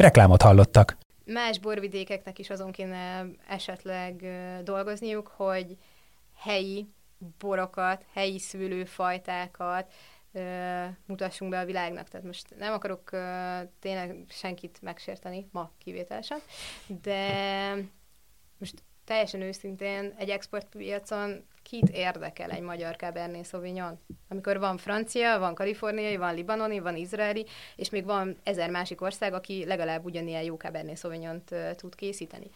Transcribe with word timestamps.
Reklámot 0.00 0.42
hallottak 0.42 0.96
más 1.24 1.58
borvidékeknek 1.58 2.38
is 2.38 2.50
azon 2.50 2.72
kéne 2.72 3.26
esetleg 3.48 4.24
dolgozniuk, 4.64 5.28
hogy 5.28 5.76
helyi 6.36 6.88
borokat, 7.38 8.04
helyi 8.12 8.38
szülőfajtákat 8.38 9.92
mutassunk 11.06 11.50
be 11.50 11.58
a 11.58 11.64
világnak. 11.64 12.08
Tehát 12.08 12.26
most 12.26 12.54
nem 12.58 12.72
akarok 12.72 13.10
tényleg 13.80 14.24
senkit 14.28 14.78
megsérteni, 14.82 15.48
ma 15.52 15.70
kivételesen, 15.78 16.38
de 17.02 17.32
most 18.58 18.82
teljesen 19.04 19.40
őszintén 19.40 20.14
egy 20.18 20.30
exportpiacon 20.30 21.46
kit 21.62 21.88
érdekel 21.88 22.50
egy 22.50 22.60
magyar 22.60 22.96
Cabernet 22.96 23.46
Sauvignon? 23.46 23.98
Amikor 24.28 24.58
van 24.58 24.76
francia, 24.76 25.38
van 25.38 25.54
kaliforniai, 25.54 26.16
van 26.16 26.34
libanoni, 26.34 26.78
van 26.78 26.96
izraeli, 26.96 27.46
és 27.76 27.90
még 27.90 28.04
van 28.04 28.36
ezer 28.42 28.70
másik 28.70 29.00
ország, 29.00 29.32
aki 29.32 29.64
legalább 29.64 30.04
ugyanilyen 30.04 30.42
jó 30.42 30.56
Cabernet 30.56 30.98
sauvignon 30.98 31.42
tud 31.76 31.94
készíteni. 31.94 32.50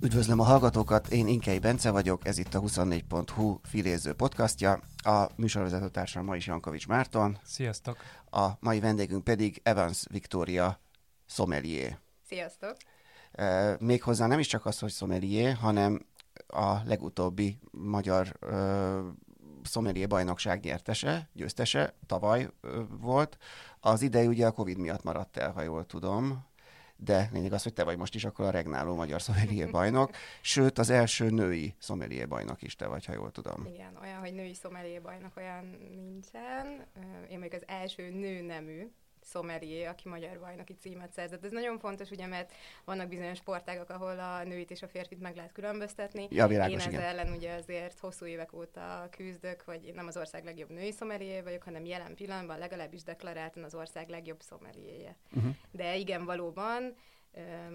Üdvözlöm 0.00 0.40
a 0.40 0.44
hallgatókat, 0.44 1.08
én 1.08 1.26
Inkei 1.26 1.58
Bence 1.58 1.90
vagyok, 1.90 2.26
ez 2.26 2.38
itt 2.38 2.54
a 2.54 2.60
24.hu 2.60 3.58
filéző 3.62 4.12
podcastja. 4.12 4.80
A 4.96 5.26
műsorvezetőtársam 5.36 6.24
ma 6.24 6.36
is 6.36 6.46
Jankovics 6.46 6.86
Márton. 6.86 7.38
Sziasztok! 7.44 7.96
A 8.30 8.48
mai 8.60 8.80
vendégünk 8.80 9.24
pedig 9.24 9.60
Evans 9.62 10.04
Victoria 10.10 10.80
Sommelier. 11.26 11.98
Sziasztok! 12.26 12.76
E, 13.32 13.76
méghozzá 13.80 14.26
nem 14.26 14.38
is 14.38 14.46
csak 14.46 14.66
az, 14.66 14.78
hogy 14.78 14.90
sommelier, 14.90 15.54
hanem 15.54 16.06
a 16.46 16.76
legutóbbi 16.84 17.58
magyar 17.70 18.36
e, 18.40 18.54
sommelier 19.62 20.08
bajnokság 20.08 20.64
nyertese, 20.64 21.28
győztese, 21.32 21.94
tavaly 22.06 22.42
e, 22.42 22.48
volt. 23.00 23.38
Az 23.80 24.02
idei 24.02 24.26
ugye 24.26 24.46
a 24.46 24.52
Covid 24.52 24.78
miatt 24.78 25.02
maradt 25.02 25.36
el, 25.36 25.52
ha 25.52 25.62
jól 25.62 25.86
tudom 25.86 26.47
de 27.00 27.28
lényeg 27.32 27.52
az, 27.52 27.62
hogy 27.62 27.72
te 27.72 27.84
vagy 27.84 27.96
most 27.96 28.14
is 28.14 28.24
akkor 28.24 28.44
a 28.44 28.50
regnáló 28.50 28.94
magyar 28.94 29.22
szomelié 29.22 29.64
bajnok, 29.64 30.10
sőt 30.40 30.78
az 30.78 30.90
első 30.90 31.30
női 31.30 31.74
szomelié 31.78 32.24
bajnok 32.24 32.62
is 32.62 32.76
te 32.76 32.86
vagy, 32.86 33.04
ha 33.04 33.12
jól 33.12 33.30
tudom. 33.30 33.66
Igen, 33.66 33.98
olyan, 34.02 34.18
hogy 34.18 34.32
női 34.32 34.54
szomelié 34.54 34.98
bajnok 34.98 35.36
olyan 35.36 35.76
nincsen. 35.90 36.86
Én 37.30 37.38
még 37.38 37.54
az 37.54 37.62
első 37.66 38.10
nő 38.10 38.42
nemű 38.42 38.90
szomelié, 39.30 39.84
aki 39.84 40.08
magyar 40.08 40.38
bajnoki 40.38 40.74
címet 40.74 41.12
szerzett. 41.12 41.44
Ez 41.44 41.50
nagyon 41.50 41.78
fontos, 41.78 42.10
ugye, 42.10 42.26
mert 42.26 42.52
vannak 42.84 43.08
bizonyos 43.08 43.38
sportágak, 43.38 43.90
ahol 43.90 44.18
a 44.18 44.44
nőit 44.44 44.70
és 44.70 44.82
a 44.82 44.88
férfit 44.88 45.20
meg 45.20 45.36
lehet 45.36 45.52
különböztetni. 45.52 46.26
Ja, 46.30 46.46
világos, 46.46 46.84
én 46.84 46.90
igen. 46.90 47.02
ellen 47.02 47.32
ugye 47.32 47.54
azért 47.54 47.98
hosszú 47.98 48.26
évek 48.26 48.52
óta 48.52 49.08
küzdök, 49.10 49.60
hogy 49.60 49.84
én 49.86 49.94
nem 49.94 50.06
az 50.06 50.16
ország 50.16 50.44
legjobb 50.44 50.70
női 50.70 50.92
szomelié 50.92 51.40
vagyok, 51.40 51.62
hanem 51.62 51.84
jelen 51.84 52.14
pillanatban 52.14 52.58
legalábbis 52.58 53.02
deklaráltan 53.02 53.62
az 53.62 53.74
ország 53.74 54.08
legjobb 54.08 54.40
szomeliéje. 54.40 55.16
Uh-huh. 55.36 55.54
De 55.70 55.96
igen, 55.96 56.24
valóban 56.24 56.94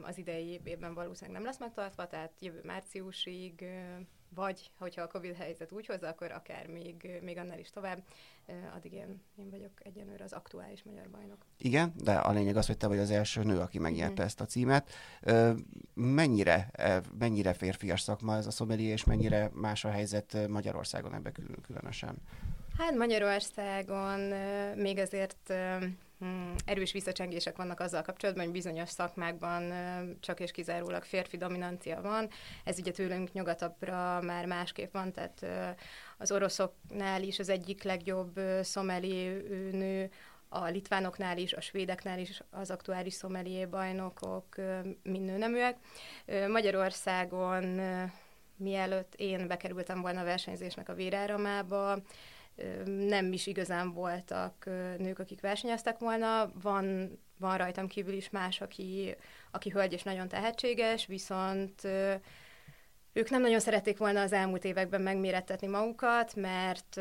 az 0.02 0.18
idei 0.18 0.60
évben 0.64 0.94
valószínűleg 0.94 1.42
nem 1.42 1.50
lesz 1.50 1.60
megtartva, 1.60 2.08
tehát 2.08 2.32
jövő 2.40 2.62
márciusig 2.64 3.66
vagy 4.36 4.72
hogyha 4.78 5.02
a 5.02 5.08
Covid 5.08 5.36
helyzet 5.36 5.72
úgy 5.72 5.86
hozza, 5.86 6.08
akkor 6.08 6.32
akár 6.32 6.68
még, 6.68 7.20
még 7.22 7.38
annál 7.38 7.60
is 7.60 7.70
tovább. 7.70 8.04
Addig 8.76 8.94
én, 8.94 9.22
én 9.36 9.50
vagyok 9.50 9.72
egyenlőre 9.84 10.24
az 10.24 10.34
aktuális 10.34 10.84
magyar 10.84 11.10
bajnok. 11.10 11.46
Igen, 11.58 11.94
de 11.96 12.14
a 12.14 12.32
lényeg 12.32 12.56
az, 12.56 12.68
hogy 12.68 12.78
te 12.78 12.88
vagy 12.88 13.00
az 13.00 13.12
első 13.12 13.44
nő, 13.44 13.60
aki 13.60 13.80
megnyerte 13.80 14.22
mm. 14.22 14.26
ezt 14.26 14.42
a 14.42 14.46
címet. 14.46 14.92
Mennyire, 15.94 16.72
mennyire 17.20 17.54
férfias 17.54 18.02
szakma 18.02 18.36
ez 18.36 18.48
a 18.48 18.52
szomeli, 18.52 18.84
és 18.84 19.04
mennyire 19.04 19.50
más 19.54 19.86
a 19.86 19.90
helyzet 19.90 20.48
Magyarországon 20.48 21.14
ebben 21.14 21.34
különösen? 21.62 22.16
Hát 22.78 22.96
Magyarországon 22.96 24.20
még 24.76 24.98
azért 24.98 25.54
erős 26.66 26.92
visszacsengések 26.92 27.56
vannak 27.56 27.80
azzal 27.80 28.02
kapcsolatban, 28.02 28.44
hogy 28.44 28.54
bizonyos 28.54 28.90
szakmákban 28.90 29.74
csak 30.20 30.40
és 30.40 30.52
kizárólag 30.52 31.04
férfi 31.04 31.38
dominancia 31.38 32.02
van. 32.02 32.30
Ez 32.64 32.80
ugye 32.80 32.92
tőlünk 32.92 33.32
nyugatabbra 33.32 34.22
már 34.22 34.46
másképp 34.46 34.94
van, 34.94 35.12
tehát 35.12 35.46
az 36.18 36.32
oroszoknál 36.32 37.24
is 37.24 37.40
az 37.40 37.50
egyik 37.50 37.84
legjobb 37.84 38.40
szomeli 38.62 39.24
nő, 39.72 40.10
a 40.50 40.66
litvánoknál 40.66 41.38
is, 41.38 41.54
a 41.54 41.62
svédeknál 41.62 42.20
is 42.20 42.42
az 42.50 42.72
aktuális 42.72 43.14
szomelié 43.14 43.66
bajnokok 43.66 44.56
mind 45.04 45.26
nőneműek. 45.26 45.78
Magyarországon 46.48 47.82
mielőtt 48.56 49.14
én 49.16 49.48
bekerültem 49.48 50.02
volna 50.02 50.20
a 50.20 50.24
versenyzésnek 50.24 50.90
a 50.90 50.94
véráramába, 50.94 52.00
nem 52.86 53.34
is 53.34 53.48
igazán 53.48 53.94
voltak 53.94 54.66
nők, 54.98 55.20
akik 55.20 55.42
versenyeztek 55.42 55.98
volna. 56.00 56.52
Van, 56.62 57.18
van 57.40 57.58
rajtam 57.58 57.88
kívül 57.88 58.14
is 58.14 58.30
más, 58.30 58.62
aki, 58.62 59.16
aki 59.52 59.70
hölgy 59.70 59.94
és 59.94 60.04
nagyon 60.04 60.28
tehetséges, 60.28 61.06
viszont 61.06 61.84
ők 63.14 63.30
nem 63.30 63.42
nagyon 63.42 63.60
szerették 63.60 63.98
volna 63.98 64.22
az 64.22 64.34
elmúlt 64.34 64.66
években 64.66 65.02
megmérettetni 65.02 65.68
magukat, 65.68 66.36
mert 66.36 67.00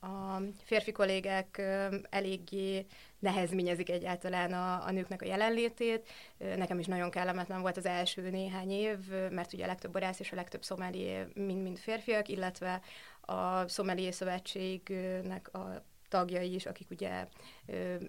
a 0.00 0.40
férfi 0.64 0.92
kollégák 0.92 1.62
eléggé 2.10 2.86
nehezményezik 3.18 3.90
egyáltalán 3.90 4.52
a, 4.52 4.86
a 4.86 4.90
nőknek 4.90 5.22
a 5.22 5.26
jelenlétét. 5.26 6.08
Nekem 6.38 6.78
is 6.78 6.86
nagyon 6.86 7.10
kellemetlen 7.10 7.60
volt 7.60 7.76
az 7.76 7.86
első 7.86 8.30
néhány 8.30 8.70
év, 8.70 8.98
mert 9.30 9.52
ugye 9.52 9.64
a 9.64 9.66
legtöbb 9.66 9.92
borász 9.92 10.20
és 10.20 10.32
a 10.32 10.36
legtöbb 10.36 10.64
szomeli 10.64 11.16
mind-mind 11.34 11.78
férfiak, 11.78 12.28
illetve 12.28 12.80
a 13.20 13.68
Szomelié 13.68 14.10
Szövetségnek 14.10 15.54
a 15.54 15.84
tagjai 16.08 16.54
is, 16.54 16.66
akik 16.66 16.90
ugye 16.90 17.26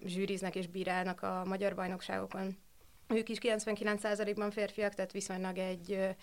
zsűriznek 0.06 0.56
és 0.56 0.68
bírálnak 0.68 1.22
a 1.22 1.44
magyar 1.46 1.76
bajnokságokon. 1.76 2.58
Ők 3.08 3.30
is 3.30 3.38
99%-ban 3.42 4.52
férfiak, 4.52 4.94
tehát 4.94 5.12
viszonylag 5.12 5.58
egy, 5.58 6.16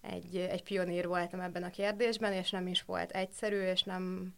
egy, 0.00 0.36
egy 0.36 0.62
pionír 0.62 1.06
voltam 1.06 1.40
ebben 1.40 1.62
a 1.62 1.70
kérdésben, 1.70 2.32
és 2.32 2.50
nem 2.50 2.66
is 2.66 2.82
volt 2.82 3.10
egyszerű, 3.10 3.60
és 3.60 3.82
nem, 3.82 4.34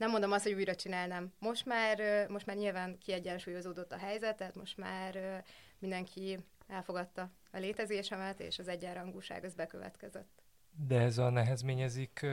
nem 0.00 0.10
mondom 0.10 0.32
azt, 0.32 0.44
hogy 0.44 0.52
újra 0.52 0.74
csinálnám. 0.74 1.32
Most 1.38 1.66
már, 1.66 2.26
most 2.28 2.46
már 2.46 2.56
nyilván 2.56 2.98
kiegyensúlyozódott 2.98 3.92
a 3.92 3.98
helyzet, 3.98 4.36
tehát 4.36 4.54
most 4.54 4.76
már 4.76 5.42
mindenki 5.78 6.38
elfogadta 6.66 7.30
a 7.52 7.58
létezésemet, 7.58 8.40
és 8.40 8.58
az 8.58 8.68
egyenrangúság 8.68 9.44
az 9.44 9.54
bekövetkezett. 9.54 10.42
De 10.86 11.00
ez 11.00 11.18
a 11.18 11.30
nehezményezik 11.30 12.26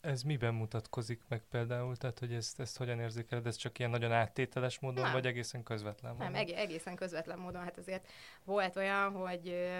ez 0.00 0.22
miben 0.22 0.54
mutatkozik 0.54 1.22
meg 1.28 1.42
például? 1.50 1.96
Tehát, 1.96 2.18
hogy 2.18 2.32
ezt, 2.32 2.60
ezt 2.60 2.76
hogyan 2.76 3.00
érzékeled? 3.00 3.46
Ez 3.46 3.56
csak 3.56 3.78
ilyen 3.78 3.90
nagyon 3.90 4.12
áttételes 4.12 4.78
módon, 4.80 5.04
nem. 5.04 5.12
vagy 5.12 5.26
egészen 5.26 5.62
közvetlen 5.62 6.12
módon? 6.12 6.30
Nem, 6.30 6.40
eg- 6.40 6.56
egészen 6.56 6.94
közvetlen 6.94 7.38
módon. 7.38 7.62
Hát 7.62 7.78
azért 7.78 8.08
volt 8.44 8.76
olyan, 8.76 9.12
hogy 9.12 9.70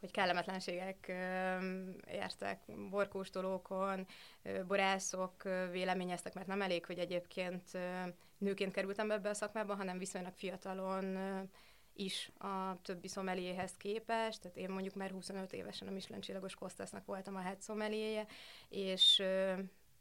hogy 0.00 0.10
kellemetlenségek 0.10 1.12
értek 2.06 2.60
borkóstolókon, 2.90 4.06
borászok 4.66 5.42
véleményeztek, 5.70 6.34
mert 6.34 6.46
nem 6.46 6.62
elég, 6.62 6.86
hogy 6.86 6.98
egyébként 6.98 7.78
nőként 8.38 8.72
kerültem 8.72 9.10
ebbe 9.10 9.28
a 9.28 9.34
szakmába, 9.34 9.74
hanem 9.74 9.98
viszonylag 9.98 10.32
fiatalon 10.32 11.18
is 11.92 12.32
a 12.38 12.80
többi 12.82 13.08
szomeliéhez 13.08 13.76
képest, 13.76 14.40
tehát 14.40 14.56
én 14.56 14.70
mondjuk 14.70 14.94
már 14.94 15.10
25 15.10 15.52
évesen 15.52 15.88
a 15.88 15.90
Michelin 15.90 16.20
csillagos 16.20 16.54
Kostasznak 16.54 17.04
voltam 17.04 17.36
a 17.36 17.40
head 17.40 17.60
szomeliéje, 17.60 18.26
és 18.68 19.22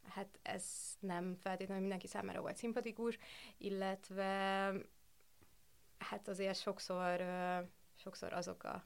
hát 0.10 0.40
ez 0.42 0.66
nem 1.00 1.36
feltétlenül 1.42 1.82
mindenki 1.82 2.08
számára 2.08 2.42
volt 2.42 2.56
szimpatikus, 2.56 3.18
illetve 3.58 4.72
hát 5.98 6.28
azért 6.28 6.60
sokszor, 6.62 7.26
sokszor 7.96 8.34
azok 8.34 8.64
a 8.64 8.86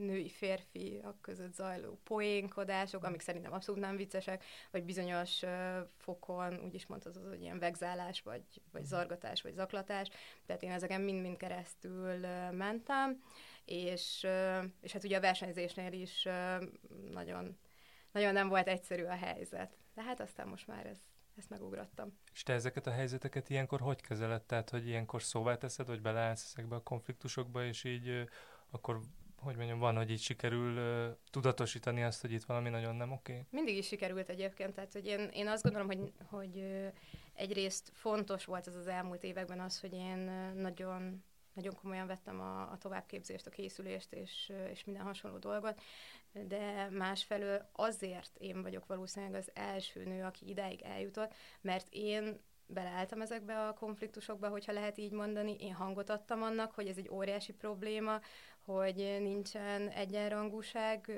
női 0.00 0.28
férfiak 0.28 1.20
között 1.20 1.54
zajló 1.54 2.00
poénkodások, 2.04 3.04
amik 3.04 3.20
szerintem 3.20 3.52
abszolút 3.52 3.80
nem 3.80 3.96
viccesek, 3.96 4.44
vagy 4.70 4.84
bizonyos 4.84 5.42
uh, 5.42 5.50
fokon 5.96 6.60
úgy 6.64 6.74
is 6.74 6.86
mondhatod, 6.86 7.28
hogy 7.28 7.40
ilyen 7.40 7.58
vegzálás, 7.58 8.22
vagy, 8.22 8.44
vagy 8.72 8.84
zargatás, 8.84 9.42
vagy 9.42 9.54
zaklatás. 9.54 10.08
Tehát 10.46 10.62
én 10.62 10.70
ezeken 10.70 11.00
mind-mind 11.00 11.36
keresztül 11.36 12.20
uh, 12.20 12.52
mentem, 12.52 13.22
és, 13.64 14.20
uh, 14.24 14.64
és 14.80 14.92
hát 14.92 15.04
ugye 15.04 15.16
a 15.16 15.20
versenyzésnél 15.20 15.92
is 15.92 16.24
uh, 16.24 16.64
nagyon 17.12 17.58
nagyon 18.12 18.32
nem 18.32 18.48
volt 18.48 18.68
egyszerű 18.68 19.04
a 19.04 19.16
helyzet. 19.16 19.78
De 19.94 20.02
hát 20.02 20.20
aztán 20.20 20.48
most 20.48 20.66
már 20.66 20.86
ez, 20.86 20.98
ezt 21.36 21.50
megugrottam. 21.50 22.18
És 22.32 22.42
te 22.42 22.52
ezeket 22.52 22.86
a 22.86 22.90
helyzeteket 22.90 23.50
ilyenkor 23.50 23.80
hogy 23.80 24.00
kezeled? 24.00 24.42
Tehát, 24.42 24.70
hogy 24.70 24.86
ilyenkor 24.86 25.22
szóvá 25.22 25.56
teszed, 25.56 25.86
hogy 25.86 26.00
beleállsz 26.00 26.44
ezekbe 26.44 26.76
a 26.76 26.82
konfliktusokba, 26.82 27.64
és 27.64 27.84
így 27.84 28.28
akkor 28.70 29.00
hogy 29.40 29.56
mondjam, 29.56 29.78
van, 29.78 29.96
hogy 29.96 30.10
így 30.10 30.20
sikerül 30.20 30.76
uh, 30.76 31.16
tudatosítani 31.30 32.02
azt, 32.02 32.20
hogy 32.20 32.32
itt 32.32 32.44
valami 32.44 32.68
nagyon 32.68 32.94
nem 32.94 33.12
oké? 33.12 33.32
Okay? 33.32 33.46
Mindig 33.50 33.76
is 33.76 33.86
sikerült 33.86 34.28
egyébként, 34.28 34.74
tehát 34.74 34.92
hogy 34.92 35.06
én, 35.06 35.28
én 35.32 35.48
azt 35.48 35.62
gondolom, 35.62 35.86
hogy, 35.86 36.12
hogy 36.24 36.56
uh, 36.56 36.86
egyrészt 37.34 37.90
fontos 37.94 38.44
volt 38.44 38.66
az 38.66 38.74
az 38.74 38.86
elmúlt 38.86 39.22
években 39.22 39.60
az, 39.60 39.80
hogy 39.80 39.92
én 39.92 40.28
uh, 40.28 40.60
nagyon 40.60 41.24
nagyon 41.52 41.74
komolyan 41.74 42.06
vettem 42.06 42.40
a, 42.40 42.60
a 42.60 42.78
továbbképzést, 42.78 43.46
a 43.46 43.50
készülést 43.50 44.12
és, 44.12 44.52
és 44.70 44.84
minden 44.84 45.04
hasonló 45.04 45.38
dolgot, 45.38 45.80
de 46.32 46.88
másfelől 46.90 47.68
azért 47.72 48.36
én 48.38 48.62
vagyok 48.62 48.86
valószínűleg 48.86 49.34
az 49.34 49.50
első 49.54 50.04
nő, 50.04 50.24
aki 50.24 50.48
idáig 50.48 50.82
eljutott, 50.82 51.34
mert 51.60 51.86
én 51.90 52.40
beleálltam 52.66 53.20
ezekbe 53.20 53.66
a 53.66 53.74
konfliktusokba, 53.74 54.48
hogyha 54.48 54.72
lehet 54.72 54.98
így 54.98 55.12
mondani. 55.12 55.56
Én 55.60 55.74
hangot 55.74 56.10
adtam 56.10 56.42
annak, 56.42 56.72
hogy 56.72 56.86
ez 56.86 56.96
egy 56.96 57.08
óriási 57.10 57.52
probléma, 57.52 58.20
hogy 58.74 59.16
nincsen 59.20 59.88
egyenrangúság 59.88 61.12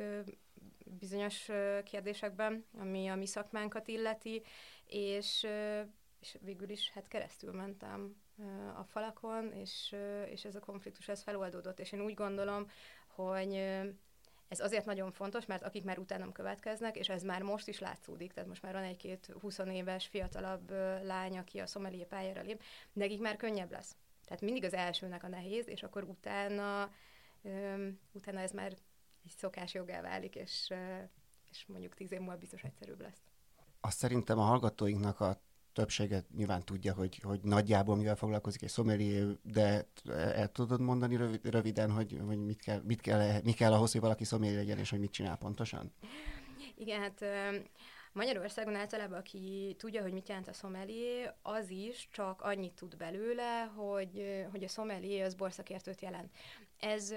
bizonyos 0.84 1.50
kérdésekben, 1.84 2.64
ami 2.78 3.08
a 3.08 3.14
mi 3.14 3.26
szakmánkat 3.26 3.88
illeti, 3.88 4.43
és, 4.87 5.46
és 6.20 6.37
végül 6.40 6.69
is 6.69 6.90
hát 6.90 7.08
keresztül 7.08 7.52
mentem 7.52 8.16
a 8.76 8.84
falakon, 8.84 9.52
és, 9.52 9.94
és 10.31 10.44
ez 10.44 10.54
a 10.54 10.60
konfliktus 10.60 11.08
ez 11.08 11.22
feloldódott, 11.22 11.81
és 11.81 11.93
én 11.93 12.00
úgy 12.00 12.14
gondolom, 12.14 12.70
hogy 13.06 13.54
ez 14.49 14.60
azért 14.60 14.84
nagyon 14.84 15.12
fontos, 15.12 15.46
mert 15.46 15.62
akik 15.62 15.84
már 15.84 15.99
utánam 15.99 16.32
következnek, 16.32 16.96
és 16.96 17.08
ez 17.08 17.22
már 17.22 17.43
most 17.43 17.69
is 17.69 17.78
látszódik, 17.78 18.32
tehát 18.32 18.49
most 18.49 18.62
már 18.62 18.72
van 18.72 18.82
egy-két 18.82 19.32
20 19.40 19.58
éves 19.58 20.06
fiatalabb 20.06 20.70
lány, 21.02 21.38
aki 21.38 21.58
a 21.58 21.66
szomelié 21.66 22.04
pályára 22.04 22.40
lép, 22.40 22.62
nekik 22.93 23.20
már 23.20 23.37
könnyebb 23.37 23.70
lesz. 23.70 23.96
Tehát 24.25 24.43
mindig 24.43 24.64
az 24.64 24.75
elsőnek 24.75 25.22
a 25.22 25.28
nehéz, 25.28 25.69
és 25.69 25.82
akkor 25.82 26.02
utána, 26.02 26.90
utána 28.12 28.40
ez 28.40 28.50
már 28.52 28.72
egy 29.24 29.32
szokás 29.36 29.74
jogá 29.74 30.00
válik, 30.00 30.34
és, 30.34 30.72
és 31.50 31.66
mondjuk 31.66 31.94
tíz 31.94 32.12
év 32.12 32.18
múlva 32.18 32.36
biztos 32.36 32.62
egyszerűbb 32.62 33.00
lesz. 33.00 33.22
Azt 33.80 33.98
szerintem 33.98 34.38
a 34.38 34.42
hallgatóinknak 34.42 35.20
a 35.20 35.40
többséget 35.72 36.30
nyilván 36.34 36.64
tudja, 36.64 36.94
hogy, 36.94 37.18
hogy 37.18 37.40
nagyjából 37.42 37.96
mivel 37.96 38.16
foglalkozik 38.16 38.62
egy 38.62 38.68
szomelié, 38.68 39.24
de 39.42 39.88
el 40.12 40.48
tudod 40.48 40.80
mondani 40.80 41.16
röviden, 41.42 41.90
hogy, 41.90 42.20
hogy 42.26 42.38
mit, 42.38 42.62
kell, 42.62 42.80
mit 42.84 43.00
kell, 43.00 43.40
mi 43.42 43.52
kell 43.52 43.72
ahhoz, 43.72 43.92
hogy 43.92 44.00
valaki 44.00 44.24
szomelié 44.24 44.56
legyen, 44.56 44.78
és 44.78 44.90
hogy 44.90 44.98
mit 44.98 45.10
csinál 45.10 45.36
pontosan? 45.36 45.92
Igen, 46.76 47.00
hát 47.00 47.24
Magyarországon 48.12 48.75
általában, 48.75 49.19
aki 49.19 49.75
tudja, 49.79 50.03
hogy 50.03 50.12
mit 50.12 50.29
jelent 50.29 50.49
a 50.49 50.53
szomelié, 50.53 51.31
az 51.43 51.70
is 51.70 52.09
csak 52.11 52.43
annyit 52.43 52.75
tud 52.75 52.97
belőle, 52.97 53.62
hogy, 53.62 54.44
hogy 54.50 54.64
a 54.64 54.69
szomelié 54.69 55.20
az 55.20 55.35
borszakértőt 55.35 56.00
jelent. 56.00 56.31
Ez 56.79 57.14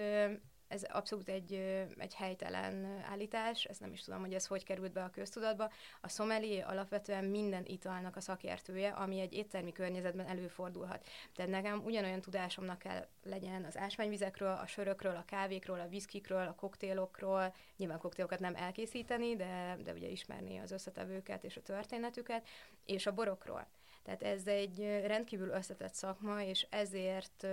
ez 0.68 0.84
abszolút 0.84 1.30
egy, 1.30 1.54
egy 1.98 2.16
helytelen 2.16 3.04
állítás, 3.10 3.66
ezt 3.66 3.80
nem 3.80 3.92
is 3.92 4.02
tudom, 4.02 4.20
hogy 4.20 4.34
ez 4.34 4.48
hogy 4.48 4.64
került 4.64 4.92
be 4.92 5.04
a 5.04 5.10
köztudatba. 5.10 5.72
A 6.02 6.10
szomelié 6.10 6.60
alapvetően 6.60 7.26
minden 7.26 7.66
italnak 7.66 8.16
a 8.16 8.22
szakértője, 8.22 8.90
ami 8.90 9.20
egy 9.20 9.34
éttermi 9.34 9.72
környezetben 9.72 10.28
előfordulhat. 10.28 11.08
Tehát 11.36 11.52
nekem 11.52 11.82
ugyanolyan 11.84 12.22
tudásomnak 12.22 12.80
kell 12.80 13.08
legyen 13.24 13.64
az 13.64 13.78
ásványvizekről, 13.78 14.58
a 14.62 14.68
sörökről, 14.68 15.16
a 15.16 15.26
kávékról, 15.26 15.80
a 15.80 15.88
viszkikről, 15.88 16.48
a 16.48 16.56
koktélokról, 16.56 17.54
nyilván 17.78 18.00
koktélokat 18.00 18.40
nem 18.40 18.56
elkészíteni, 18.56 19.36
de, 19.36 19.78
de 19.84 19.94
ugye 19.94 20.08
ismerni 20.08 20.58
az 20.58 20.72
összetevőket 20.72 21.44
és 21.44 21.58
a 21.58 21.62
történetüket, 21.62 22.48
és 22.86 23.06
a 23.06 23.14
borokról. 23.14 23.68
Tehát 24.04 24.24
ez 24.24 24.48
egy 24.48 24.80
rendkívül 25.06 25.50
összetett 25.50 25.94
szakma, 25.94 26.42
és 26.42 26.68
ezért 26.70 27.48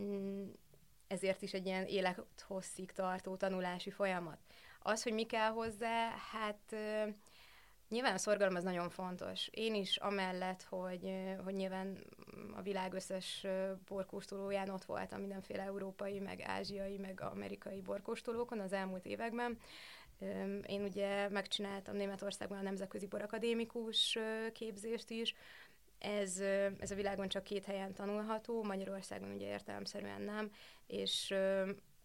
mm, 0.00 0.48
ezért 1.10 1.42
is 1.42 1.52
egy 1.52 1.66
ilyen 1.66 1.86
élethosszig 1.86 2.92
tartó 2.92 3.36
tanulási 3.36 3.90
folyamat. 3.90 4.38
Az, 4.82 5.02
hogy 5.02 5.12
mi 5.12 5.24
kell 5.24 5.50
hozzá, 5.50 6.08
hát 6.32 6.76
nyilván 7.88 8.14
a 8.14 8.18
szorgalom 8.18 8.54
az 8.54 8.62
nagyon 8.62 8.88
fontos. 8.88 9.48
Én 9.50 9.74
is 9.74 9.96
amellett, 9.96 10.62
hogy, 10.62 11.12
hogy 11.44 11.54
nyilván 11.54 11.98
a 12.56 12.62
világ 12.62 12.92
összes 12.92 13.46
borkóstolóján 13.88 14.68
ott 14.68 14.84
voltam 14.84 15.20
mindenféle 15.20 15.62
európai, 15.62 16.18
meg 16.18 16.40
ázsiai, 16.40 16.96
meg 16.96 17.20
amerikai 17.20 17.80
borkóstolókon 17.80 18.60
az 18.60 18.72
elmúlt 18.72 19.06
években. 19.06 19.58
Én 20.66 20.82
ugye 20.82 21.28
megcsináltam 21.28 21.96
Németországban 21.96 22.58
a 22.58 22.62
Nemzetközi 22.62 23.06
Borakadémikus 23.06 24.18
képzést 24.52 25.10
is, 25.10 25.34
ez, 26.00 26.40
ez 26.78 26.90
a 26.90 26.94
világon 26.94 27.28
csak 27.28 27.42
két 27.42 27.64
helyen 27.64 27.94
tanulható, 27.94 28.62
Magyarországon 28.62 29.30
ugye 29.30 29.46
értelemszerűen 29.46 30.22
nem, 30.22 30.52
és 30.86 31.34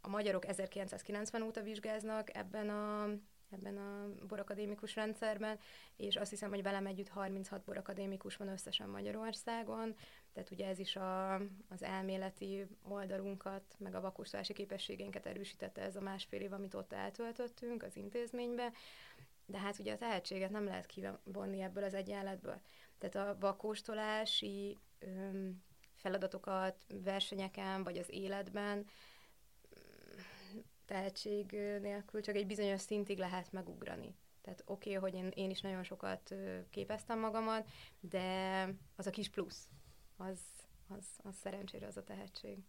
a 0.01 0.09
magyarok 0.09 0.47
1990 0.47 1.41
óta 1.41 1.61
vizsgáznak 1.61 2.35
ebben 2.35 2.69
a, 2.69 3.09
ebben 3.49 3.77
a 3.77 4.25
borakadémikus 4.27 4.95
rendszerben, 4.95 5.59
és 5.95 6.15
azt 6.15 6.29
hiszem, 6.29 6.49
hogy 6.49 6.63
velem 6.63 6.85
együtt 6.85 7.07
36 7.07 7.63
borakadémikus 7.63 8.35
van 8.35 8.47
összesen 8.47 8.89
Magyarországon, 8.89 9.95
tehát 10.33 10.51
ugye 10.51 10.67
ez 10.67 10.79
is 10.79 10.95
a, 10.95 11.33
az 11.69 11.81
elméleti 11.83 12.67
oldalunkat, 12.81 13.75
meg 13.77 13.95
a 13.95 14.01
vakusztási 14.01 14.53
képességénket 14.53 15.25
erősítette 15.25 15.81
ez 15.81 15.95
a 15.95 16.01
másfél 16.01 16.41
év, 16.41 16.53
amit 16.53 16.73
ott 16.73 16.93
eltöltöttünk 16.93 17.83
az 17.83 17.95
intézménybe, 17.95 18.71
de 19.45 19.57
hát 19.57 19.79
ugye 19.79 19.93
a 19.93 19.97
tehetséget 19.97 20.49
nem 20.49 20.65
lehet 20.65 20.85
kivonni 20.85 21.61
ebből 21.61 21.83
az 21.83 21.93
egyenletből. 21.93 22.61
Tehát 23.09 23.35
a 23.35 23.39
vakóstolási 23.39 24.77
öm, 24.99 25.63
feladatokat 25.95 26.85
versenyeken, 27.03 27.83
vagy 27.83 27.97
az 27.97 28.09
életben 28.09 28.77
mm, 28.77 30.59
tehetség 30.85 31.51
nélkül 31.81 32.21
csak 32.21 32.35
egy 32.35 32.47
bizonyos 32.47 32.81
szintig 32.81 33.17
lehet 33.17 33.51
megugrani. 33.51 34.15
Tehát 34.41 34.63
oké, 34.65 34.95
okay, 34.95 35.11
hogy 35.11 35.19
én, 35.19 35.31
én 35.33 35.49
is 35.49 35.61
nagyon 35.61 35.83
sokat 35.83 36.35
képeztem 36.69 37.19
magamat, 37.19 37.69
de 37.99 38.69
az 38.95 39.07
a 39.07 39.11
kis 39.11 39.29
plusz, 39.29 39.69
az, 40.15 40.39
az, 40.87 41.05
az 41.17 41.35
szerencsére 41.35 41.87
az 41.87 41.97
a 41.97 42.03
tehetség. 42.03 42.59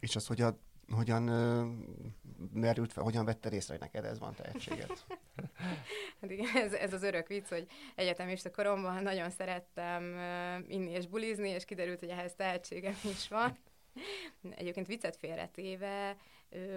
És 0.00 0.16
az, 0.16 0.26
hogy 0.26 0.40
a 0.40 0.58
hogyan 0.92 1.28
uh, 1.28 1.66
merült 2.52 2.92
fel, 2.92 3.02
hogyan 3.02 3.24
vette 3.24 3.48
részre, 3.48 3.72
hogy 3.72 3.82
neked 3.82 4.04
ez 4.04 4.18
van 4.18 4.34
tehetséget? 4.34 5.06
hát 6.20 6.30
igen, 6.30 6.56
ez, 6.56 6.72
ez 6.72 6.92
az 6.92 7.02
örök 7.02 7.26
vicc, 7.26 7.48
hogy 7.48 7.66
egyetemista 7.94 8.50
koromban 8.50 9.02
nagyon 9.02 9.30
szerettem 9.30 10.16
inni 10.68 10.90
és 10.90 11.06
bulizni, 11.06 11.48
és 11.48 11.64
kiderült, 11.64 12.00
hogy 12.00 12.08
ehhez 12.08 12.34
tehetségem 12.34 12.96
is 13.02 13.28
van. 13.28 13.58
Egyébként 14.50 14.86
viccet 14.86 15.16
félretéve, 15.16 16.16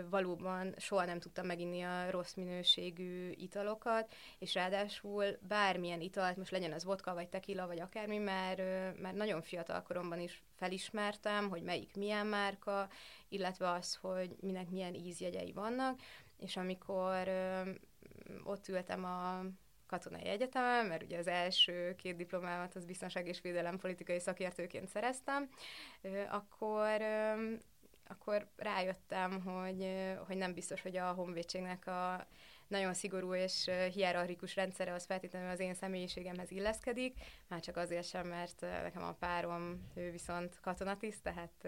valóban 0.10 0.74
soha 0.77 1.05
nem 1.05 1.20
tudtam 1.20 1.46
meginni 1.46 1.82
a 1.82 2.12
rossz 2.12 2.34
minőségű 2.34 3.29
italokat, 3.32 4.13
és 4.39 4.53
ráadásul 4.53 5.25
bármilyen 5.48 6.01
italt, 6.01 6.38
most 6.38 6.51
legyen 6.51 6.72
az 6.72 6.84
vodka, 6.84 7.13
vagy 7.13 7.29
tequila, 7.29 7.67
vagy 7.67 7.79
akármi, 7.79 8.17
már, 8.17 8.58
már 9.01 9.13
nagyon 9.13 9.41
fiatal 9.41 9.82
koromban 9.82 10.20
is 10.20 10.44
felismertem, 10.55 11.50
hogy 11.50 11.63
melyik 11.63 11.96
milyen 11.96 12.27
márka, 12.27 12.89
illetve 13.27 13.70
az, 13.70 13.96
hogy 13.96 14.36
minek 14.41 14.70
milyen 14.70 14.94
ízjegyei 14.94 15.51
vannak, 15.51 16.00
és 16.38 16.58
amikor 16.58 17.29
ott 18.44 18.67
ültem 18.67 19.03
a 19.05 19.46
katonai 19.88 20.25
egyetemen, 20.25 20.86
mert 20.86 21.03
ugye 21.03 21.17
az 21.17 21.27
első 21.27 21.96
két 21.96 22.15
diplomámat 22.15 22.75
az 22.75 22.86
biztonság 22.86 23.27
és 23.27 23.41
védelem 23.41 23.77
politikai 23.77 24.20
szakértőként 24.20 24.88
szereztem, 24.88 25.50
akkor 26.29 27.01
akkor 28.07 28.47
rájöttem, 28.55 29.41
hogy, 29.41 29.88
hogy 30.27 30.38
nem 30.38 30.53
biztos, 30.53 30.81
hogy 30.81 30.97
a 30.97 31.12
honvédségnek 31.12 31.88
a 31.88 32.27
nagyon 32.67 32.93
szigorú 32.93 33.33
és 33.33 33.71
hierarchikus 33.93 34.55
rendszere 34.55 34.93
az 34.93 35.05
feltétlenül 35.05 35.50
az 35.50 35.59
én 35.59 35.74
személyiségemhez 35.74 36.51
illeszkedik, 36.51 37.17
már 37.47 37.59
csak 37.59 37.77
azért 37.77 38.07
sem, 38.07 38.27
mert 38.27 38.62
nekem 38.62 39.03
a 39.03 39.13
párom, 39.13 39.91
ő 39.95 40.12
viszont 40.12 40.59
katonatiszt, 40.62 41.24
tehát 41.24 41.67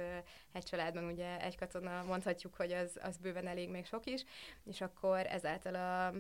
egy 0.51 0.63
családban 0.63 1.03
ugye 1.03 1.41
egy 1.41 1.58
katona 1.58 2.03
mondhatjuk, 2.03 2.56
hogy 2.56 2.72
az, 2.72 3.00
az 3.01 3.17
bőven 3.17 3.48
elég 3.48 3.70
még 3.70 3.86
sok 3.86 4.06
is, 4.06 4.24
és 4.65 4.82
akkor 4.82 5.25
ezáltal 5.25 5.75
a 5.75 6.13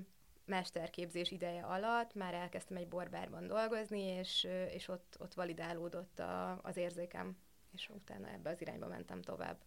mesterképzés 0.45 1.31
ideje 1.31 1.61
alatt 1.61 2.13
már 2.13 2.33
elkezdtem 2.33 2.77
egy 2.77 2.87
borbárban 2.87 3.47
dolgozni, 3.47 4.01
és, 4.01 4.47
és 4.69 4.87
ott, 4.87 5.15
ott 5.19 5.33
validálódott 5.33 6.19
a, 6.19 6.59
az 6.61 6.77
érzékem, 6.77 7.37
és 7.71 7.89
utána 7.89 8.27
ebbe 8.27 8.49
az 8.49 8.61
irányba 8.61 8.87
mentem 8.87 9.21
tovább. 9.21 9.57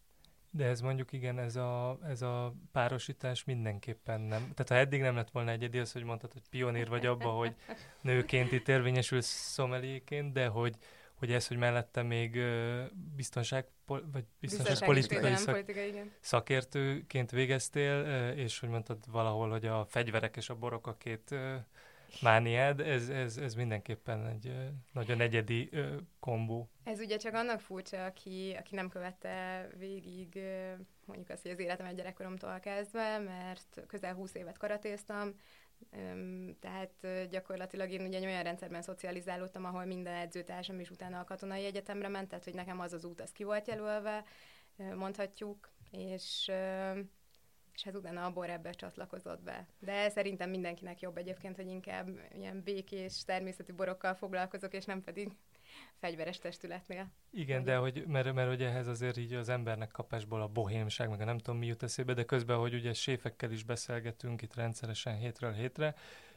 De 0.52 0.64
ez 0.64 0.80
mondjuk 0.80 1.12
igen, 1.12 1.38
ez 1.38 1.56
a, 1.56 1.98
ez 2.04 2.22
a 2.22 2.54
párosítás 2.72 3.44
mindenképpen 3.44 4.20
nem. 4.20 4.40
Tehát 4.40 4.68
ha 4.68 4.74
eddig 4.74 5.00
nem 5.00 5.14
lett 5.14 5.30
volna 5.30 5.50
egyedi, 5.50 5.78
az, 5.78 5.92
hogy 5.92 6.02
mondtad, 6.02 6.32
hogy 6.32 6.42
pionír 6.50 6.88
vagy 6.88 7.06
abba, 7.06 7.28
hogy 7.28 7.54
nőként 8.00 8.52
itt 8.52 8.68
érvényesül 8.68 9.20
szomeléként, 9.20 10.32
de 10.32 10.46
hogy, 10.46 10.76
hogy 11.14 11.32
ez, 11.32 11.46
hogy 11.46 11.56
mellette 11.56 12.02
még 12.02 12.38
biztonság, 13.16 13.66
vagy 13.86 14.24
biztonságpolitikai 14.40 15.34
szak, 15.34 15.44
politika, 15.44 15.80
igen. 15.80 16.12
szakértőként 16.20 17.30
végeztél, 17.30 18.02
és 18.36 18.60
hogy 18.60 18.68
mondtad 18.68 18.98
valahol, 19.10 19.50
hogy 19.50 19.66
a 19.66 19.86
fegyverek 19.88 20.36
és 20.36 20.48
a 20.48 20.54
borok 20.54 20.86
a 20.86 20.96
két 20.96 21.34
mániád, 22.20 22.80
ez, 22.80 23.08
ez, 23.08 23.36
ez 23.36 23.54
mindenképpen 23.54 24.26
egy 24.26 24.54
nagyon 24.92 25.20
egyedi 25.20 25.70
kombó. 26.20 26.68
Ez 26.84 27.00
ugye 27.00 27.16
csak 27.16 27.34
annak 27.34 27.60
furcsa, 27.60 28.04
aki, 28.04 28.56
aki 28.58 28.74
nem 28.74 28.88
követte 28.88 29.66
végig 29.78 30.40
mondjuk 31.04 31.30
azt, 31.30 31.42
hogy 31.42 31.50
az 31.50 31.58
életem 31.58 31.86
egy 31.86 31.96
gyerekkoromtól 31.96 32.58
kezdve, 32.60 33.18
mert 33.18 33.82
közel 33.86 34.14
20 34.14 34.34
évet 34.34 34.58
karatéztam, 34.58 35.34
tehát 36.60 37.28
gyakorlatilag 37.30 37.90
én 37.90 38.06
ugye 38.06 38.18
egy 38.18 38.24
olyan 38.24 38.42
rendszerben 38.42 38.82
szocializálódtam, 38.82 39.64
ahol 39.64 39.84
minden 39.84 40.14
edzőtársam 40.14 40.80
is 40.80 40.90
utána 40.90 41.18
a 41.18 41.24
katonai 41.24 41.64
egyetemre 41.64 42.08
ment, 42.08 42.28
tehát 42.28 42.44
hogy 42.44 42.54
nekem 42.54 42.80
az 42.80 42.92
az 42.92 43.04
út, 43.04 43.20
az 43.20 43.32
ki 43.32 43.44
volt 43.44 43.66
jelölve, 43.66 44.24
mondhatjuk, 44.94 45.70
és 45.90 46.50
és 47.80 47.86
hát 47.86 47.96
utána 47.96 48.24
a 48.24 48.30
bor 48.30 48.50
ebbe 48.50 48.70
csatlakozott 48.70 49.42
be. 49.42 49.66
De 49.78 50.08
szerintem 50.08 50.50
mindenkinek 50.50 51.00
jobb 51.00 51.16
egyébként, 51.16 51.56
hogy 51.56 51.66
inkább 51.66 52.08
ilyen 52.32 52.62
békés, 52.62 53.24
természeti 53.24 53.72
borokkal 53.72 54.14
foglalkozok, 54.14 54.74
és 54.74 54.84
nem 54.84 55.02
pedig 55.02 55.30
fegyveres 55.98 56.38
testületnél. 56.38 57.12
Igen, 57.30 57.64
de 57.64 57.76
hogy, 57.76 58.06
mert, 58.06 58.32
mert 58.32 58.48
hogy 58.48 58.62
ehhez 58.62 58.86
azért 58.86 59.16
így 59.16 59.32
az 59.32 59.48
embernek 59.48 59.90
kapásból 59.90 60.42
a 60.42 60.48
bohémság, 60.48 61.08
meg 61.08 61.20
a 61.20 61.24
nem 61.24 61.38
tudom 61.38 61.60
mi 61.60 61.66
jut 61.66 61.82
eszébe, 61.82 62.14
de 62.14 62.24
közben, 62.24 62.58
hogy 62.58 62.74
ugye 62.74 62.92
séfekkel 62.92 63.50
is 63.50 63.64
beszélgetünk 63.64 64.42
itt 64.42 64.54
rendszeresen 64.54 65.16
hétről 65.16 65.52
hétre, 65.52 65.94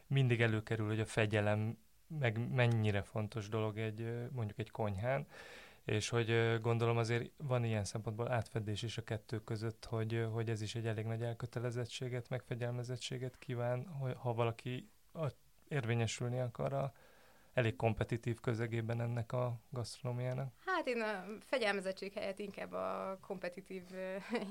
mindig 0.07 0.41
előkerül, 0.41 0.87
hogy 0.87 0.99
a 0.99 1.05
fegyelem 1.05 1.77
meg 2.19 2.53
mennyire 2.53 3.01
fontos 3.01 3.49
dolog 3.49 3.77
egy 3.77 4.29
mondjuk 4.31 4.59
egy 4.59 4.71
konyhán, 4.71 5.27
és 5.85 6.09
hogy 6.09 6.59
gondolom 6.61 6.97
azért 6.97 7.31
van 7.37 7.63
ilyen 7.63 7.83
szempontból 7.83 8.31
átfedés 8.31 8.81
is 8.81 8.97
a 8.97 9.03
kettő 9.03 9.39
között, 9.39 9.85
hogy, 9.85 10.25
hogy 10.31 10.49
ez 10.49 10.61
is 10.61 10.75
egy 10.75 10.87
elég 10.87 11.05
nagy 11.05 11.21
elkötelezettséget, 11.21 12.29
megfegyelmezettséget 12.29 13.37
kíván, 13.37 13.87
hogy 13.87 14.13
ha 14.17 14.33
valaki 14.33 14.89
érvényesülni 15.67 16.39
akar 16.39 16.73
a 16.73 16.93
elég 17.53 17.75
kompetitív 17.75 18.39
közegében 18.39 19.01
ennek 19.01 19.31
a 19.31 19.59
gasztronómiának? 19.69 20.53
Hát 20.65 20.87
én 20.87 21.01
a 21.01 21.25
fegyelmezettség 21.45 22.13
helyett 22.13 22.39
inkább 22.39 22.71
a 22.71 23.17
kompetitív 23.21 23.83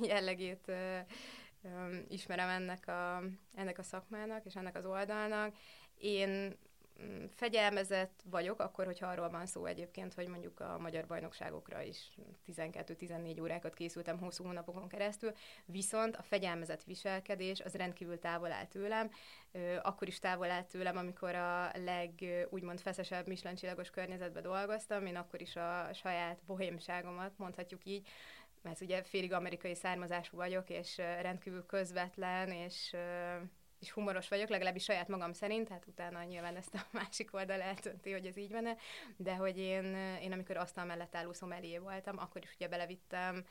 jellegét 0.03 0.73
ismerem 2.09 2.49
ennek 2.49 2.89
a, 2.89 3.23
ennek 3.55 3.79
a 3.79 3.83
szakmának 3.83 4.45
és 4.45 4.55
ennek 4.55 4.77
az 4.77 4.87
oldalnak. 4.87 5.55
Én 5.95 6.57
fegyelmezett 7.35 8.23
vagyok, 8.31 8.61
akkor, 8.61 8.85
hogyha 8.85 9.07
arról 9.07 9.31
van 9.31 9.47
szó 9.47 9.65
egyébként, 9.65 10.15
hogy 10.15 10.29
mondjuk 10.29 10.61
a 10.61 10.79
magyar 10.79 11.07
bajnokságokra 11.07 11.83
is 11.83 12.11
12-14 12.47 13.41
órákat 13.41 13.75
készültem 13.75 14.19
hosszú 14.19 14.45
hónapokon 14.45 14.89
keresztül, 14.89 15.33
viszont 15.65 16.17
a 16.17 16.23
fegyelmezett 16.23 16.85
viselkedés 16.85 17.61
az 17.61 17.75
rendkívül 17.75 18.19
távol 18.19 18.53
áll 18.53 18.67
tőlem, 18.67 19.11
akkor 19.83 20.09
is 20.09 20.19
távol 20.19 20.51
áll 20.51 20.65
tőlem, 20.65 20.97
amikor 20.97 21.35
a 21.35 21.71
leg 21.75 22.11
úgymond 22.51 22.81
feszesebb 22.81 23.27
Michelin 23.27 23.77
környezetben 23.93 24.43
dolgoztam, 24.43 25.07
én 25.07 25.17
akkor 25.17 25.41
is 25.41 25.57
a 25.57 25.89
saját 25.93 26.43
bohémságomat, 26.47 27.39
mondhatjuk 27.39 27.85
így, 27.85 28.09
mert 28.63 28.81
ugye 28.81 29.03
félig 29.03 29.33
amerikai 29.33 29.75
származású 29.75 30.37
vagyok, 30.37 30.71
és 30.71 30.97
rendkívül 30.97 31.67
közvetlen, 31.67 32.51
és 32.51 32.97
és 33.83 33.91
humoros 33.91 34.29
vagyok, 34.29 34.49
legalábbis 34.49 34.85
saját 34.85 35.09
magam 35.09 35.33
szerint, 35.33 35.69
hát 35.69 35.87
utána 35.87 36.23
nyilván 36.23 36.57
ezt 36.57 36.75
a 36.75 36.87
másik 37.01 37.35
oldal 37.35 37.61
eltönti, 37.61 38.13
hogy 38.13 38.27
ez 38.27 38.37
így 38.37 38.51
van 38.51 38.79
de 39.17 39.35
hogy 39.35 39.59
én, 39.59 39.95
én 40.21 40.33
amikor 40.33 40.57
asztal 40.57 40.85
mellett 40.85 41.15
álló 41.15 41.33
szomelié 41.33 41.79
voltam, 41.79 42.19
akkor 42.19 42.43
is 42.43 42.55
ugye 42.55 42.69
belevittem 42.69 43.45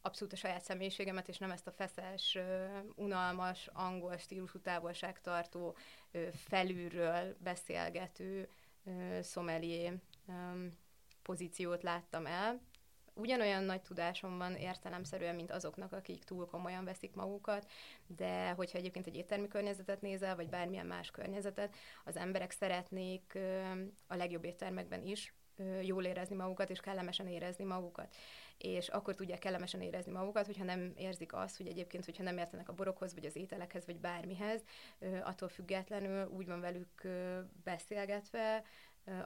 abszolút 0.00 0.32
a 0.32 0.36
saját 0.36 0.62
személyiségemet, 0.62 1.28
és 1.28 1.38
nem 1.38 1.50
ezt 1.50 1.66
a 1.66 1.72
feszes, 1.72 2.38
unalmas, 2.94 3.68
angol 3.72 4.16
stílusú 4.16 4.58
távolságtartó, 4.58 5.76
felülről 6.32 7.36
beszélgető 7.38 8.48
szomelié 9.20 9.92
pozíciót 11.22 11.82
láttam 11.82 12.26
el, 12.26 12.60
ugyanolyan 13.16 13.62
nagy 13.62 13.82
tudásom 13.82 14.38
van 14.38 14.54
értelemszerűen, 14.54 15.34
mint 15.34 15.50
azoknak, 15.50 15.92
akik 15.92 16.24
túl 16.24 16.46
komolyan 16.46 16.84
veszik 16.84 17.14
magukat, 17.14 17.70
de 18.06 18.50
hogyha 18.50 18.78
egyébként 18.78 19.06
egy 19.06 19.16
éttermi 19.16 19.48
környezetet 19.48 20.00
nézel, 20.00 20.36
vagy 20.36 20.48
bármilyen 20.48 20.86
más 20.86 21.10
környezetet, 21.10 21.74
az 22.04 22.16
emberek 22.16 22.50
szeretnék 22.50 23.38
a 24.06 24.16
legjobb 24.16 24.44
éttermekben 24.44 25.02
is 25.02 25.34
jól 25.82 26.04
érezni 26.04 26.34
magukat, 26.34 26.70
és 26.70 26.80
kellemesen 26.80 27.28
érezni 27.28 27.64
magukat. 27.64 28.14
És 28.58 28.88
akkor 28.88 29.14
tudják 29.14 29.38
kellemesen 29.38 29.80
érezni 29.80 30.12
magukat, 30.12 30.46
hogyha 30.46 30.64
nem 30.64 30.92
érzik 30.96 31.34
azt, 31.34 31.56
hogy 31.56 31.66
egyébként, 31.66 32.04
hogyha 32.04 32.22
nem 32.22 32.38
értenek 32.38 32.68
a 32.68 32.72
borokhoz, 32.72 33.14
vagy 33.14 33.26
az 33.26 33.36
ételekhez, 33.36 33.86
vagy 33.86 34.00
bármihez, 34.00 34.64
attól 35.22 35.48
függetlenül 35.48 36.28
úgy 36.28 36.46
van 36.46 36.60
velük 36.60 37.08
beszélgetve, 37.64 38.64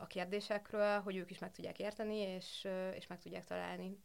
a 0.00 0.06
kérdésekről, 0.06 1.00
hogy 1.00 1.16
ők 1.16 1.30
is 1.30 1.38
meg 1.38 1.52
tudják 1.52 1.78
érteni, 1.78 2.16
és, 2.16 2.68
és 2.94 3.06
meg 3.06 3.18
tudják 3.18 3.44
találni 3.44 3.98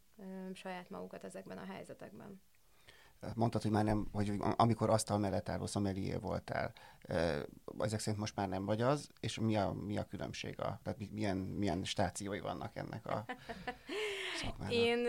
saját 0.54 0.90
magukat 0.90 1.24
ezekben 1.24 1.58
a 1.58 1.64
helyzetekben. 1.64 2.40
Mondtad, 3.34 3.62
hogy 3.62 3.70
már 3.70 3.84
nem, 3.84 4.08
hogy 4.12 4.32
amikor 4.56 4.90
asztal 4.90 5.18
mellett 5.18 5.48
álló 5.48 5.66
szomelié 5.66 6.14
voltál, 6.14 6.72
ezek 7.78 7.98
szerint 7.98 8.18
most 8.18 8.36
már 8.36 8.48
nem 8.48 8.64
vagy 8.64 8.80
az, 8.80 9.10
és 9.20 9.38
mi 9.38 9.56
a, 9.56 9.72
mi 9.72 9.98
a 9.98 10.04
különbség? 10.04 10.60
A, 10.60 10.80
tehát 10.82 11.10
milyen, 11.10 11.36
milyen 11.36 11.84
stációi 11.84 12.40
vannak 12.40 12.76
ennek 12.76 13.06
a 13.06 13.24
szakmának? 14.42 14.74
Én, 14.74 15.06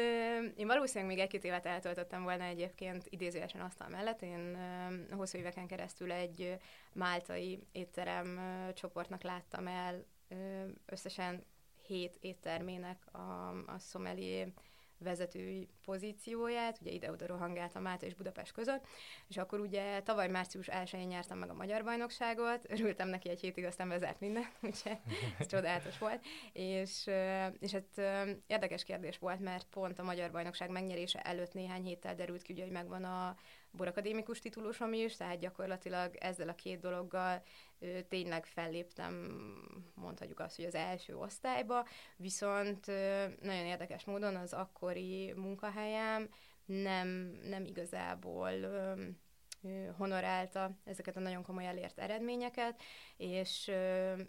én 0.56 0.68
valószínűleg 0.68 1.16
még 1.16 1.24
egy-két 1.24 1.44
évet 1.44 1.66
eltöltöttem 1.66 2.24
volna 2.24 2.44
egyébként 2.44 3.08
idézőesen 3.10 3.62
asztal 3.62 3.88
mellett. 3.88 4.22
Én 4.22 4.58
hosszú 5.12 5.38
éveken 5.38 5.68
keresztül 5.68 6.12
egy 6.12 6.58
máltai 6.94 7.68
étterem 7.72 8.40
csoportnak 8.74 9.22
láttam 9.22 9.68
el 9.68 10.06
összesen 10.86 11.46
hét 11.88 12.18
éttermének 12.22 13.14
a, 13.14 13.50
a 13.50 13.80
szomelié 13.80 14.54
vezetői 15.00 15.68
pozícióját, 15.86 16.78
ugye 16.82 16.92
ide-oda 16.92 17.28
rohangáltam 17.28 17.82
Málta 17.82 18.06
és 18.06 18.14
Budapest 18.14 18.52
között, 18.52 18.86
és 19.28 19.38
akkor 19.38 19.60
ugye 19.60 20.02
tavaly 20.02 20.28
március 20.28 20.68
1-én 20.72 21.08
nyertem 21.08 21.38
meg 21.38 21.50
a 21.50 21.54
magyar 21.54 21.84
bajnokságot, 21.84 22.72
örültem 22.72 23.08
neki 23.08 23.30
egy 23.30 23.40
hétig, 23.40 23.66
aztán 23.66 23.88
vezet 23.88 24.20
minden, 24.20 24.46
ugye 24.62 25.00
ez 25.40 25.48
csodálatos 25.48 25.98
volt, 25.98 26.26
és, 26.54 27.10
és 27.60 27.72
hát 27.72 27.98
érdekes 28.48 28.84
kérdés 28.84 29.18
volt, 29.18 29.40
mert 29.40 29.68
pont 29.70 30.00
a 30.00 30.04
magyar 30.04 30.32
bajnokság 30.32 30.70
megnyerése 30.70 31.20
előtt 31.20 31.54
néhány 31.54 31.84
héttel 31.84 32.16
derült 32.16 32.42
ki, 32.42 32.54
ugye, 32.54 32.64
hogy 32.64 32.72
megvan 32.72 33.04
a 33.04 33.36
borakadémikus 33.72 34.40
titulusom 34.40 34.94
is, 34.94 35.16
tehát 35.16 35.40
gyakorlatilag 35.40 36.16
ezzel 36.16 36.50
a 36.50 36.56
két 36.56 36.80
dologgal 36.80 37.44
ö, 37.80 38.02
tényleg 38.02 38.46
felléptem, 38.46 39.14
mondhatjuk 39.96 40.40
azt, 40.40 40.56
hogy 40.56 40.66
az 40.66 40.76
első 40.76 41.18
osztályba, 41.18 41.88
viszont 42.16 42.88
ö, 42.88 43.26
nagyon 43.42 43.66
érdekes 43.66 44.06
módon 44.06 44.36
az 44.36 44.54
akkori 44.54 45.34
munkahelyem 45.34 46.30
nem, 46.66 47.08
nem 47.44 47.66
igazából 47.66 48.52
ö, 48.52 48.94
honorálta 49.98 50.78
ezeket 50.84 51.16
a 51.16 51.20
nagyon 51.20 51.44
komoly 51.44 51.66
elért 51.66 52.00
eredményeket, 52.00 52.82
és, 53.18 53.72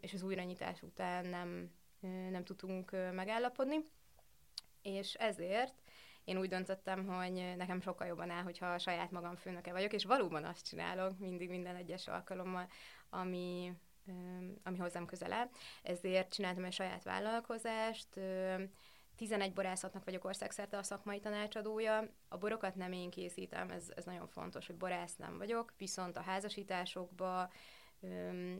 és 0.00 0.14
az 0.14 0.22
újranyitás 0.22 0.82
után 0.82 1.26
nem, 1.26 1.70
nem 2.30 2.44
tudtunk 2.44 2.90
megállapodni, 2.90 3.76
és 4.82 5.14
ezért 5.14 5.82
én 6.28 6.38
úgy 6.38 6.48
döntöttem, 6.48 7.06
hogy 7.06 7.56
nekem 7.56 7.80
sokkal 7.80 8.06
jobban 8.06 8.30
áll, 8.30 8.42
hogyha 8.42 8.66
a 8.66 8.78
saját 8.78 9.10
magam 9.10 9.36
főnöke 9.36 9.72
vagyok, 9.72 9.92
és 9.92 10.04
valóban 10.04 10.44
azt 10.44 10.66
csinálok 10.68 11.18
mindig 11.18 11.48
minden 11.48 11.76
egyes 11.76 12.08
alkalommal, 12.08 12.68
ami, 13.10 13.72
ami 14.62 14.78
hozzám 14.78 15.06
közel 15.06 15.32
áll. 15.32 15.48
Ezért 15.82 16.32
csináltam 16.32 16.64
egy 16.64 16.72
saját 16.72 17.02
vállalkozást, 17.02 18.08
11 19.16 19.52
borászatnak 19.52 20.04
vagyok 20.04 20.24
országszerte 20.24 20.76
a 20.76 20.82
szakmai 20.82 21.20
tanácsadója. 21.20 22.08
A 22.28 22.36
borokat 22.36 22.74
nem 22.74 22.92
én 22.92 23.10
készítem, 23.10 23.70
ez, 23.70 23.92
ez 23.96 24.04
nagyon 24.04 24.26
fontos, 24.26 24.66
hogy 24.66 24.76
borász 24.76 25.16
nem 25.16 25.38
vagyok, 25.38 25.74
viszont 25.78 26.16
a 26.16 26.22
házasításokba, 26.22 27.50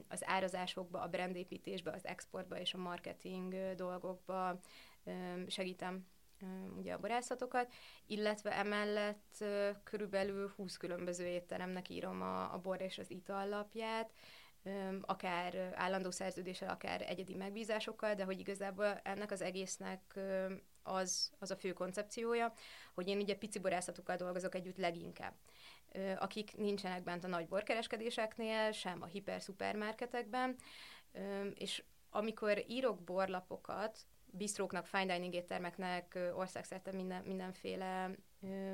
az 0.07 0.21
árazásokba, 0.25 1.01
a 1.01 1.07
brandépítésbe, 1.07 1.91
az 1.91 2.05
exportba 2.05 2.59
és 2.59 2.73
a 2.73 2.77
marketing 2.77 3.73
dolgokba 3.75 4.59
segítem 5.47 6.07
ugye 6.77 6.93
a 6.93 6.99
borászatokat, 6.99 7.73
illetve 8.05 8.51
emellett 8.57 9.43
körülbelül 9.83 10.53
20 10.55 10.77
különböző 10.77 11.25
étteremnek 11.25 11.89
írom 11.89 12.21
a, 12.21 12.53
a 12.53 12.57
bor 12.57 12.81
és 12.81 12.97
az 12.97 13.11
itallapját, 13.11 14.13
akár 15.01 15.73
állandó 15.75 16.11
szerződéssel, 16.11 16.69
akár 16.69 17.01
egyedi 17.01 17.35
megbízásokkal, 17.35 18.13
de 18.13 18.23
hogy 18.23 18.39
igazából 18.39 18.99
ennek 19.03 19.31
az 19.31 19.41
egésznek 19.41 20.19
az, 20.83 21.31
az 21.39 21.51
a 21.51 21.55
fő 21.55 21.73
koncepciója, 21.73 22.53
hogy 22.93 23.07
én 23.07 23.17
ugye 23.17 23.35
pici 23.35 23.59
borászatokkal 23.59 24.15
dolgozok 24.15 24.55
együtt 24.55 24.77
leginkább, 24.77 25.33
akik 26.17 26.57
nincsenek 26.57 27.03
bent 27.03 27.23
a 27.23 27.27
nagy 27.27 27.47
borkereskedéseknél, 27.47 28.71
sem 28.71 29.01
a 29.01 29.05
hiper-szupermarketekben, 29.05 30.55
és 31.53 31.83
amikor 32.09 32.63
írok 32.67 33.03
borlapokat, 33.03 33.99
bistróknak, 34.31 34.85
fine 34.85 35.13
dining 35.13 35.33
éttermeknek, 35.33 36.19
országszerte 36.33 36.91
minden, 36.91 37.23
mindenféle 37.23 38.11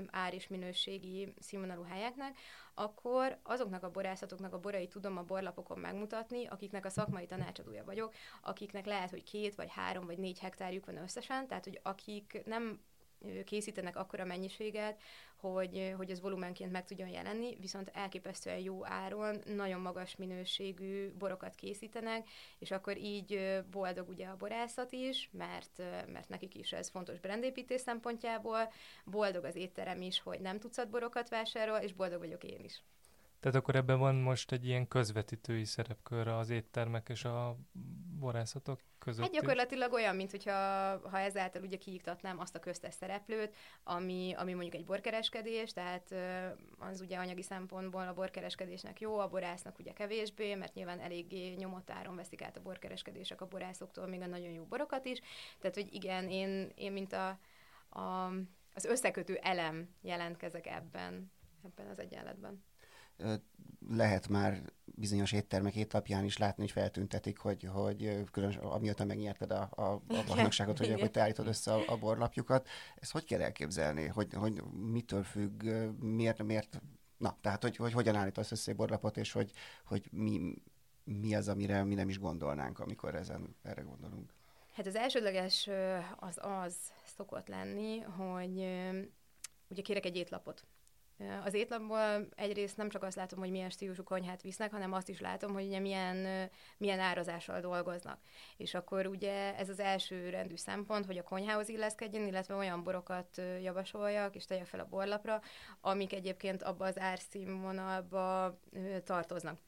ár 0.08 0.34
és 0.34 0.48
minőségi 0.48 1.34
színvonalú 1.40 1.84
helyeknek, 1.84 2.38
akkor 2.74 3.40
azoknak 3.44 3.84
a 3.84 3.92
borászatoknak 3.92 4.54
a 4.54 4.60
borai 4.60 4.88
tudom 4.88 5.18
a 5.18 5.24
borlapokon 5.24 5.80
megmutatni, 5.80 6.46
akiknek 6.46 6.86
a 6.86 6.90
szakmai 6.90 7.26
tanácsadója 7.26 7.84
vagyok, 7.84 8.14
akiknek 8.42 8.86
lehet, 8.86 9.10
hogy 9.10 9.24
két, 9.24 9.56
vagy 9.56 9.70
három, 9.72 10.06
vagy 10.06 10.18
négy 10.18 10.40
hektárjuk 10.40 10.86
van 10.86 10.98
összesen, 10.98 11.48
tehát 11.48 11.64
hogy 11.64 11.80
akik 11.84 12.42
nem 12.46 12.80
készítenek 13.46 13.96
akkora 13.96 14.26
mennyiséget, 14.26 15.02
hogy, 15.36 15.94
hogy 15.98 16.12
ez 16.12 16.22
volumenként 16.22 16.72
meg 16.72 16.86
tudjon 16.86 17.08
jelenni, 17.08 17.58
viszont 17.60 17.92
elképesztően 17.94 18.58
jó 18.58 18.86
áron, 18.86 19.42
nagyon 19.46 19.82
magas 19.82 20.16
minőségű 20.16 21.12
borokat 21.12 21.56
készítenek, 21.56 22.28
és 22.60 22.72
akkor 22.72 22.98
így 22.98 23.62
boldog 23.72 24.10
ugye 24.10 24.28
a 24.28 24.36
borászat 24.36 24.92
is, 24.92 25.30
mert, 25.32 25.82
mert 26.08 26.30
nekik 26.30 26.56
is 26.56 26.72
ez 26.72 26.90
fontos 26.90 27.20
brandépítés 27.20 27.82
szempontjából, 27.82 28.72
boldog 29.06 29.44
az 29.44 29.56
étterem 29.56 30.02
is, 30.02 30.20
hogy 30.20 30.40
nem 30.40 30.60
tudsz 30.60 30.86
borokat 30.86 31.30
vásárol, 31.30 31.78
és 31.78 31.94
boldog 31.94 32.20
vagyok 32.20 32.44
én 32.44 32.60
is. 32.64 32.84
Tehát 33.40 33.58
akkor 33.58 33.76
ebben 33.76 34.00
van 34.00 34.16
most 34.16 34.52
egy 34.52 34.66
ilyen 34.66 34.88
közvetítői 34.88 35.66
szerepkör 35.66 36.28
az 36.28 36.50
éttermek 36.50 37.10
és 37.10 37.26
a 37.26 37.58
borászatok 38.20 38.80
között 39.00 39.24
Hát 39.24 39.34
gyakorlatilag 39.34 39.94
olyan, 39.94 40.16
mint 40.16 40.32
hogyha 40.32 40.54
ha 41.10 41.20
ezáltal 41.20 41.62
ugye 41.62 41.78
kiiktatnám 41.78 42.40
azt 42.40 42.56
a 42.56 42.60
köztes 42.60 42.94
szereplőt, 42.94 43.56
ami, 43.84 44.34
ami 44.38 44.54
mondjuk 44.54 44.76
egy 44.76 44.86
borkereskedés, 44.86 45.74
tehát 45.74 46.16
az 46.78 47.02
ugye 47.02 47.18
anyagi 47.18 47.42
szempontból 47.42 48.08
a 48.08 48.14
borkereskedésnek 48.14 49.00
jó, 49.00 49.20
a 49.20 49.28
borásznak 49.28 49.80
ugye 49.80 49.94
kevésbé, 49.94 50.56
mert 50.56 50.74
nyilván 50.74 51.00
eléggé 51.00 51.54
nyomott 51.54 51.90
áron 51.90 52.16
veszik 52.16 52.42
át 52.42 52.58
a 52.58 52.62
borkereskedések 52.62 53.42
a 53.42 53.48
borászoktól 53.48 54.08
még 54.08 54.22
a 54.22 54.28
nagyon 54.28 54.52
jó 54.52 54.64
borokat 54.64 55.06
is. 55.06 55.22
Tehát, 55.60 55.76
hogy 55.76 55.94
igen, 55.94 56.30
én, 56.30 56.72
én 56.76 56.92
mint 56.92 57.14
a, 57.14 57.40
a, 58.00 58.32
az 58.74 58.86
összekötő 58.86 59.36
elem 59.36 59.90
jelentkezek 60.02 60.68
ebben, 60.68 61.32
ebben 61.64 61.88
az 61.88 62.00
egyenletben 62.00 62.64
lehet 63.90 64.28
már 64.28 64.62
bizonyos 64.86 65.32
éttermek 65.32 65.76
étlapján 65.76 66.24
is 66.24 66.38
látni, 66.38 66.62
hogy 66.64 66.72
feltüntetik, 66.72 67.38
hogy, 67.38 67.64
hogy 67.64 68.24
különös, 68.32 68.56
amióta 68.56 69.06
megnyerted 69.06 69.52
a, 69.52 69.70
a, 69.76 69.82
a 69.92 70.24
bajnokságot, 70.28 70.78
hogy, 70.78 71.00
hogy 71.00 71.12
te 71.12 71.22
állítod 71.22 71.48
össze 71.48 71.74
a, 71.74 71.84
a 71.88 71.98
borlapjukat. 71.98 72.68
Ezt 72.96 73.12
hogy 73.12 73.26
kell 73.26 73.42
elképzelni? 73.42 74.08
Hogy, 74.08 74.34
hogy 74.34 74.64
mitől 74.92 75.24
függ, 75.24 75.64
miért, 76.00 76.44
miért 76.44 76.82
Na, 77.18 77.38
tehát, 77.42 77.62
hogy, 77.62 77.76
hogy 77.76 77.94
hogyan 77.94 78.16
állítasz 78.16 78.52
össze 78.52 78.72
egy 78.72 78.78
borlapot, 78.78 79.18
és 79.18 79.32
hogy, 79.32 79.52
hogy 79.86 80.08
mi, 80.12 80.54
mi 81.04 81.36
az, 81.36 81.48
amire 81.48 81.84
mi 81.84 81.94
nem 81.94 82.10
is 82.10 82.20
gondolnánk, 82.20 82.80
amikor 82.80 83.16
ezen 83.16 83.56
erre 83.64 83.82
gondolunk? 83.82 84.34
Hát 84.74 84.86
az 84.86 84.96
elsődleges 84.96 85.70
az 86.16 86.40
az 86.42 86.76
szokott 87.16 87.48
lenni, 87.48 88.00
hogy 88.00 88.58
ugye 89.68 89.82
kérek 89.82 90.06
egy 90.06 90.16
étlapot 90.16 90.66
az 91.44 91.54
étlapból 91.54 92.28
egyrészt 92.36 92.78
nem 92.78 92.90
csak 92.90 93.04
azt 93.04 93.16
látom, 93.16 93.40
hogy 93.40 93.52
milyen 93.52 93.70
stílusú 93.70 94.04
konyhát 94.04 94.42
visznek, 94.42 94.72
hanem 94.72 94.94
azt 94.94 95.10
is 95.10 95.20
látom, 95.20 95.54
hogy 95.54 95.66
ugye 95.66 95.80
milyen, 95.80 96.50
milyen 96.78 97.00
árazással 97.00 97.60
dolgoznak. 97.60 98.20
És 98.58 98.74
akkor 98.74 99.08
ugye 99.08 99.56
ez 99.56 99.70
az 99.70 99.80
első 99.80 100.30
rendű 100.30 100.56
szempont, 100.56 101.06
hogy 101.06 101.18
a 101.18 101.24
konyhához 101.24 101.70
illeszkedjen, 101.70 102.28
illetve 102.28 102.56
olyan 102.56 102.84
borokat 102.84 103.42
javasoljak, 103.62 104.36
és 104.36 104.46
tegye 104.46 104.66
fel 104.66 104.80
a 104.80 104.88
borlapra, 104.90 105.42
amik 105.82 106.14
egyébként 106.14 106.64
abba 106.64 106.86
az 106.86 107.00
árszínvonalba 107.00 108.60
tartoznak. 109.04 109.60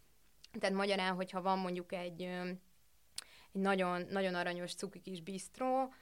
Tehát 0.60 0.76
magyarán, 0.76 1.16
hogyha 1.16 1.42
van 1.42 1.60
mondjuk 1.60 1.94
egy, 1.94 2.22
egy 2.22 3.62
nagyon, 3.62 4.06
nagyon 4.10 4.36
aranyos 4.36 4.76
cuki 4.76 5.00
kis 5.00 5.22
bistró, 5.22 5.94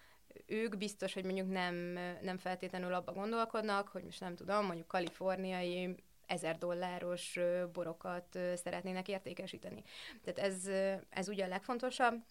ők 0.45 0.77
biztos, 0.77 1.13
hogy 1.13 1.23
mondjuk 1.23 1.51
nem, 1.51 1.75
nem 2.21 2.37
feltétlenül 2.37 2.93
abba 2.93 3.11
gondolkodnak, 3.11 3.87
hogy 3.87 4.03
most 4.03 4.19
nem 4.19 4.35
tudom, 4.35 4.65
mondjuk 4.65 4.87
kaliforniai 4.87 5.95
ezer 6.25 6.57
dolláros 6.57 7.39
borokat 7.73 8.39
szeretnének 8.55 9.07
értékesíteni. 9.07 9.83
Tehát 10.23 10.51
ez, 10.51 10.67
ez 11.09 11.27
ugye 11.27 11.45
a 11.45 11.47
legfontosabb, 11.47 12.23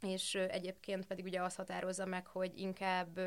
és 0.00 0.34
egyébként 0.34 1.06
pedig 1.06 1.24
ugye 1.24 1.42
azt 1.42 1.56
határozza 1.56 2.06
meg, 2.06 2.26
hogy 2.26 2.58
inkább, 2.58 3.20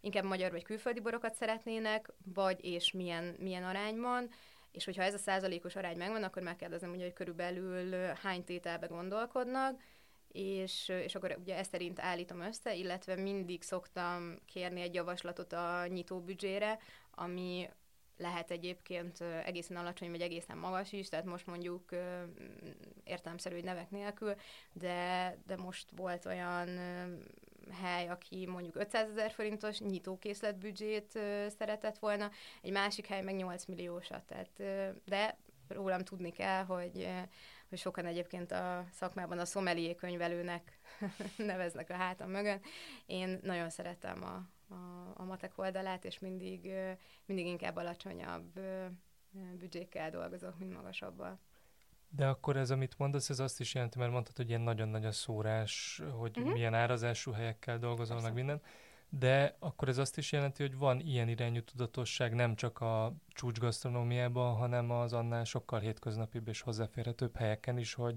inkább 0.00 0.24
magyar 0.24 0.50
vagy 0.50 0.64
külföldi 0.64 1.00
borokat 1.00 1.34
szeretnének, 1.34 2.12
vagy 2.34 2.64
és 2.64 2.92
milyen, 2.92 3.36
milyen 3.38 3.64
arányban, 3.64 4.30
és 4.72 4.84
hogyha 4.84 5.02
ez 5.02 5.14
a 5.14 5.18
százalékos 5.18 5.76
arány 5.76 5.96
megvan, 5.96 6.22
akkor 6.22 6.42
megkérdezem, 6.42 6.90
ugye, 6.90 7.02
hogy 7.02 7.12
körülbelül 7.12 7.92
hány 8.22 8.44
tételbe 8.44 8.86
gondolkodnak, 8.86 9.80
és, 10.32 10.88
és 10.88 11.14
akkor 11.14 11.36
ugye 11.40 11.56
ezt 11.56 11.70
szerint 11.70 12.00
állítom 12.00 12.40
össze, 12.40 12.74
illetve 12.74 13.16
mindig 13.16 13.62
szoktam 13.62 14.38
kérni 14.46 14.80
egy 14.80 14.94
javaslatot 14.94 15.52
a 15.52 15.86
nyitó 15.86 16.20
büdzsére, 16.20 16.78
ami 17.10 17.68
lehet 18.18 18.50
egyébként 18.50 19.20
egészen 19.44 19.76
alacsony, 19.76 20.10
vagy 20.10 20.20
egészen 20.20 20.58
magas 20.58 20.92
is, 20.92 21.08
tehát 21.08 21.24
most 21.24 21.46
mondjuk 21.46 21.90
értelemszerű 23.04 23.60
nevek 23.60 23.90
nélkül, 23.90 24.34
de, 24.72 25.36
de 25.46 25.56
most 25.56 25.88
volt 25.96 26.26
olyan 26.26 26.68
hely, 27.82 28.08
aki 28.08 28.46
mondjuk 28.46 28.76
500 28.76 29.10
ezer 29.10 29.30
forintos 29.30 29.78
nyitókészletbüdzsét 29.78 31.18
szeretett 31.58 31.98
volna, 31.98 32.30
egy 32.62 32.72
másik 32.72 33.06
hely 33.06 33.22
meg 33.22 33.34
8 33.34 33.64
milliósat, 33.64 34.22
tehát, 34.22 34.62
de 35.04 35.38
rólam 35.68 36.04
tudni 36.04 36.30
kell, 36.30 36.64
hogy 36.64 37.08
hogy 37.68 37.78
sokan 37.78 38.06
egyébként 38.06 38.52
a 38.52 38.84
szakmában 38.92 39.38
a 39.38 39.44
szomelié 39.44 39.94
könyvelőnek 39.94 40.78
neveznek 41.36 41.90
a 41.90 41.94
hátam 41.94 42.30
mögön. 42.30 42.60
Én 43.06 43.38
nagyon 43.42 43.70
szeretem 43.70 44.22
a, 44.22 44.34
a, 44.74 45.12
a 45.14 45.24
matek 45.24 45.58
oldalát, 45.58 46.04
és 46.04 46.18
mindig, 46.18 46.72
mindig 47.26 47.46
inkább 47.46 47.76
alacsonyabb 47.76 48.60
büdzsékkel 49.58 50.10
dolgozok, 50.10 50.58
mint 50.58 50.74
magasabbal. 50.74 51.38
De 52.10 52.26
akkor 52.26 52.56
ez, 52.56 52.70
amit 52.70 52.98
mondasz, 52.98 53.30
ez 53.30 53.38
azt 53.38 53.60
is 53.60 53.74
jelenti, 53.74 53.98
mert 53.98 54.10
mondtad, 54.10 54.36
hogy 54.36 54.48
ilyen 54.48 54.60
nagyon 54.60 54.88
nagy 54.88 55.04
a 55.04 55.12
szórás, 55.12 56.02
hogy 56.10 56.38
uh-huh. 56.38 56.52
milyen 56.52 56.74
árazású 56.74 57.32
helyekkel 57.32 57.78
dolgozol, 57.78 58.16
Persze. 58.16 58.32
meg 58.32 58.34
minden 58.34 58.62
de 59.08 59.56
akkor 59.58 59.88
ez 59.88 59.98
azt 59.98 60.18
is 60.18 60.32
jelenti, 60.32 60.62
hogy 60.62 60.76
van 60.76 61.00
ilyen 61.00 61.28
irányú 61.28 61.62
tudatosság 61.62 62.34
nem 62.34 62.54
csak 62.54 62.80
a 62.80 63.12
csúcsgasztronómiában, 63.28 64.56
hanem 64.56 64.90
az 64.90 65.12
annál 65.12 65.44
sokkal 65.44 65.80
hétköznapibb 65.80 66.48
és 66.48 66.60
hozzáférhetőbb 66.60 67.36
helyeken 67.36 67.78
is, 67.78 67.94
hogy 67.94 68.16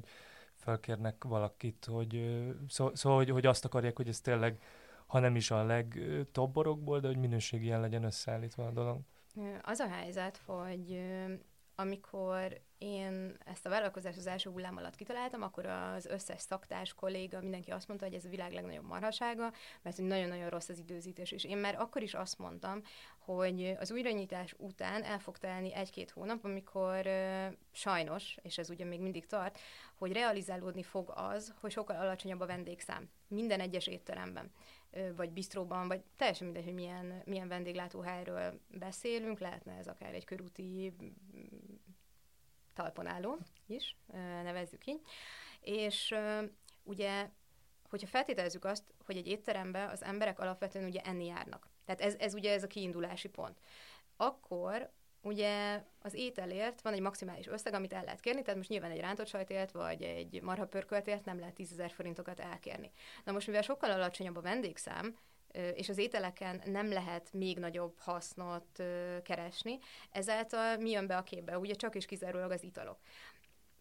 felkérnek 0.55 1.23
valakit, 1.23 1.85
hogy, 1.91 2.41
szó, 2.67 2.95
szó, 2.95 3.15
hogy, 3.15 3.29
hogy 3.29 3.45
azt 3.45 3.65
akarják, 3.65 3.95
hogy 3.95 4.07
ez 4.07 4.19
tényleg, 4.19 4.61
ha 5.05 5.19
nem 5.19 5.35
is 5.35 5.51
a 5.51 5.63
legtobb 5.63 6.53
borokból, 6.53 6.99
de 6.99 7.07
hogy 7.07 7.17
minőségien 7.17 7.81
legyen 7.81 8.03
összeállítva 8.03 8.65
a 8.65 8.71
dolog. 8.71 8.99
Az 9.61 9.79
a 9.79 9.87
helyzet, 9.87 10.41
hogy 10.45 11.01
amikor 11.81 12.61
én 12.77 13.37
ezt 13.45 13.65
a 13.65 13.69
vállalkozást 13.69 14.17
az 14.17 14.27
első 14.27 14.49
hullám 14.49 14.77
alatt 14.77 14.95
kitaláltam, 14.95 15.41
akkor 15.41 15.65
az 15.65 16.05
összes 16.05 16.41
szaktárs 16.41 16.93
kolléga, 16.93 17.41
mindenki 17.41 17.71
azt 17.71 17.87
mondta, 17.87 18.05
hogy 18.05 18.15
ez 18.15 18.25
a 18.25 18.29
világ 18.29 18.53
legnagyobb 18.53 18.85
marhasága, 18.85 19.51
mert 19.81 19.97
nagyon-nagyon 19.97 20.49
rossz 20.49 20.69
az 20.69 20.77
időzítés. 20.77 21.31
És 21.31 21.43
én 21.43 21.57
már 21.57 21.75
akkor 21.79 22.01
is 22.01 22.13
azt 22.13 22.37
mondtam, 22.37 22.81
hogy 23.17 23.75
az 23.79 23.91
újranyitás 23.91 24.55
után 24.57 25.03
el 25.03 25.19
fog 25.19 25.37
telni 25.37 25.73
egy-két 25.73 26.11
hónap, 26.11 26.45
amikor 26.45 27.07
sajnos, 27.71 28.37
és 28.41 28.57
ez 28.57 28.69
ugye 28.69 28.85
még 28.85 29.01
mindig 29.01 29.25
tart, 29.25 29.59
hogy 29.95 30.11
realizálódni 30.11 30.83
fog 30.83 31.11
az, 31.15 31.53
hogy 31.59 31.71
sokkal 31.71 31.95
alacsonyabb 31.95 32.39
a 32.39 32.45
vendégszám 32.45 33.09
minden 33.27 33.59
egyes 33.59 33.87
étteremben 33.87 34.51
vagy 35.15 35.31
bistróban, 35.31 35.87
vagy 35.87 36.03
teljesen 36.15 36.45
mindegy, 36.45 36.63
hogy 36.63 36.73
milyen, 36.73 37.21
milyen 37.25 37.47
vendéglátóhelyről 37.47 38.59
beszélünk, 38.67 39.39
lehetne 39.39 39.73
ez 39.77 39.87
akár 39.87 40.13
egy 40.13 40.25
körúti 40.25 40.93
talponáló 42.73 43.37
is, 43.67 43.97
nevezzük 44.43 44.85
így. 44.85 45.01
És 45.59 46.15
ugye, 46.83 47.29
hogyha 47.89 48.07
feltételezzük 48.07 48.65
azt, 48.65 48.93
hogy 49.05 49.17
egy 49.17 49.27
étterembe 49.27 49.87
az 49.87 50.03
emberek 50.03 50.39
alapvetően 50.39 50.85
ugye 50.85 51.01
enni 51.01 51.25
járnak. 51.25 51.69
Tehát 51.85 52.01
ez, 52.01 52.15
ez 52.19 52.33
ugye 52.33 52.51
ez 52.51 52.63
a 52.63 52.67
kiindulási 52.67 53.29
pont. 53.29 53.59
Akkor 54.15 54.91
ugye 55.21 55.83
az 56.01 56.13
ételért 56.13 56.81
van 56.81 56.93
egy 56.93 57.01
maximális 57.01 57.47
összeg, 57.47 57.73
amit 57.73 57.93
el 57.93 58.03
lehet 58.03 58.19
kérni, 58.19 58.41
tehát 58.41 58.55
most 58.55 58.69
nyilván 58.69 58.91
egy 58.91 58.99
rántott 58.99 59.27
sajtért, 59.27 59.71
vagy 59.71 60.01
egy 60.01 60.41
marha 60.41 60.65
pörköltért 60.65 61.25
nem 61.25 61.39
lehet 61.39 61.53
10 61.53 61.81
forintokat 61.87 62.39
elkérni. 62.39 62.91
Na 63.23 63.31
most, 63.31 63.47
mivel 63.47 63.61
sokkal 63.61 63.91
alacsonyabb 63.91 64.35
a 64.35 64.41
vendégszám, 64.41 65.17
és 65.73 65.89
az 65.89 65.97
ételeken 65.97 66.61
nem 66.65 66.91
lehet 66.91 67.33
még 67.33 67.59
nagyobb 67.59 67.99
hasznot 67.99 68.83
keresni, 69.23 69.79
ezáltal 70.11 70.77
mi 70.77 70.89
jön 70.89 71.07
be 71.07 71.17
a 71.17 71.23
képbe? 71.23 71.57
Ugye 71.57 71.73
csak 71.73 71.95
és 71.95 72.05
kizárólag 72.05 72.51
az 72.51 72.63
italok. 72.63 72.99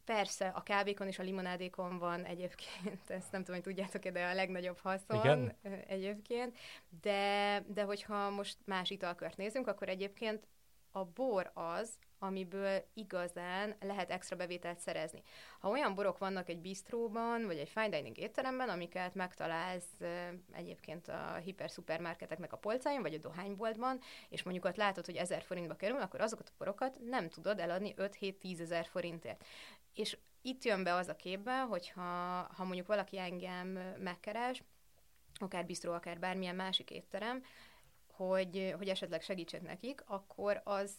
Persze, 0.04 0.48
a 0.48 0.62
kávékon 0.62 1.06
és 1.06 1.18
a 1.18 1.22
limonádékon 1.22 1.98
van 1.98 2.24
egyébként, 2.24 3.10
ezt 3.18 3.32
nem 3.32 3.44
tudom, 3.44 3.60
hogy 3.60 3.74
tudjátok 3.74 4.08
de 4.08 4.26
a 4.26 4.34
legnagyobb 4.34 4.78
haszon 4.78 5.18
Igen. 5.18 5.56
egyébként, 5.86 6.58
de, 7.00 7.62
de 7.66 7.82
hogyha 7.82 8.30
most 8.30 8.56
más 8.64 8.90
italkört 8.90 9.36
nézünk, 9.36 9.66
akkor 9.66 9.88
egyébként 9.88 10.46
a 10.90 11.04
bor 11.04 11.50
az, 11.54 11.98
amiből 12.18 12.84
igazán 12.94 13.74
lehet 13.80 14.10
extra 14.10 14.36
bevételt 14.36 14.78
szerezni. 14.78 15.22
Ha 15.58 15.68
olyan 15.68 15.94
borok 15.94 16.18
vannak 16.18 16.48
egy 16.48 16.60
bistróban, 16.60 17.46
vagy 17.46 17.58
egy 17.58 17.68
fine 17.68 17.88
dining 17.88 18.18
étteremben, 18.18 18.68
amiket 18.68 19.14
megtalálsz 19.14 20.00
egyébként 20.52 21.08
a 21.08 21.34
hiper-szupermarketeknek 21.34 22.52
a 22.52 22.56
polcain, 22.56 23.02
vagy 23.02 23.14
a 23.14 23.18
dohányboltban, 23.18 24.00
és 24.28 24.42
mondjuk 24.42 24.64
ott 24.64 24.76
látod, 24.76 25.06
hogy 25.06 25.16
1000 25.16 25.42
forintba 25.42 25.74
kerül, 25.74 26.00
akkor 26.00 26.20
azokat 26.20 26.48
a 26.48 26.54
borokat 26.58 26.98
nem 27.04 27.28
tudod 27.28 27.58
eladni 27.58 27.94
5-7-10 27.96 28.60
ezer 28.60 28.86
forintért. 28.86 29.44
És 29.94 30.18
itt 30.42 30.64
jön 30.64 30.82
be 30.82 30.94
az 30.94 31.08
a 31.08 31.16
képbe, 31.16 31.60
hogyha 31.60 32.02
ha 32.56 32.64
mondjuk 32.64 32.86
valaki 32.86 33.18
engem 33.18 33.68
megkeres, 33.98 34.62
akár 35.34 35.66
bistró, 35.66 35.92
akár 35.92 36.18
bármilyen 36.18 36.54
másik 36.54 36.90
étterem, 36.90 37.42
hogy, 38.26 38.74
hogy 38.76 38.88
esetleg 38.88 39.22
segítsek 39.22 39.62
nekik, 39.62 40.02
akkor 40.06 40.60
az 40.64 40.96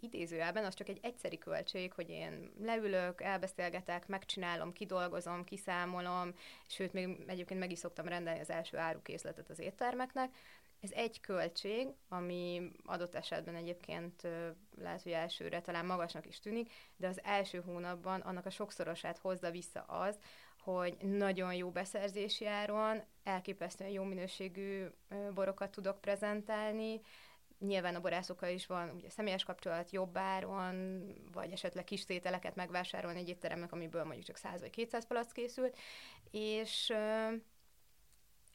idézőjelben 0.00 0.64
az 0.64 0.74
csak 0.74 0.88
egy 0.88 0.98
egyszeri 1.02 1.38
költség, 1.38 1.92
hogy 1.92 2.10
én 2.10 2.52
leülök, 2.60 3.20
elbeszélgetek, 3.22 4.06
megcsinálom, 4.06 4.72
kidolgozom, 4.72 5.44
kiszámolom, 5.44 6.34
sőt, 6.66 6.92
még 6.92 7.24
egyébként 7.26 7.60
meg 7.60 7.70
is 7.70 7.78
szoktam 7.78 8.08
rendelni 8.08 8.40
az 8.40 8.50
első 8.50 8.76
árukészletet 8.76 9.50
az 9.50 9.58
éttermeknek. 9.58 10.34
Ez 10.80 10.90
egy 10.90 11.20
költség, 11.20 11.88
ami 12.08 12.70
adott 12.84 13.14
esetben 13.14 13.54
egyébként 13.54 14.22
lehet, 14.80 15.02
hogy 15.02 15.12
elsőre 15.12 15.60
talán 15.60 15.86
magasnak 15.86 16.26
is 16.26 16.40
tűnik, 16.40 16.72
de 16.96 17.06
az 17.06 17.20
első 17.22 17.60
hónapban 17.60 18.20
annak 18.20 18.46
a 18.46 18.50
sokszorosát 18.50 19.18
hozza 19.18 19.50
vissza 19.50 19.80
az, 19.80 20.18
hogy 20.58 20.96
nagyon 21.00 21.54
jó 21.54 21.70
beszerzési 21.70 22.46
áron, 22.46 23.02
elképesztően 23.28 23.90
jó 23.90 24.02
minőségű 24.02 24.86
borokat 25.34 25.70
tudok 25.70 26.00
prezentálni, 26.00 27.00
nyilván 27.58 27.94
a 27.94 28.00
borászokkal 28.00 28.48
is 28.48 28.66
van 28.66 28.90
ugye 28.90 29.10
személyes 29.10 29.44
kapcsolat 29.44 29.90
jobb 29.90 30.16
áron, 30.16 31.02
vagy 31.32 31.52
esetleg 31.52 31.84
kis 31.84 32.04
tételeket 32.04 32.54
megvásárolni 32.54 33.18
egy 33.18 33.28
étteremnek, 33.28 33.72
amiből 33.72 34.04
mondjuk 34.04 34.26
csak 34.26 34.36
100 34.36 34.60
vagy 34.60 34.70
200 34.70 35.06
palack 35.06 35.32
készült, 35.32 35.78
és, 36.30 36.92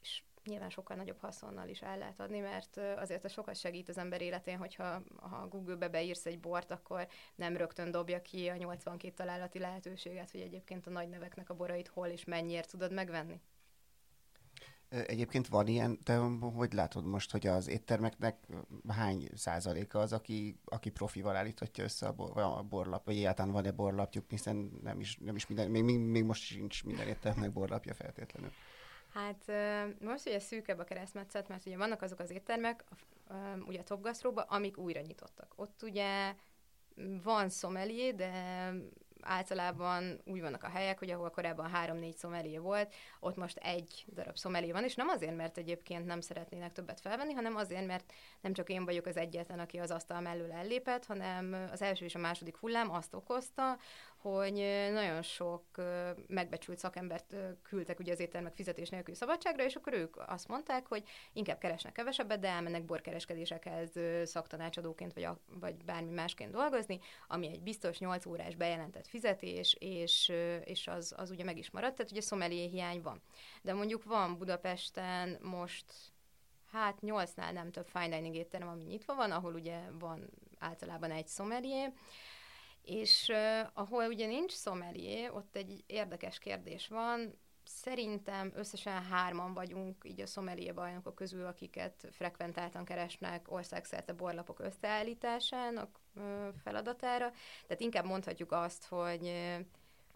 és 0.02 0.22
nyilván 0.44 0.70
sokkal 0.70 0.96
nagyobb 0.96 1.20
haszonnal 1.20 1.68
is 1.68 1.82
el 1.82 1.98
lehet 1.98 2.20
adni, 2.20 2.38
mert 2.38 2.76
azért 2.76 3.24
a 3.24 3.28
sokat 3.28 3.56
segít 3.56 3.88
az 3.88 3.98
ember 3.98 4.20
életén, 4.20 4.58
hogyha 4.58 5.02
ha 5.16 5.48
Google-be 5.48 5.88
beírsz 5.88 6.26
egy 6.26 6.40
bort, 6.40 6.70
akkor 6.70 7.08
nem 7.34 7.56
rögtön 7.56 7.90
dobja 7.90 8.22
ki 8.22 8.48
a 8.48 8.56
82 8.56 9.14
találati 9.14 9.58
lehetőséget, 9.58 10.30
hogy 10.30 10.40
egyébként 10.40 10.86
a 10.86 10.90
nagy 10.90 11.08
neveknek 11.08 11.50
a 11.50 11.54
borait 11.54 11.88
hol 11.88 12.06
és 12.06 12.24
mennyiért 12.24 12.70
tudod 12.70 12.92
megvenni. 12.92 13.40
Egyébként 14.88 15.48
van 15.48 15.66
ilyen, 15.66 15.98
te 16.02 16.16
hogy 16.54 16.72
látod 16.72 17.04
most, 17.04 17.30
hogy 17.30 17.46
az 17.46 17.68
éttermeknek 17.68 18.46
hány 18.88 19.28
százaléka 19.34 19.98
az, 19.98 20.12
aki, 20.12 20.58
aki 20.64 20.90
profival 20.90 21.36
állíthatja 21.36 21.84
össze 21.84 22.06
a, 22.06 22.12
bor, 22.12 22.38
a 22.38 22.62
borlap, 22.62 23.04
vagy 23.04 23.16
egyáltalán 23.16 23.52
van-e 23.52 23.70
borlapjuk, 23.70 24.30
hiszen 24.30 24.70
nem 24.82 25.00
is, 25.00 25.18
nem 25.18 25.36
is 25.36 25.46
minden, 25.46 25.70
még, 25.70 25.98
még, 25.98 26.24
most 26.24 26.42
sincs 26.42 26.84
minden 26.84 27.08
éttermnek 27.08 27.52
borlapja 27.52 27.94
feltétlenül. 27.94 28.50
Hát 29.12 29.52
most 30.00 30.26
ugye 30.26 30.38
szűkebb 30.38 30.78
a 30.78 30.84
keresztmetszet, 30.84 31.48
mert 31.48 31.66
ugye 31.66 31.76
vannak 31.76 32.02
azok 32.02 32.18
az 32.18 32.30
éttermek, 32.30 32.84
ugye 33.66 33.80
a 33.80 33.82
Top 33.82 34.44
amik 34.48 34.78
újra 34.78 35.00
nyitottak. 35.00 35.52
Ott 35.56 35.82
ugye 35.82 36.34
van 37.22 37.48
szomelié, 37.48 38.10
de 38.10 38.30
általában 39.24 40.20
úgy 40.24 40.40
vannak 40.40 40.62
a 40.62 40.68
helyek, 40.68 40.98
hogy 40.98 41.10
ahol 41.10 41.30
korábban 41.30 41.70
három-négy 41.70 42.16
szomelé 42.16 42.58
volt, 42.58 42.94
ott 43.20 43.36
most 43.36 43.56
egy 43.56 44.04
darab 44.14 44.36
szomelé 44.36 44.72
van, 44.72 44.84
és 44.84 44.94
nem 44.94 45.08
azért, 45.08 45.36
mert 45.36 45.58
egyébként 45.58 46.06
nem 46.06 46.20
szeretnének 46.20 46.72
többet 46.72 47.00
felvenni, 47.00 47.32
hanem 47.32 47.56
azért, 47.56 47.86
mert 47.86 48.12
nem 48.40 48.52
csak 48.52 48.68
én 48.68 48.84
vagyok 48.84 49.06
az 49.06 49.16
egyetlen, 49.16 49.58
aki 49.58 49.78
az 49.78 49.90
asztal 49.90 50.20
mellől 50.20 50.52
ellépett, 50.52 51.06
hanem 51.06 51.68
az 51.72 51.82
első 51.82 52.04
és 52.04 52.14
a 52.14 52.18
második 52.18 52.56
hullám 52.56 52.90
azt 52.90 53.14
okozta, 53.14 53.78
hogy 54.30 54.88
nagyon 54.92 55.22
sok 55.22 55.64
megbecsült 56.26 56.78
szakembert 56.78 57.36
küldtek 57.62 57.98
ugye 57.98 58.12
az 58.12 58.20
éttermek 58.20 58.54
fizetés 58.54 58.88
nélkül 58.88 59.14
szabadságra, 59.14 59.64
és 59.64 59.74
akkor 59.74 59.92
ők 59.92 60.16
azt 60.26 60.48
mondták, 60.48 60.86
hogy 60.86 61.04
inkább 61.32 61.58
keresnek 61.58 61.92
kevesebbet, 61.92 62.40
de 62.40 62.48
elmennek 62.48 62.84
borkereskedésekhez 62.84 63.90
szaktanácsadóként, 64.24 65.12
vagy, 65.12 65.22
a, 65.22 65.38
vagy 65.60 65.84
bármi 65.84 66.10
másként 66.10 66.50
dolgozni, 66.50 67.00
ami 67.28 67.48
egy 67.48 67.62
biztos 67.62 67.98
8 67.98 68.26
órás 68.26 68.54
bejelentett 68.54 69.06
fizetés, 69.06 69.76
és, 69.78 70.32
és 70.64 70.86
az, 70.86 71.14
az 71.16 71.30
ugye 71.30 71.44
meg 71.44 71.58
is 71.58 71.70
maradt, 71.70 71.96
tehát 71.96 72.12
ugye 72.12 72.20
szomelié 72.20 72.66
hiány 72.66 73.00
van. 73.02 73.22
De 73.62 73.72
mondjuk 73.72 74.04
van 74.04 74.38
Budapesten 74.38 75.38
most 75.42 75.84
hát 76.72 77.00
nyolcnál 77.00 77.52
nem 77.52 77.70
több 77.70 77.86
fine 77.86 78.08
dining 78.08 78.34
étterem, 78.34 78.68
ami 78.68 78.82
nyitva 78.82 79.14
van, 79.14 79.30
ahol 79.30 79.54
ugye 79.54 79.80
van 79.98 80.30
általában 80.58 81.10
egy 81.10 81.26
szomelié, 81.26 81.92
és 82.84 83.28
uh, 83.28 83.68
ahol 83.72 84.06
ugye 84.06 84.26
nincs 84.26 84.52
szomelié, 84.52 85.28
ott 85.28 85.56
egy 85.56 85.84
érdekes 85.86 86.38
kérdés 86.38 86.88
van, 86.88 87.42
Szerintem 87.66 88.52
összesen 88.54 89.02
hárman 89.02 89.54
vagyunk 89.54 90.04
így 90.06 90.20
a 90.20 90.26
szomelié 90.26 90.70
bajnokok 90.70 91.14
közül, 91.14 91.46
akiket 91.46 92.06
frekventáltan 92.10 92.84
keresnek 92.84 93.52
országszerte 93.52 94.12
borlapok 94.12 94.60
összeállításának 94.60 96.00
feladatára. 96.62 97.30
Tehát 97.66 97.80
inkább 97.80 98.04
mondhatjuk 98.04 98.52
azt, 98.52 98.86
hogy 98.86 99.32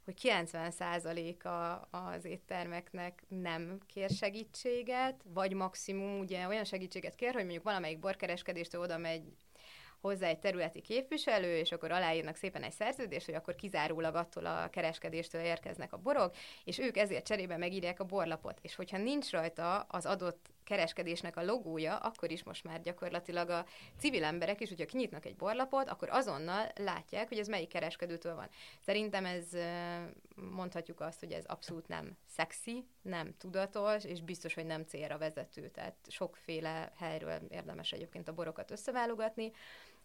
hogy 0.05 0.21
90%-a 0.23 1.97
az 1.97 2.25
éttermeknek 2.25 3.23
nem 3.29 3.79
kér 3.87 4.11
segítséget, 4.11 5.23
vagy 5.25 5.53
maximum 5.53 6.19
ugye 6.19 6.47
olyan 6.47 6.65
segítséget 6.65 7.15
kér, 7.15 7.33
hogy 7.33 7.43
mondjuk 7.43 7.65
valamelyik 7.65 7.99
borkereskedéstől 7.99 8.81
oda 8.81 8.99
megy 8.99 9.37
hozzá 10.01 10.27
egy 10.29 10.39
területi 10.39 10.81
képviselő, 10.81 11.57
és 11.57 11.73
akkor 11.73 11.91
aláírnak 11.91 12.37
szépen 12.37 12.63
egy 12.63 12.73
szerződést, 12.73 13.27
hogy 13.27 13.35
akkor 13.35 13.55
kizárólag 13.55 14.15
attól 14.15 14.47
a 14.47 14.69
kereskedéstől 14.71 15.41
érkeznek 15.41 15.93
a 15.93 15.97
borok, 15.99 16.35
és 16.65 16.79
ők 16.79 16.97
ezért 16.97 17.27
cserébe 17.27 17.57
megírják 17.57 18.01
a 18.01 18.05
borlapot. 18.05 18.59
És 18.63 18.75
hogyha 18.75 18.99
nincs 18.99 19.31
rajta 19.31 19.81
az 19.81 20.07
adott 20.07 20.47
kereskedésnek 20.69 21.37
a 21.37 21.45
logója, 21.45 21.97
akkor 21.97 22.31
is 22.31 22.43
most 22.43 22.65
már 22.65 22.81
gyakorlatilag 22.81 23.49
a 23.51 23.67
civil 23.99 24.25
emberek 24.25 24.61
is, 24.61 24.69
hogyha 24.69 24.85
kinyitnak 24.85 25.25
egy 25.27 25.37
borlapot, 25.37 25.89
akkor 25.89 26.09
azonnal 26.11 26.69
látják, 26.77 27.29
hogy 27.29 27.39
ez 27.39 27.49
melyik 27.49 27.69
kereskedőtől 27.69 28.35
van. 28.35 28.49
Szerintem 28.81 29.25
ez 29.25 29.45
mondhatjuk 30.35 31.01
azt, 31.01 31.21
hogy 31.21 31.33
ez 31.33 31.45
abszolút 31.45 31.89
nem 31.89 32.17
szexi, 32.27 32.85
nem 33.03 33.35
tudatos, 33.39 34.05
és 34.05 34.21
biztos, 34.21 34.55
hogy 34.55 34.67
nem 34.67 34.83
célra 34.83 35.19
vezető. 35.19 35.69
Tehát 35.69 35.97
sokféle 36.09 36.93
helyről 36.97 37.41
érdemes 37.49 37.93
egyébként 37.93 38.29
a 38.29 38.35
borokat 38.35 38.71
összeválogatni. 38.71 39.53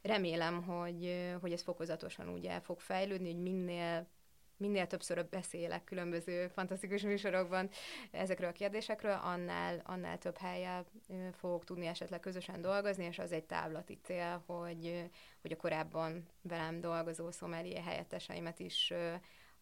Remélem, 0.02 0.63
hogy, 0.63 1.34
hogy 1.41 1.52
ez 1.52 1.62
fokozatosan 1.62 2.30
úgy 2.30 2.45
el 2.45 2.62
fog 2.62 2.80
fejlődni, 2.80 3.32
hogy 3.32 3.41
minél 3.41 4.08
minél 4.63 4.88
többször 4.88 5.26
beszélek 5.26 5.84
különböző 5.84 6.47
fantasztikus 6.47 7.02
műsorokban 7.02 7.69
ezekről 8.12 8.49
a 8.49 8.52
kérdésekről, 8.52 9.19
annál, 9.23 9.82
annál 9.86 10.17
több 10.17 10.38
helyel 10.38 10.86
fogok 11.32 11.63
tudni 11.63 11.86
esetleg 11.86 12.19
közösen 12.19 12.62
dolgozni, 12.62 13.04
és 13.04 13.19
az 13.19 13.32
egy 13.32 13.43
távlati 13.43 13.99
cél, 14.04 14.43
hogy, 14.45 15.10
hogy 15.41 15.52
a 15.52 15.56
korábban 15.56 16.28
velem 16.41 16.82
dolgozó 16.82 17.32
szomelié 17.32 17.80
helyetteseimet 17.80 18.60
is, 18.60 18.93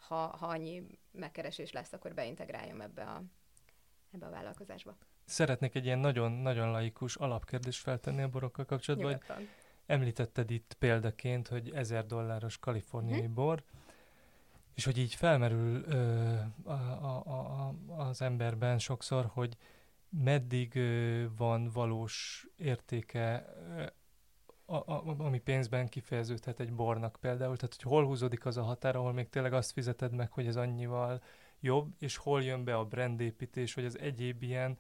ha, 0.08 0.16
ha 0.16 0.48
annyi 0.48 0.84
megkeresés 1.12 1.72
lesz, 1.72 1.94
akkor 1.94 2.14
beintegráljam 2.14 2.82
ebbe 2.82 3.04
a, 3.04 3.24
ebbe 4.12 4.26
a 4.26 4.30
vállalkozásba. 4.30 4.98
Szeretnék 5.26 5.76
egy 5.76 5.86
ilyen 5.86 6.00
nagyon-nagyon 6.00 6.72
laikus 6.72 7.16
alapkérdést 7.16 7.82
feltenni 7.82 8.22
a 8.22 8.30
borokkal 8.30 8.66
kapcsolatban, 8.66 9.12
Nyugodtan. 9.12 9.36
hogy 9.36 9.50
említetted 9.86 10.52
itt 10.52 10.76
példaként, 10.80 11.48
hogy 11.48 11.72
ezer 11.74 12.06
dolláros 12.06 12.58
kaliforniai 12.58 13.26
hm? 13.26 13.34
bor, 13.34 13.64
és 14.82 14.88
hogy 14.88 14.98
így 14.98 15.16
felmerül 15.16 15.84
ö, 15.88 16.34
a, 16.64 16.72
a, 16.72 17.24
a, 17.26 17.76
az 17.98 18.22
emberben 18.22 18.80
sokszor, 18.80 19.30
hogy 19.34 19.58
meddig 20.10 20.76
ö, 20.76 21.26
van 21.38 21.70
valós 21.74 22.48
értéke, 22.58 23.46
ö, 23.78 23.84
a, 24.66 24.76
a, 24.76 25.16
ami 25.18 25.40
pénzben 25.40 25.90
kifejeződhet 25.90 26.60
egy 26.60 26.74
bornak 26.74 27.18
például. 27.20 27.56
Tehát, 27.56 27.76
hogy 27.76 27.92
hol 27.92 28.06
húzódik 28.06 28.46
az 28.46 28.58
a 28.58 28.64
határ, 28.64 28.96
ahol 28.96 29.14
még 29.14 29.30
tényleg 29.30 29.54
azt 29.54 29.72
fizeted 29.72 30.14
meg, 30.14 30.32
hogy 30.32 30.48
ez 30.48 30.56
annyival 30.56 31.22
jobb, 31.60 31.94
és 32.00 32.18
hol 32.18 32.44
jön 32.44 32.64
be 32.64 32.76
a 32.76 32.86
brandépítés, 32.86 33.74
vagy 33.74 33.86
az 33.86 34.00
egyéb 34.00 34.44
ilyen 34.44 34.78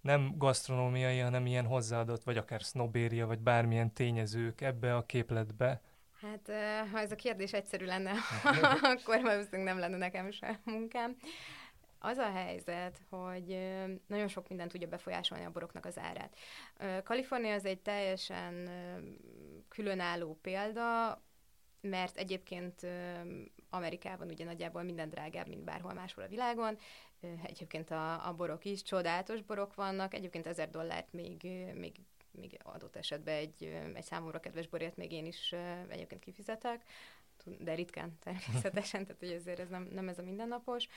nem 0.00 0.34
gasztronómiai, 0.36 1.18
hanem 1.18 1.46
ilyen 1.46 1.66
hozzáadott, 1.66 2.22
vagy 2.22 2.36
akár 2.36 2.62
sznobéria, 2.62 3.26
vagy 3.26 3.38
bármilyen 3.38 3.92
tényezők 3.92 4.60
ebbe 4.60 4.96
a 4.96 5.06
képletbe, 5.06 5.80
Hát, 6.24 6.50
ha 6.90 6.98
ez 6.98 7.12
a 7.12 7.16
kérdés 7.16 7.52
egyszerű 7.52 7.84
lenne, 7.84 8.12
akkor 8.92 9.22
valószínűleg 9.22 9.62
nem 9.62 9.78
lenne 9.78 9.96
nekem 9.96 10.30
se 10.30 10.60
munkám. 10.64 11.16
Az 11.98 12.16
a 12.16 12.30
helyzet, 12.30 13.00
hogy 13.10 13.58
nagyon 14.06 14.28
sok 14.28 14.48
minden 14.48 14.68
tudja 14.68 14.88
befolyásolni 14.88 15.44
a 15.44 15.50
boroknak 15.50 15.84
az 15.84 15.98
árát. 15.98 16.36
Kalifornia 17.04 17.54
az 17.54 17.64
egy 17.64 17.80
teljesen 17.80 18.70
különálló 19.68 20.38
példa, 20.42 21.22
mert 21.80 22.16
egyébként 22.16 22.86
Amerikában 23.70 24.28
ugye 24.28 24.44
nagyjából 24.44 24.82
minden 24.82 25.08
drágább, 25.08 25.48
mint 25.48 25.64
bárhol 25.64 25.92
máshol 25.92 26.24
a 26.24 26.28
világon. 26.28 26.78
Egyébként 27.42 27.90
a, 27.90 28.28
a 28.28 28.32
borok 28.32 28.64
is, 28.64 28.82
csodálatos 28.82 29.42
borok 29.42 29.74
vannak, 29.74 30.14
egyébként 30.14 30.46
ezer 30.46 30.70
dollárt 30.70 31.12
még, 31.12 31.42
még 31.74 31.94
még 32.34 32.58
adott 32.62 32.96
esetben 32.96 33.34
egy, 33.34 33.64
egy 33.94 34.04
számomra 34.04 34.40
kedves 34.40 34.66
borért 34.66 34.96
még 34.96 35.12
én 35.12 35.26
is 35.26 35.54
egyébként 35.88 36.20
kifizetek, 36.20 36.84
de 37.58 37.74
ritkán 37.74 38.18
természetesen, 38.24 39.06
tehát 39.06 39.20
hogy 39.20 39.30
ezért 39.32 39.58
ez 39.58 39.68
nem, 39.68 39.88
nem 39.92 40.08
ez 40.08 40.18
a 40.18 40.22
mindennapos, 40.22 40.88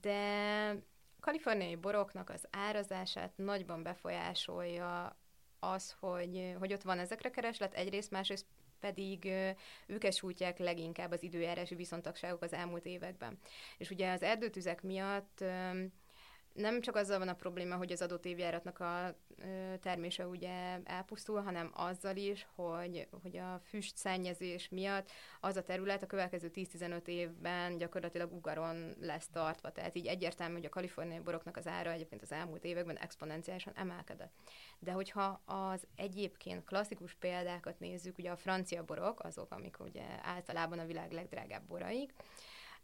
de 0.00 0.76
kaliforniai 1.20 1.76
boroknak 1.76 2.30
az 2.30 2.46
árazását 2.50 3.32
nagyban 3.36 3.82
befolyásolja 3.82 5.16
az, 5.58 5.94
hogy, 6.00 6.54
hogy 6.58 6.72
ott 6.72 6.82
van 6.82 6.98
ezekre 6.98 7.30
kereslet, 7.30 7.74
egyrészt, 7.74 8.10
másrészt 8.10 8.46
pedig 8.80 9.24
ők 9.86 10.12
sújtják 10.12 10.58
leginkább 10.58 11.10
az 11.10 11.22
időjárási 11.22 11.74
viszontagságok 11.74 12.42
az 12.42 12.52
elmúlt 12.52 12.86
években. 12.86 13.38
És 13.78 13.90
ugye 13.90 14.12
az 14.12 14.22
erdőtüzek 14.22 14.82
miatt 14.82 15.44
nem 16.54 16.80
csak 16.80 16.96
azzal 16.96 17.18
van 17.18 17.28
a 17.28 17.34
probléma, 17.34 17.76
hogy 17.76 17.92
az 17.92 18.02
adott 18.02 18.24
évjáratnak 18.24 18.80
a 18.80 19.14
termése 19.80 20.26
ugye 20.26 20.78
elpusztul, 20.84 21.42
hanem 21.42 21.70
azzal 21.74 22.16
is, 22.16 22.46
hogy, 22.54 23.08
hogy 23.22 23.36
a 23.36 23.60
füst 23.64 23.96
szennyezés 23.96 24.68
miatt 24.68 25.10
az 25.40 25.56
a 25.56 25.62
terület 25.62 26.02
a 26.02 26.06
következő 26.06 26.50
10-15 26.54 27.06
évben 27.06 27.78
gyakorlatilag 27.78 28.32
ugaron 28.32 28.94
lesz 29.00 29.28
tartva. 29.32 29.72
Tehát 29.72 29.96
így 29.96 30.06
egyértelmű, 30.06 30.54
hogy 30.54 30.64
a 30.64 30.68
kaliforniai 30.68 31.20
boroknak 31.20 31.56
az 31.56 31.66
ára 31.66 31.90
egyébként 31.90 32.22
az 32.22 32.32
elmúlt 32.32 32.64
években 32.64 32.96
exponenciálisan 32.96 33.72
emelkedett. 33.76 34.32
De 34.78 34.92
hogyha 34.92 35.40
az 35.44 35.86
egyébként 35.96 36.64
klasszikus 36.64 37.14
példákat 37.14 37.78
nézzük, 37.78 38.18
ugye 38.18 38.30
a 38.30 38.36
francia 38.36 38.84
borok, 38.84 39.24
azok, 39.24 39.52
amik 39.52 39.80
ugye 39.80 40.04
általában 40.22 40.78
a 40.78 40.86
világ 40.86 41.12
legdrágább 41.12 41.62
boraik, 41.62 42.12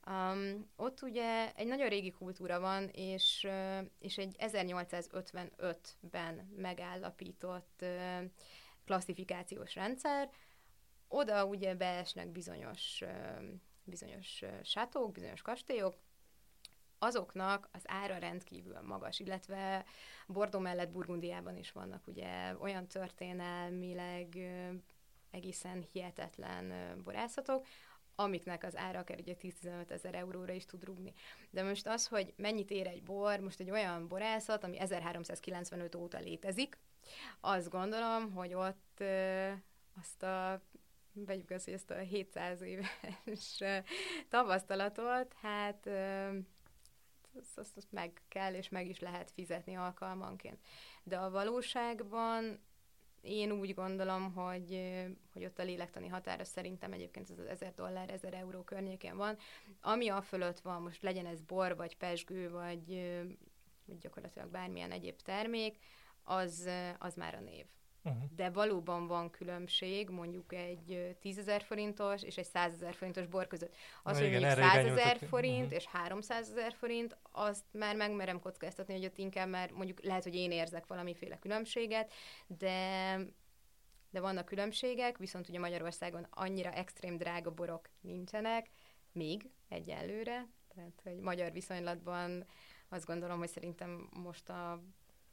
Um, 0.06 0.70
ott 0.76 1.02
ugye 1.02 1.52
egy 1.54 1.66
nagyon 1.66 1.88
régi 1.88 2.10
kultúra 2.10 2.60
van, 2.60 2.88
és, 2.88 3.48
és 3.98 4.18
egy 4.18 4.36
1855-ben 4.38 6.34
megállapított 6.56 7.80
uh, 7.82 8.24
klasszifikációs 8.84 9.74
rendszer. 9.74 10.30
Oda 11.08 11.44
ugye 11.44 11.74
beesnek 11.74 12.28
bizonyos, 12.28 13.04
bizonyos 13.84 14.44
sátók, 14.62 15.12
bizonyos 15.12 15.42
kastélyok, 15.42 15.94
azoknak 16.98 17.68
az 17.72 17.82
ára 17.84 18.18
rendkívül 18.18 18.80
magas, 18.80 19.20
illetve 19.20 19.84
Bordó 20.26 20.58
mellett 20.58 20.90
Burgundiában 20.90 21.56
is 21.56 21.72
vannak 21.72 22.06
ugye 22.06 22.56
olyan 22.60 22.86
történelmileg 22.86 24.36
egészen 25.30 25.84
hihetetlen 25.92 26.96
borászatok, 27.04 27.66
amiknek 28.20 28.64
az 28.64 28.76
ára 28.76 28.98
akár 28.98 29.18
ugye 29.18 29.34
10-15 29.40 29.90
ezer 29.90 30.14
euróra 30.14 30.52
is 30.52 30.64
tud 30.64 30.84
rúgni. 30.84 31.12
De 31.50 31.62
most 31.62 31.86
az, 31.86 32.06
hogy 32.06 32.32
mennyit 32.36 32.70
ér 32.70 32.86
egy 32.86 33.02
bor, 33.02 33.40
most 33.40 33.60
egy 33.60 33.70
olyan 33.70 34.08
borászat, 34.08 34.64
ami 34.64 34.78
1395 34.78 35.94
óta 35.94 36.18
létezik, 36.18 36.78
azt 37.40 37.70
gondolom, 37.70 38.32
hogy 38.32 38.54
ott 38.54 38.96
ö, 38.98 39.50
azt 40.00 40.22
a 40.22 40.62
vegyük 41.12 41.50
azt, 41.50 41.64
hogy 41.64 41.74
ezt 41.74 41.90
a 41.90 41.98
700 41.98 42.60
éves 42.60 43.62
tapasztalatot, 44.28 45.34
hát 45.40 45.86
ö, 45.86 46.28
azt, 47.56 47.76
azt, 47.76 47.92
meg 47.92 48.22
kell 48.28 48.54
és 48.54 48.68
meg 48.68 48.88
is 48.88 48.98
lehet 48.98 49.30
fizetni 49.30 49.74
alkalmanként. 49.76 50.58
De 51.02 51.18
a 51.18 51.30
valóságban 51.30 52.60
én 53.20 53.52
úgy 53.52 53.74
gondolom, 53.74 54.32
hogy, 54.32 54.94
hogy 55.32 55.44
ott 55.44 55.58
a 55.58 55.62
lélektani 55.62 56.08
határa 56.08 56.44
szerintem 56.44 56.92
egyébként 56.92 57.30
az 57.30 57.38
1000 57.38 57.74
dollár, 57.74 58.10
1000 58.10 58.34
euró 58.34 58.62
környékén 58.62 59.16
van. 59.16 59.36
Ami 59.80 60.08
a 60.08 60.22
fölött 60.22 60.60
van, 60.60 60.82
most 60.82 61.02
legyen 61.02 61.26
ez 61.26 61.40
bor, 61.40 61.76
vagy 61.76 61.96
pesgő, 61.96 62.50
vagy, 62.50 62.86
vagy 63.86 63.98
gyakorlatilag 63.98 64.50
bármilyen 64.50 64.92
egyéb 64.92 65.22
termék, 65.22 65.78
az, 66.22 66.68
az 66.98 67.14
már 67.14 67.34
a 67.34 67.40
név. 67.40 67.66
Uh-huh. 68.02 68.22
De 68.36 68.50
valóban 68.50 69.06
van 69.06 69.30
különbség 69.30 70.08
mondjuk 70.08 70.52
egy 70.52 71.16
10 71.20 71.38
ezer 71.38 71.62
forintos 71.62 72.22
és 72.22 72.36
egy 72.36 72.44
100 72.44 72.72
ezer 72.72 72.94
forintos 72.94 73.26
bor 73.26 73.46
között. 73.46 73.74
Az, 74.02 74.16
Na, 74.16 74.18
hogy 74.18 74.28
igen, 74.28 74.40
mondjuk 74.40 74.70
100 74.70 74.84
ezer 74.84 75.18
forint 75.28 75.64
uh-huh. 75.64 75.76
és 75.76 75.86
300 75.86 76.50
ezer 76.50 76.72
forint, 76.72 77.16
azt 77.32 77.64
már 77.70 77.96
megmerem 77.96 78.40
kockáztatni, 78.40 78.94
hogy 78.94 79.04
ott 79.04 79.18
inkább 79.18 79.48
már 79.48 79.70
mondjuk 79.70 80.04
lehet, 80.04 80.22
hogy 80.22 80.34
én 80.34 80.50
érzek 80.50 80.86
valamiféle 80.86 81.38
különbséget, 81.38 82.12
de 82.46 83.18
de 84.10 84.20
vannak 84.20 84.44
különbségek, 84.44 85.18
viszont 85.18 85.48
ugye 85.48 85.58
Magyarországon 85.58 86.26
annyira 86.30 86.70
extrém 86.70 87.16
drága 87.16 87.50
borok 87.50 87.88
nincsenek, 88.00 88.70
még 89.12 89.50
egyelőre, 89.68 90.46
tehát 90.74 91.00
hogy 91.02 91.20
magyar 91.20 91.52
viszonylatban 91.52 92.46
azt 92.88 93.06
gondolom, 93.06 93.38
hogy 93.38 93.48
szerintem 93.48 94.08
most 94.12 94.48
a 94.48 94.82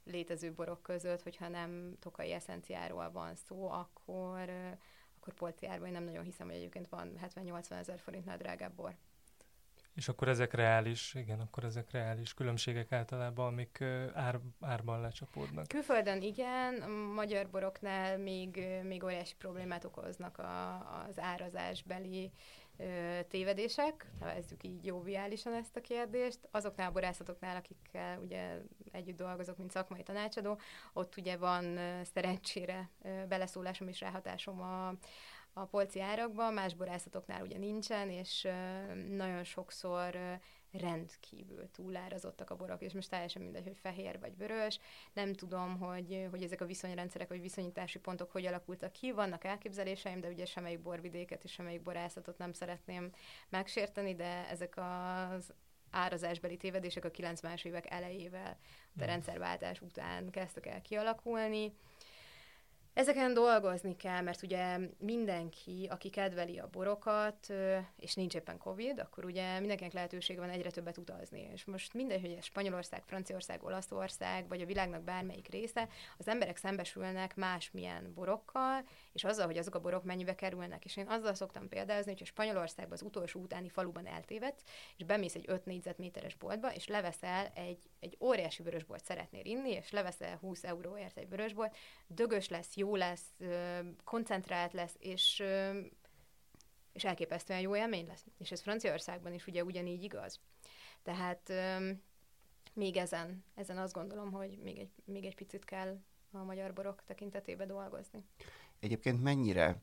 létező 0.06 0.54
borok 0.54 0.82
között, 0.82 1.22
hogyha 1.22 1.48
nem 1.48 1.96
tokai 2.00 2.32
eszenciáról 2.32 3.12
van 3.12 3.36
szó, 3.36 3.70
akkor, 3.70 4.50
akkor 5.18 5.34
polci 5.34 5.68
árban 5.68 5.88
én 5.88 5.94
nem 5.94 6.04
nagyon 6.04 6.24
hiszem, 6.24 6.48
hogy 6.48 6.56
egyébként 6.56 6.88
van 6.88 7.20
70-80 7.36 7.72
ezer 7.72 8.00
forintnál 8.00 8.38
drágább 8.38 8.74
bor. 8.74 8.96
És 9.96 10.08
akkor 10.08 10.28
ezek 10.28 10.54
reális, 10.54 11.13
igen, 11.13 11.39
akkor 11.39 11.63
ezek 11.63 11.91
reális 11.91 12.34
különbségek 12.34 12.91
általában, 12.91 13.46
amik 13.46 13.82
ár, 14.13 14.39
árban 14.60 15.02
lecsapódnak. 15.02 15.68
Külföldön 15.68 16.22
igen, 16.22 16.89
magyar 16.91 17.50
boroknál 17.50 18.18
még, 18.18 18.68
még 18.84 19.04
óriási 19.04 19.36
problémát 19.36 19.86
okoznak 19.86 20.38
a, 20.38 20.76
az 21.08 21.20
árazásbeli 21.20 22.32
ö, 22.78 23.20
tévedések, 23.28 24.06
nevezzük 24.20 24.63
így 24.63 24.86
joviálisan 24.86 25.54
ezt 25.54 25.76
a 25.76 25.82
kérdést. 25.82 26.39
Azoknál 26.52 26.89
a 26.89 26.91
borászatoknál, 26.91 27.56
akikkel 27.56 28.20
ugye 28.20 28.58
együtt 28.95 29.17
dolgozok, 29.17 29.58
mint 29.58 29.71
szakmai 29.71 30.03
tanácsadó, 30.03 30.60
ott 30.93 31.17
ugye 31.17 31.38
van 31.38 31.79
szerencsére 32.03 32.89
beleszólásom 33.27 33.88
és 33.88 33.99
ráhatásom 33.99 34.62
a, 34.62 34.88
a 35.53 35.65
polci 35.65 36.01
árakban, 36.01 36.53
más 36.53 36.73
borászatoknál 36.73 37.41
ugye 37.43 37.58
nincsen, 37.58 38.10
és 38.10 38.47
nagyon 39.10 39.43
sokszor 39.43 40.39
rendkívül 40.79 41.71
túlárazottak 41.71 42.49
a 42.49 42.55
borok, 42.55 42.81
és 42.81 42.93
most 42.93 43.10
teljesen 43.10 43.41
mindegy, 43.41 43.63
hogy 43.63 43.77
fehér 43.77 44.19
vagy 44.19 44.38
vörös. 44.38 44.79
Nem 45.13 45.34
tudom, 45.34 45.79
hogy, 45.79 46.27
hogy 46.31 46.43
ezek 46.43 46.62
a 46.62 46.65
viszonyrendszerek 46.65 47.27
vagy 47.27 47.41
viszonyítási 47.41 47.99
pontok 47.99 48.31
hogy 48.31 48.45
alakultak 48.45 48.91
ki. 48.91 49.12
Vannak 49.12 49.43
elképzeléseim, 49.43 50.19
de 50.19 50.27
ugye 50.27 50.45
semmelyik 50.45 50.81
borvidéket 50.81 51.43
és 51.43 51.51
semmelyik 51.51 51.81
borászatot 51.81 52.38
nem 52.38 52.53
szeretném 52.53 53.12
megsérteni, 53.49 54.15
de 54.15 54.47
ezek 54.49 54.73
az 54.77 55.53
árazásbeli 55.91 56.58
tévedések 56.58 57.06
a 57.06 57.12
90-es 57.12 57.65
évek 57.65 57.91
elejével, 57.91 58.58
a 58.58 58.98
hmm. 58.98 59.06
rendszerváltás 59.06 59.82
után 59.82 60.30
kezdtek 60.30 60.65
el 60.65 60.82
kialakulni. 60.82 61.74
Ezeken 62.95 63.34
dolgozni 63.34 63.95
kell, 63.95 64.21
mert 64.21 64.41
ugye 64.41 64.78
mindenki, 65.00 65.88
aki 65.89 66.10
kedveli 66.10 66.60
a 66.60 66.69
borokat, 66.71 67.54
és 67.98 68.13
nincs 68.13 68.36
éppen 68.36 68.58
Covid, 68.58 69.00
akkor 69.00 69.26
ugye 69.26 69.60
mindenkinek 69.60 69.93
lehetősége 69.93 70.39
van 70.39 70.50
egyre 70.50 70.69
többet 70.71 70.98
utazni. 70.98 71.50
És 71.54 71.65
most 71.65 71.93
mindegy, 71.93 72.21
hogy 72.21 72.32
ez 72.32 72.43
Spanyolország, 72.43 73.04
Franciaország, 73.06 73.63
Olaszország, 73.63 74.48
vagy 74.48 74.62
a 74.62 74.65
világnak 74.65 75.04
bármelyik 75.04 75.48
része, 75.48 75.88
az 76.17 76.28
emberek 76.28 76.58
szembesülnek 76.58 77.36
másmilyen 77.36 78.13
borokkal, 78.13 78.84
és 79.15 79.23
azzal, 79.23 79.45
hogy 79.45 79.58
azok 79.58 79.75
a 79.75 79.80
borok 79.80 80.04
mennyibe 80.04 80.36
kerülnek. 80.36 80.86
És 80.86 80.97
én 80.97 81.08
azzal 81.08 81.34
szoktam 81.34 81.67
példázni, 81.67 82.12
hogy 82.12 82.21
a 82.21 82.25
Spanyolországban 82.25 82.93
az 82.93 83.01
utolsó 83.01 83.39
utáni 83.39 83.69
faluban 83.69 84.08
eltévedsz, 84.08 84.63
és 84.97 85.06
bemész 85.06 85.36
egy 85.36 85.45
5 85.47 85.65
négyzetméteres 85.65 86.36
boltba, 86.36 86.73
és 86.73 86.88
leveszel 86.88 87.51
egy, 87.54 87.89
egy 87.99 88.17
óriási 88.19 88.63
vörösbort 88.63 89.04
szeretnél 89.04 89.45
inni, 89.45 89.71
és 89.71 89.91
leveszel 89.91 90.38
20 90.38 90.63
euróért 90.63 91.17
egy 91.17 91.30
vörösbort, 91.30 91.78
dögös 92.08 92.49
lesz, 92.49 92.75
jó 92.75 92.95
lesz, 92.95 93.34
koncentrált 94.04 94.73
lesz, 94.73 94.95
és 94.99 95.43
és 96.93 97.04
elképesztően 97.04 97.60
jó 97.60 97.75
élmény 97.75 98.08
lesz. 98.08 98.25
És 98.38 98.51
ez 98.51 98.62
Franciaországban 98.62 99.34
is 99.34 99.47
ugye 99.47 99.63
ugyanígy 99.63 100.04
igaz. 100.04 100.39
Tehát 101.04 101.51
még 102.73 102.97
ezen, 102.97 103.43
ezen 103.56 103.78
azt 103.78 103.93
gondolom, 103.93 104.32
hogy 104.32 104.58
még 104.63 104.78
egy, 104.78 104.91
még 105.06 105.25
egy 105.25 105.36
picit 105.36 105.65
kell 105.65 105.97
a 106.32 106.43
magyar 106.43 106.73
borok 106.73 107.04
tekintetében 107.06 107.67
dolgozni. 107.67 108.23
Egyébként 108.80 109.24
mennyire 109.24 109.82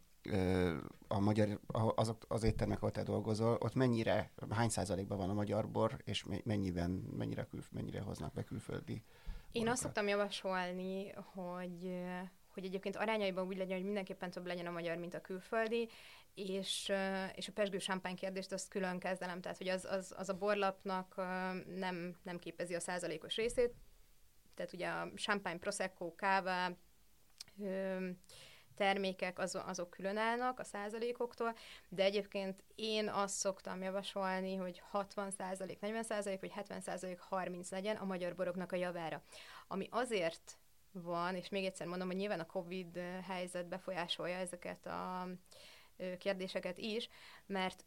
a 1.09 1.21
magyar, 1.21 1.61
azok 1.95 2.25
az 2.29 2.43
éttermek, 2.43 2.77
ahol 2.77 2.91
te 2.91 3.03
dolgozol, 3.03 3.57
ott 3.61 3.75
mennyire, 3.75 4.31
hány 4.51 4.69
százalékban 4.69 5.19
van 5.19 5.31
a 5.31 5.35
magyar 5.35 5.69
bor, 5.69 5.97
és 6.05 6.25
mennyiben, 6.45 6.91
mennyire, 6.91 7.45
kül, 7.45 7.63
mennyire 7.71 8.01
hoznak 8.01 8.33
be 8.33 8.45
külföldi 8.45 8.93
Én 8.93 9.03
borokat? 9.53 9.73
azt 9.73 9.83
szoktam 9.83 10.09
javasolni, 10.09 11.11
hogy 11.11 12.03
hogy 12.53 12.65
egyébként 12.65 12.97
arányaiban 12.97 13.47
úgy 13.47 13.57
legyen, 13.57 13.77
hogy 13.77 13.85
mindenképpen 13.85 14.31
több 14.31 14.47
legyen 14.47 14.67
a 14.67 14.71
magyar, 14.71 14.97
mint 14.97 15.15
a 15.15 15.21
külföldi, 15.21 15.89
és, 16.35 16.93
és 17.35 17.49
a 17.49 17.53
pesgő 17.53 17.79
sámpány 17.79 18.15
kérdést 18.15 18.53
azt 18.53 18.69
külön 18.69 18.99
kezdelem, 18.99 19.41
tehát 19.41 19.59
hogy 19.59 19.69
az, 19.69 19.85
az, 19.85 20.15
az 20.17 20.29
a 20.29 20.39
borlapnak 20.39 21.15
nem, 21.77 22.17
nem 22.23 22.39
képezi 22.39 22.75
a 22.75 22.81
százalékos 22.81 23.37
részét, 23.37 23.75
tehát 24.55 24.73
ugye 24.73 24.89
a 24.89 25.11
champagne, 25.15 25.59
prosecco, 25.59 26.15
káva, 26.15 26.77
termékek 28.77 29.39
az, 29.39 29.59
azok 29.67 29.91
külön 29.91 30.17
állnak 30.17 30.59
a 30.59 30.65
százalékoktól, 30.65 31.57
de 31.89 32.03
egyébként 32.03 32.65
én 32.75 33.09
azt 33.09 33.35
szoktam 33.35 33.83
javasolni, 33.83 34.57
hogy 34.57 34.83
60 34.91 35.31
százalék, 35.31 35.81
40 35.81 36.03
százalék, 36.03 36.41
vagy 36.41 36.51
70 36.51 36.81
százalék, 36.81 37.21
30 37.21 37.71
legyen 37.71 37.97
a 37.97 38.05
magyar 38.05 38.35
boroknak 38.35 38.73
a 38.73 38.77
javára. 38.77 39.23
Ami 39.69 39.89
azért 39.91 40.59
van, 40.93 41.37
és 41.37 41.49
még 41.49 41.65
egyszer 41.65 41.87
mondom, 41.87 42.07
hogy 42.07 42.17
nyilván 42.17 42.41
a 42.41 42.47
COVID 42.47 42.99
helyzet 43.29 43.69
befolyásolja 43.69 44.37
ezeket 44.37 44.87
a 44.87 45.29
kérdéseket 46.19 46.79
is, 46.79 47.09
mert 47.47 47.85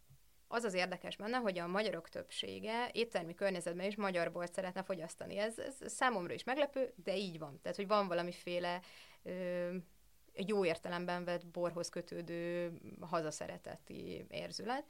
az 0.47 0.63
az 0.63 0.73
érdekes 0.73 1.15
benne, 1.15 1.37
hogy 1.37 1.59
a 1.59 1.67
magyarok 1.67 2.09
többsége 2.09 2.89
éttermi 2.91 3.33
környezetben 3.33 3.85
is 3.85 3.95
magyar 3.95 4.31
bort 4.31 4.53
szeretne 4.53 4.83
fogyasztani. 4.83 5.37
Ez, 5.37 5.59
ez 5.59 5.93
számomra 5.93 6.33
is 6.33 6.43
meglepő, 6.43 6.93
de 7.03 7.17
így 7.17 7.39
van. 7.39 7.59
Tehát, 7.61 7.77
hogy 7.77 7.87
van 7.87 8.07
valamiféle 8.07 8.81
ö, 9.23 9.75
jó 10.35 10.65
értelemben 10.65 11.23
vett 11.23 11.45
borhoz 11.45 11.89
kötődő 11.89 12.71
hazaszereteti 12.99 14.25
érzület. 14.29 14.85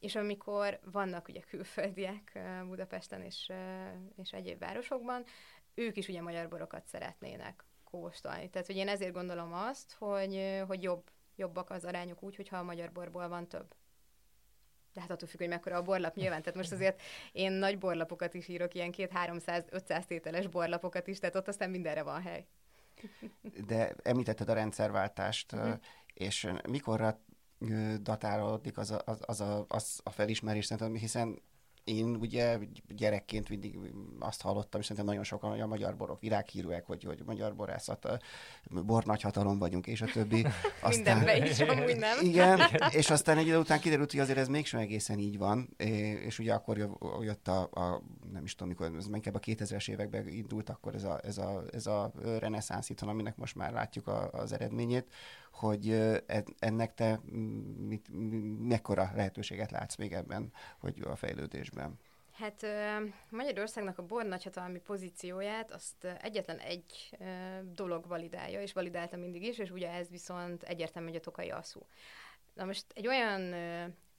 És 0.00 0.14
amikor 0.14 0.78
vannak 0.84 1.28
ugye 1.28 1.40
külföldiek 1.40 2.38
Budapesten 2.66 3.22
és, 3.22 3.52
és 4.16 4.32
egyéb 4.32 4.58
városokban, 4.58 5.24
ők 5.74 5.96
is 5.96 6.08
ugye 6.08 6.22
magyar 6.22 6.48
borokat 6.48 6.86
szeretnének 6.86 7.64
kóstolni. 7.84 8.50
Tehát, 8.50 8.66
hogy 8.66 8.76
én 8.76 8.88
ezért 8.88 9.12
gondolom 9.12 9.52
azt, 9.52 9.92
hogy, 9.98 10.62
hogy 10.66 10.82
jobb, 10.82 11.10
jobbak 11.36 11.70
az 11.70 11.84
arányok 11.84 12.22
úgy, 12.22 12.36
hogyha 12.36 12.56
a 12.56 12.62
magyar 12.62 12.92
borból 12.92 13.28
van 13.28 13.48
több. 13.48 13.74
De 14.92 15.00
hát 15.00 15.10
attól 15.10 15.28
függ, 15.28 15.38
hogy 15.38 15.48
mekkora 15.48 15.76
a 15.76 15.82
borlap 15.82 16.14
nyilván. 16.14 16.42
Tehát 16.42 16.58
most 16.58 16.72
azért 16.72 17.02
én 17.32 17.52
nagy 17.52 17.78
borlapokat 17.78 18.34
is 18.34 18.48
írok, 18.48 18.74
ilyen 18.74 18.90
két 18.90 19.10
300-500 19.14 20.04
tételes 20.04 20.46
borlapokat 20.46 21.06
is, 21.06 21.18
tehát 21.18 21.36
ott 21.36 21.48
aztán 21.48 21.70
mindenre 21.70 22.02
van 22.02 22.22
hely. 22.22 22.46
De 23.66 23.94
említetted 24.02 24.48
a 24.48 24.54
rendszerváltást, 24.54 25.56
mm. 25.56 25.70
és 26.14 26.52
mikorra 26.68 27.20
datálódik 28.00 28.78
az 28.78 28.90
a, 28.90 29.02
az, 29.04 29.18
az, 29.20 29.40
a, 29.40 29.64
az 29.68 30.00
a 30.02 30.10
felismerés, 30.10 30.64
szerintem, 30.64 30.94
hiszen 30.94 31.42
én 31.84 32.16
ugye 32.20 32.58
gyerekként 32.88 33.48
mindig 33.48 33.78
azt 34.18 34.42
hallottam, 34.42 34.80
és 34.80 34.86
szerintem 34.86 35.06
nagyon 35.10 35.24
sokan, 35.24 35.50
hogy 35.50 35.60
a 35.60 35.66
magyar 35.66 35.96
borok 35.96 36.20
világhírűek, 36.20 36.86
hogy, 36.86 37.04
hogy 37.04 37.22
magyar 37.26 37.54
borászat, 37.54 38.08
bor 38.70 39.04
nagyhatalom 39.04 39.58
vagyunk, 39.58 39.86
és 39.86 40.02
a 40.02 40.06
többi. 40.06 40.46
Aztán, 40.82 41.16
Mindenben 41.16 41.42
is, 41.42 41.60
amúgy 41.60 41.96
nem. 41.96 42.18
Igen, 42.20 42.60
és 42.90 43.10
aztán 43.10 43.38
egy 43.38 43.46
idő 43.46 43.58
után 43.58 43.80
kiderült, 43.80 44.10
hogy 44.10 44.20
azért 44.20 44.38
ez 44.38 44.48
mégsem 44.48 44.80
egészen 44.80 45.18
így 45.18 45.38
van, 45.38 45.74
és 46.26 46.38
ugye 46.38 46.54
akkor 46.54 46.90
jött 47.20 47.48
a, 47.48 47.60
a 47.60 48.02
nem 48.32 48.44
is 48.44 48.54
tudom 48.54 48.68
mikor, 48.68 48.96
ez 48.96 49.06
inkább 49.12 49.34
a 49.34 49.40
2000-es 49.40 49.88
években 49.88 50.28
indult 50.28 50.68
akkor 50.68 50.94
ez 50.94 51.04
a, 51.04 51.20
ez 51.24 51.38
a, 51.38 51.62
ez 51.72 51.86
a 51.86 52.12
reneszánsz 52.38 52.90
itthon, 52.90 53.08
aminek 53.08 53.36
most 53.36 53.54
már 53.54 53.72
látjuk 53.72 54.06
a, 54.06 54.30
az 54.30 54.52
eredményét, 54.52 55.12
hogy 55.52 56.12
ennek 56.58 56.94
te 56.94 57.20
mit, 57.76 58.06
mekkora 58.68 59.10
lehetőséget 59.14 59.70
látsz 59.70 59.96
még 59.96 60.12
ebben, 60.12 60.52
hogy 60.78 61.02
a 61.04 61.16
fejlődésben? 61.16 61.98
Hát 62.32 62.66
Magyarországnak 63.30 63.98
a 63.98 64.06
bor 64.06 64.24
nagyhatalmi 64.24 64.78
pozícióját 64.78 65.70
azt 65.70 66.04
egyetlen 66.04 66.58
egy 66.58 67.18
dolog 67.74 68.06
validálja, 68.06 68.62
és 68.62 68.72
validálta 68.72 69.16
mindig 69.16 69.42
is, 69.42 69.58
és 69.58 69.70
ugye 69.70 69.90
ez 69.90 70.08
viszont 70.08 70.62
egyértelmű, 70.62 71.08
hogy 71.08 71.16
a 71.16 71.20
tokai 71.20 71.50
aszú. 71.50 71.80
Na 72.54 72.64
most 72.64 72.84
egy 72.94 73.06
olyan 73.06 73.54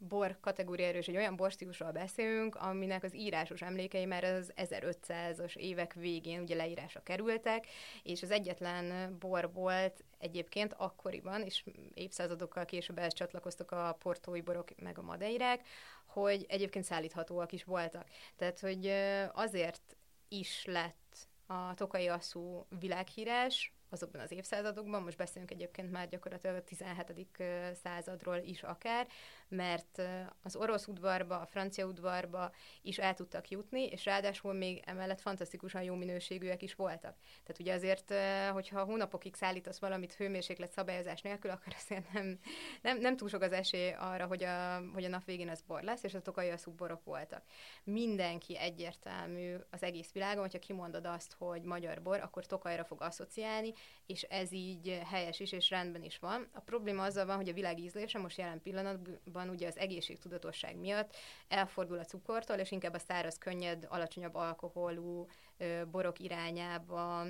bor 0.08 0.38
kategóriáról 0.40 1.00
és 1.00 1.08
egy 1.08 1.16
olyan 1.16 1.36
borstílusról 1.36 1.92
beszélünk, 1.92 2.56
aminek 2.56 3.04
az 3.04 3.16
írásos 3.16 3.62
emlékei 3.62 4.06
már 4.06 4.24
az 4.24 4.54
1500-as 4.56 5.56
évek 5.56 5.94
végén 5.94 6.42
ugye 6.42 6.56
leírásra 6.56 7.04
kerültek, 7.04 7.68
és 8.04 8.24
az 8.24 8.32
egyetlen 8.32 9.18
bor 9.20 9.52
volt 9.54 10.04
egyébként 10.18 10.74
akkoriban, 10.78 11.42
és 11.42 11.64
évszázadokkal 11.94 12.66
később 12.66 12.98
ehhez 12.98 13.14
csatlakoztak 13.14 13.72
a 13.72 13.98
portói 14.00 14.42
borok 14.42 14.70
meg 14.82 14.98
a 14.98 15.02
madeirák, 15.02 15.68
hogy 16.06 16.46
egyébként 16.50 16.86
szállíthatóak 16.86 17.52
is 17.52 17.64
voltak. 17.64 18.08
Tehát, 18.36 18.60
hogy 18.60 18.88
azért 19.34 19.96
is 20.28 20.66
lett 20.66 21.28
a 21.46 21.74
tokai 21.74 22.08
asszú 22.08 22.66
világhírás, 22.80 23.73
azokban 23.94 24.22
az 24.22 24.32
évszázadokban, 24.32 25.02
most 25.02 25.18
beszélünk 25.18 25.52
egyébként 25.52 25.92
már 25.92 26.08
gyakorlatilag 26.10 26.56
a 26.56 26.64
17. 26.64 27.44
századról 27.84 28.38
is 28.38 28.64
akár, 28.64 29.08
mert 29.48 30.02
az 30.44 30.56
orosz 30.56 30.88
udvarba, 30.88 31.40
a 31.40 31.46
francia 31.46 31.86
udvarba 31.86 32.52
is 32.82 32.98
el 32.98 33.14
tudtak 33.14 33.50
jutni, 33.50 33.86
és 33.86 34.06
ráadásul 34.06 34.54
még 34.54 34.82
emellett 34.86 35.22
fantasztikusan 35.22 35.84
jó 35.84 35.96
minőségűek 35.96 36.62
is 36.62 36.76
voltak. 36.76 37.16
Tehát 37.44 37.60
ugye 37.60 37.74
azért, 37.74 38.14
hogyha 38.52 38.84
hónapokig 38.84 39.36
szállítasz 39.36 39.80
valamit 39.80 40.14
hőmérséklet 40.14 40.72
szabályozás 40.72 41.22
nélkül, 41.22 41.52
akkor 41.56 41.74
azért 41.78 42.14
nem, 42.14 42.40
nem, 42.82 43.00
nem 43.00 43.18
túl 43.18 43.30
sok 43.30 43.42
az 43.42 43.52
esély 43.52 43.92
arra, 43.92 44.26
hogy 44.26 44.44
a, 44.44 44.82
hogy 44.94 45.04
a 45.04 45.10
nap 45.10 45.26
végén 45.26 45.50
ez 45.50 45.62
bor 45.62 45.82
lesz, 45.84 46.04
és 46.04 46.14
a 46.14 46.22
tokai 46.22 46.50
a 46.50 46.58
borok 46.78 47.04
voltak. 47.04 47.44
Mindenki 47.84 48.58
egyértelmű 48.58 49.56
az 49.70 49.84
egész 49.84 50.12
világon, 50.12 50.42
hogyha 50.42 50.60
kimondod 50.60 51.06
azt, 51.06 51.36
hogy 51.38 51.62
magyar 51.62 52.02
bor, 52.02 52.20
akkor 52.20 52.46
tokajra 52.46 52.84
fog 52.84 53.02
asszociálni, 53.02 53.74
és 54.06 54.22
ez 54.22 54.52
így 54.52 55.02
helyes 55.06 55.40
is, 55.40 55.52
és 55.52 55.70
rendben 55.70 56.04
is 56.04 56.20
van. 56.20 56.48
A 56.52 56.60
probléma 56.60 57.04
azzal 57.04 57.26
van, 57.26 57.36
hogy 57.36 57.50
a 57.50 57.54
világ 57.54 57.80
ízlése 57.80 58.20
most 58.20 58.38
jelen 58.38 58.62
pillanatban 58.62 59.33
ugye 59.36 59.68
az 59.68 59.78
egészségtudatosság 59.78 60.78
miatt 60.78 61.16
elfordul 61.48 62.00
a 62.00 62.06
cukortól, 62.06 62.56
és 62.56 62.72
inkább 62.72 62.94
a 62.94 63.00
száraz, 63.00 63.38
könnyed, 63.38 63.86
alacsonyabb 63.90 64.36
alkoholú 64.36 65.28
ö, 65.58 65.82
borok 65.92 66.20
irányába 66.20 67.26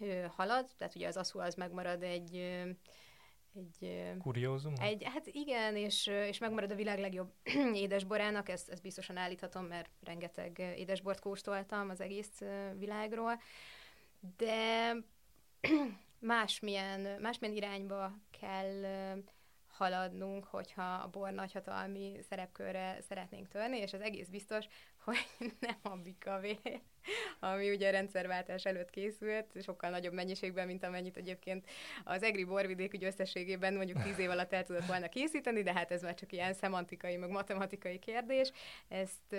ö, 0.00 0.24
halad, 0.36 0.70
tehát 0.78 0.94
ugye 0.94 1.06
az 1.06 1.16
aszú 1.16 1.38
az 1.38 1.54
megmarad 1.54 2.02
egy 2.02 2.36
ö, 2.36 2.70
egy... 3.54 4.02
Kuriózum? 4.18 4.72
Egy, 4.80 5.04
hát 5.04 5.26
igen, 5.26 5.76
és, 5.76 6.06
és 6.06 6.38
megmarad 6.38 6.70
a 6.70 6.74
világ 6.74 6.98
legjobb 6.98 7.32
édesborának, 7.74 8.48
ezt, 8.48 8.68
ezt 8.68 8.82
biztosan 8.82 9.16
állíthatom, 9.16 9.64
mert 9.64 9.90
rengeteg 10.04 10.58
édesbort 10.76 11.20
kóstoltam 11.20 11.88
az 11.88 12.00
egész 12.00 12.42
világról, 12.78 13.40
de 14.36 14.96
másmilyen, 16.18 17.20
másmilyen 17.20 17.56
irányba 17.56 18.12
kell 18.40 18.84
haladnunk, 19.72 20.44
hogyha 20.44 20.94
a 20.94 21.08
bor 21.08 21.30
nagyhatalmi 21.30 22.16
szerepkörre 22.28 22.96
szeretnénk 23.08 23.48
törni, 23.48 23.78
és 23.78 23.92
az 23.92 24.00
egész 24.00 24.28
biztos, 24.28 24.66
hogy 25.04 25.54
nem 25.60 25.78
a 25.82 25.96
bikavé, 25.96 26.58
ami 27.40 27.70
ugye 27.70 27.88
a 27.88 27.90
rendszerváltás 27.90 28.64
előtt 28.64 28.90
készült, 28.90 29.62
sokkal 29.62 29.90
nagyobb 29.90 30.12
mennyiségben, 30.12 30.66
mint 30.66 30.84
amennyit 30.84 31.16
egyébként 31.16 31.66
az 32.04 32.22
egri 32.22 32.44
borvidék 32.44 32.92
ugye 32.92 33.06
összességében 33.06 33.74
mondjuk 33.74 34.02
tíz 34.02 34.18
év 34.18 34.30
alatt 34.30 34.52
el 34.52 34.64
tudott 34.64 34.86
volna 34.86 35.08
készíteni, 35.08 35.62
de 35.62 35.72
hát 35.72 35.90
ez 35.90 36.02
már 36.02 36.14
csak 36.14 36.32
ilyen 36.32 36.54
szemantikai, 36.54 37.16
meg 37.16 37.30
matematikai 37.30 37.98
kérdés, 37.98 38.52
ezt, 38.88 39.32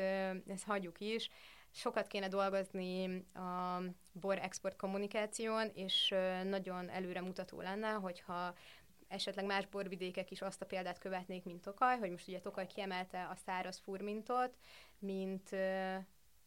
ezt 0.47 0.63
hagyjuk 0.65 0.99
is. 0.99 1.29
Sokat 1.75 2.07
kéne 2.07 2.27
dolgozni 2.27 3.25
a 3.33 3.81
bor 4.11 4.37
export 4.37 4.75
kommunikáción, 4.75 5.71
és 5.73 6.13
nagyon 6.43 6.89
előremutató 6.89 7.61
lenne, 7.61 7.89
hogyha 7.89 8.53
esetleg 9.13 9.45
más 9.45 9.65
borvidékek 9.65 10.31
is 10.31 10.41
azt 10.41 10.61
a 10.61 10.65
példát 10.65 10.97
követnék, 10.97 11.43
mint 11.43 11.61
Tokaj, 11.61 11.97
hogy 11.97 12.09
most 12.09 12.27
ugye 12.27 12.39
Tokaj 12.39 12.67
kiemelte 12.67 13.27
a 13.27 13.35
száraz 13.35 13.77
furmintot, 13.77 14.57
mint 14.99 15.49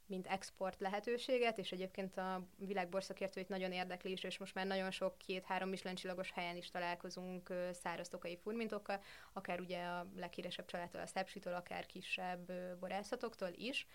mint 0.07 0.27
export 0.27 0.81
lehetőséget, 0.81 1.59
és 1.59 1.73
egyébként 1.73 2.17
a 2.17 2.47
világ 2.57 2.89
borszakértőit 2.89 3.49
nagyon 3.49 3.73
érdekli 3.73 4.13
is, 4.13 4.23
és 4.23 4.39
most 4.39 4.55
már 4.55 4.67
nagyon 4.67 4.91
sok 4.91 5.19
két-három 5.19 5.69
Michelin 5.69 6.19
helyen 6.35 6.57
is 6.57 6.71
találkozunk 6.71 7.53
száraz 7.73 8.09
tokai 8.09 8.37
furmintokkal, 8.37 9.01
akár 9.33 9.61
ugye 9.61 9.85
a 9.85 10.07
leghíresebb 10.17 10.67
családtól, 10.67 11.01
a 11.01 11.07
Szepsitől, 11.07 11.55
akár 11.55 11.87
kisebb 11.87 12.53
borászatoktól 12.81 13.51
is. 13.55 13.87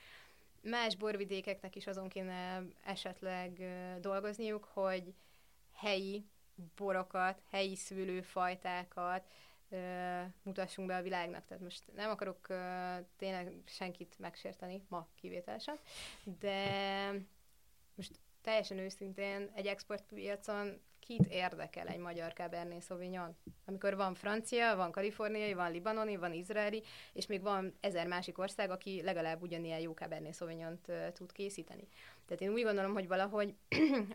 Más 0.61 0.95
borvidékeknek 0.95 1.75
is 1.75 1.87
azon 1.87 2.09
kéne 2.09 2.63
esetleg 2.83 3.61
dolgozniuk, 3.99 4.63
hogy 4.63 5.13
helyi 5.73 6.25
borokat, 6.75 7.41
helyi 7.49 7.75
szülőfajtákat 7.75 9.27
mutassunk 10.43 10.87
be 10.87 10.95
a 10.95 11.01
világnak. 11.01 11.45
Tehát 11.45 11.63
most 11.63 11.83
nem 11.95 12.09
akarok 12.09 12.47
tényleg 13.17 13.53
senkit 13.65 14.15
megsérteni, 14.19 14.83
ma 14.87 15.07
kivételesen, 15.15 15.75
de 16.39 16.65
most 17.95 18.19
teljesen 18.41 18.77
őszintén 18.77 19.51
egy 19.53 19.65
exportpiacon 19.65 20.81
kit 20.99 21.25
érdekel 21.25 21.87
egy 21.87 21.99
magyar 21.99 22.33
Cabernet 22.33 22.83
Sauvignon? 22.83 23.35
Amikor 23.65 23.95
van 23.95 24.13
francia, 24.13 24.75
van 24.75 24.91
kaliforniai, 24.91 25.53
van 25.53 25.71
libanoni, 25.71 26.15
van 26.15 26.33
izraeli, 26.33 26.83
és 27.13 27.25
még 27.25 27.41
van 27.41 27.73
ezer 27.79 28.07
másik 28.07 28.37
ország, 28.37 28.69
aki 28.69 29.01
legalább 29.01 29.41
ugyanilyen 29.41 29.79
jó 29.79 29.91
Cabernet 29.91 30.35
sauvignon 30.35 30.79
tud 31.13 31.31
készíteni. 31.31 31.87
Tehát 32.25 32.41
én 32.41 32.51
úgy 32.51 32.63
gondolom, 32.63 32.93
hogy 32.93 33.07
valahogy 33.07 33.55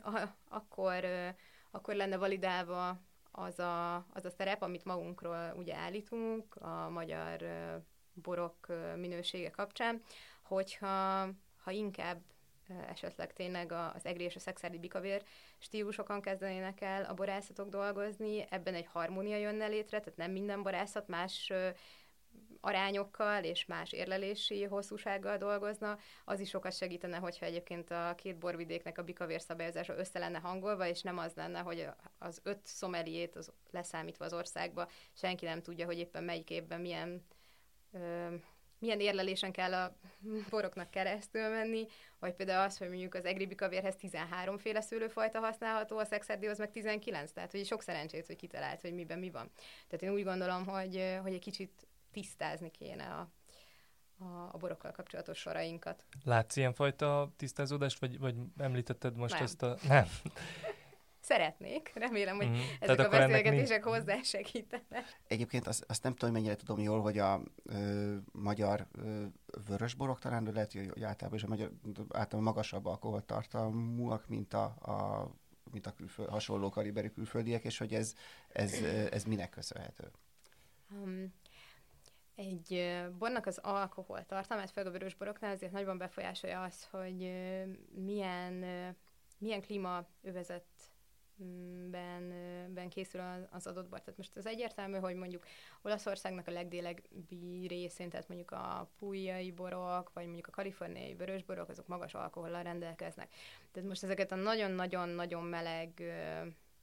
akkor, 0.48 1.04
akkor 1.76 1.94
lenne 1.94 2.16
validálva 2.16 3.00
az 3.30 3.58
a, 3.58 3.94
az 3.96 4.24
a 4.24 4.30
szerep, 4.30 4.62
amit 4.62 4.84
magunkról 4.84 5.54
ugye 5.56 5.74
állítunk 5.74 6.56
a 6.56 6.88
magyar 6.88 7.44
borok 8.12 8.66
minősége 8.96 9.50
kapcsán, 9.50 10.02
hogyha 10.42 11.28
ha 11.62 11.70
inkább 11.70 12.20
esetleg 12.88 13.32
tényleg 13.32 13.72
az 13.72 14.04
egri 14.04 14.24
és 14.24 14.36
a 14.36 14.40
szexádi 14.40 14.78
bikavér 14.78 15.22
stílusokon 15.58 16.20
kezdenének 16.20 16.80
el 16.80 17.04
a 17.04 17.14
borászatok 17.14 17.68
dolgozni, 17.68 18.44
ebben 18.50 18.74
egy 18.74 18.86
harmónia 18.86 19.36
jönne 19.36 19.66
létre, 19.66 20.00
tehát 20.00 20.18
nem 20.18 20.30
minden 20.30 20.62
borászat 20.62 21.08
más 21.08 21.52
arányokkal 22.66 23.44
és 23.44 23.66
más 23.66 23.92
érlelési 23.92 24.62
hosszúsággal 24.64 25.36
dolgozna, 25.36 25.98
az 26.24 26.40
is 26.40 26.48
sokat 26.48 26.76
segítene, 26.76 27.16
hogyha 27.16 27.46
egyébként 27.46 27.90
a 27.90 28.14
két 28.16 28.38
borvidéknek 28.38 28.98
a 28.98 29.02
bikavér 29.02 29.40
szabályozása 29.40 29.96
össze 29.96 30.18
lenne 30.18 30.38
hangolva, 30.38 30.86
és 30.86 31.02
nem 31.02 31.18
az 31.18 31.32
lenne, 31.34 31.58
hogy 31.58 31.88
az 32.18 32.40
öt 32.42 32.66
szomeliét 32.66 33.36
az 33.36 33.52
leszámítva 33.70 34.24
az 34.24 34.32
országba 34.32 34.88
senki 35.12 35.44
nem 35.44 35.62
tudja, 35.62 35.86
hogy 35.86 35.98
éppen 35.98 36.24
melyik 36.24 36.50
évben 36.50 36.80
milyen 36.80 37.26
ö, 37.92 38.34
milyen 38.78 39.00
érlelésen 39.00 39.52
kell 39.52 39.74
a 39.74 39.96
boroknak 40.50 40.90
keresztül 40.90 41.48
menni, 41.48 41.86
vagy 42.18 42.34
például 42.34 42.64
az, 42.64 42.78
hogy 42.78 42.88
mondjuk 42.88 43.14
az 43.14 43.24
egri 43.24 43.46
bikavérhez 43.46 43.96
13 43.96 44.58
féle 44.58 44.80
szőlőfajta 44.80 45.38
használható, 45.38 45.98
a 45.98 46.04
szexerdihoz 46.04 46.58
meg 46.58 46.70
19, 46.70 47.30
tehát 47.30 47.50
hogy 47.50 47.66
sok 47.66 47.82
szerencsét, 47.82 48.26
hogy 48.26 48.36
kitalált, 48.36 48.80
hogy 48.80 48.94
miben 48.94 49.18
mi 49.18 49.30
van. 49.30 49.50
Tehát 49.88 50.02
én 50.02 50.12
úgy 50.12 50.24
gondolom, 50.24 50.66
hogy, 50.66 51.18
hogy 51.22 51.32
egy 51.32 51.40
kicsit 51.40 51.86
tisztázni 52.16 52.70
kéne 52.70 53.04
a, 53.04 53.30
a, 54.24 54.48
a 54.52 54.56
borokkal 54.58 54.92
kapcsolatos 54.92 55.38
sorainkat. 55.38 56.04
Látsz 56.24 56.56
ilyenfajta 56.56 57.32
tisztázódást, 57.36 57.98
vagy, 57.98 58.18
vagy 58.18 58.34
említetted 58.56 59.16
most 59.16 59.34
Nem. 59.34 59.42
ezt 59.42 59.62
a... 59.62 59.76
Nem. 59.88 60.06
Szeretnék, 61.20 61.92
remélem, 61.94 62.36
hogy 62.36 62.46
Mhm. 62.46 62.54
mm-hmm. 62.54 62.66
Tehát 62.80 62.98
ezek 62.98 63.12
a 63.12 63.18
beszélgetések 63.18 63.84
hozzásegítenek. 63.84 65.20
Egyébként 65.26 65.66
azt, 65.66 65.84
azt 65.88 66.02
nem 66.02 66.12
tudom, 66.12 66.30
hogy 66.34 66.40
mennyire 66.40 66.60
tudom 66.60 66.78
jól, 66.78 67.00
hogy 67.00 67.18
a 67.18 67.42
ö, 67.64 68.16
magyar 68.32 68.86
ö, 68.92 69.24
vörösborok 69.66 70.18
talán, 70.18 70.44
de 70.44 70.52
lehet, 70.52 70.72
hogy 70.72 71.02
általában 71.02 71.38
is 71.38 71.44
a 71.44 71.48
magyar, 71.48 71.70
általában 71.96 72.42
magasabb 72.42 72.86
alkoholtartalmúak, 72.86 74.28
mint 74.28 74.54
a, 74.54 74.64
a 74.64 75.30
mint 75.70 75.86
a 75.86 75.92
külföld, 75.92 76.28
hasonló 76.28 76.68
kaliberű 76.68 77.08
külföldiek, 77.08 77.64
és 77.64 77.78
hogy 77.78 77.94
ez, 77.94 78.14
ez, 78.48 78.72
ez 79.10 79.24
minek 79.24 79.50
köszönhető? 79.50 80.10
Um, 80.90 81.32
egy 82.36 83.00
bornak 83.18 83.46
az 83.46 83.58
alkohol 83.62 84.26
tartalmát, 84.26 84.70
főleg 84.70 84.92
a 84.92 84.98
vörös 84.98 85.14
boroknál 85.14 85.52
azért 85.52 85.72
nagyban 85.72 85.98
befolyásolja 85.98 86.62
az, 86.62 86.88
hogy 86.90 87.32
milyen, 87.94 88.64
milyen 89.38 89.60
klímaövezetben 89.60 92.30
ö, 92.30 92.72
ben 92.72 92.88
készül 92.88 93.20
az, 93.50 93.66
adott 93.66 93.88
bor. 93.88 94.00
Tehát 94.00 94.16
most 94.16 94.36
az 94.36 94.46
egyértelmű, 94.46 94.98
hogy 94.98 95.14
mondjuk 95.14 95.46
Olaszországnak 95.82 96.46
a 96.46 96.52
legdélebbi 96.52 97.66
részén, 97.66 98.10
tehát 98.10 98.28
mondjuk 98.28 98.50
a 98.50 98.90
pújai 98.98 99.52
borok, 99.52 100.12
vagy 100.12 100.24
mondjuk 100.24 100.46
a 100.46 100.50
kaliforniai 100.50 101.14
vörösborok, 101.14 101.68
azok 101.68 101.86
magas 101.86 102.14
alkohollal 102.14 102.62
rendelkeznek. 102.62 103.34
Tehát 103.72 103.88
most 103.88 104.02
ezeket 104.02 104.32
a 104.32 104.36
nagyon-nagyon-nagyon 104.36 105.44
meleg 105.44 106.02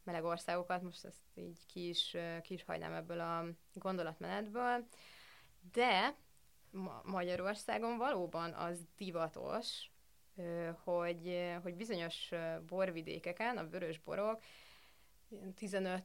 meleg 0.04 0.24
országokat, 0.24 0.82
most 0.82 1.06
ezt 1.06 1.24
így 1.36 1.66
ki 1.66 1.89
is, 1.89 2.18
ki 2.41 2.54
is 2.54 2.64
hagynám 2.64 2.93
ebből 2.93 3.20
a 3.20 3.45
gondolatmenetből, 3.74 4.88
de 5.72 6.16
Ma- 6.72 7.01
Magyarországon 7.03 7.97
valóban 7.97 8.53
az 8.53 8.80
divatos, 8.97 9.91
hogy, 10.84 11.51
hogy 11.64 11.76
bizonyos 11.76 12.32
borvidékeken 12.68 13.57
a 13.57 13.68
vörös 13.68 13.99
borok 13.99 14.41
ilyen 15.34 15.53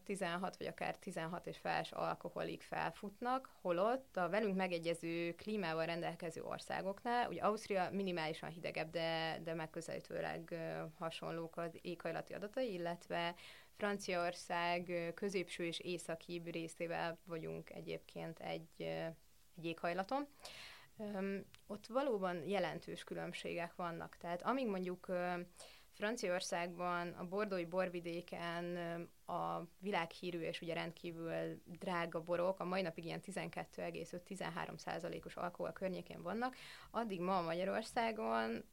15-16 0.07 0.53
vagy 0.59 0.67
akár 0.67 0.97
16 0.97 1.47
és 1.47 1.59
feles 1.59 1.93
alkoholig 1.93 2.63
felfutnak, 2.63 3.51
holott 3.61 4.17
a 4.17 4.29
velünk 4.29 4.57
megegyező 4.57 5.35
klímával 5.35 5.87
rendelkező 5.87 6.43
országoknál, 6.43 7.29
ugye 7.29 7.41
Ausztria 7.41 7.91
minimálisan 7.91 8.51
hidegebb, 8.51 8.91
de, 8.91 9.41
de 9.45 9.55
megközelítőleg 9.55 10.55
hasonlók 10.99 11.57
az 11.57 11.79
éghajlati 11.81 12.35
adatai, 12.35 12.73
illetve 12.73 13.35
Franciaország 13.77 15.13
középső 15.15 15.65
és 15.65 15.79
északibb 15.79 16.47
részével 16.47 17.19
vagyunk 17.25 17.71
egyébként 17.71 18.39
egy, 18.39 18.95
egy 19.59 19.65
éghajlaton. 19.65 20.27
Ott 21.67 21.87
valóban 21.87 22.49
jelentős 22.49 23.05
különbségek 23.05 23.75
vannak. 23.75 24.17
Tehát 24.17 24.43
amíg 24.43 24.67
mondjuk 24.67 25.07
Franciaországban, 25.93 27.09
a 27.09 27.25
bordói 27.25 27.65
borvidéken 27.65 28.77
a 29.27 29.63
világhírű 29.79 30.41
és 30.41 30.61
ugye 30.61 30.75
rendkívül 30.75 31.63
drága 31.65 32.23
borok 32.23 32.61
a 32.61 32.65
mai 32.65 32.83
napig 32.83 33.05
ilyen 33.05 33.21
12,5-13 33.27 34.77
százalékos 34.77 35.37
alkohol 35.37 35.73
környékén 35.73 36.23
vannak, 36.23 36.57
addig 36.91 37.21
ma 37.21 37.43
Magyarországon 37.43 38.65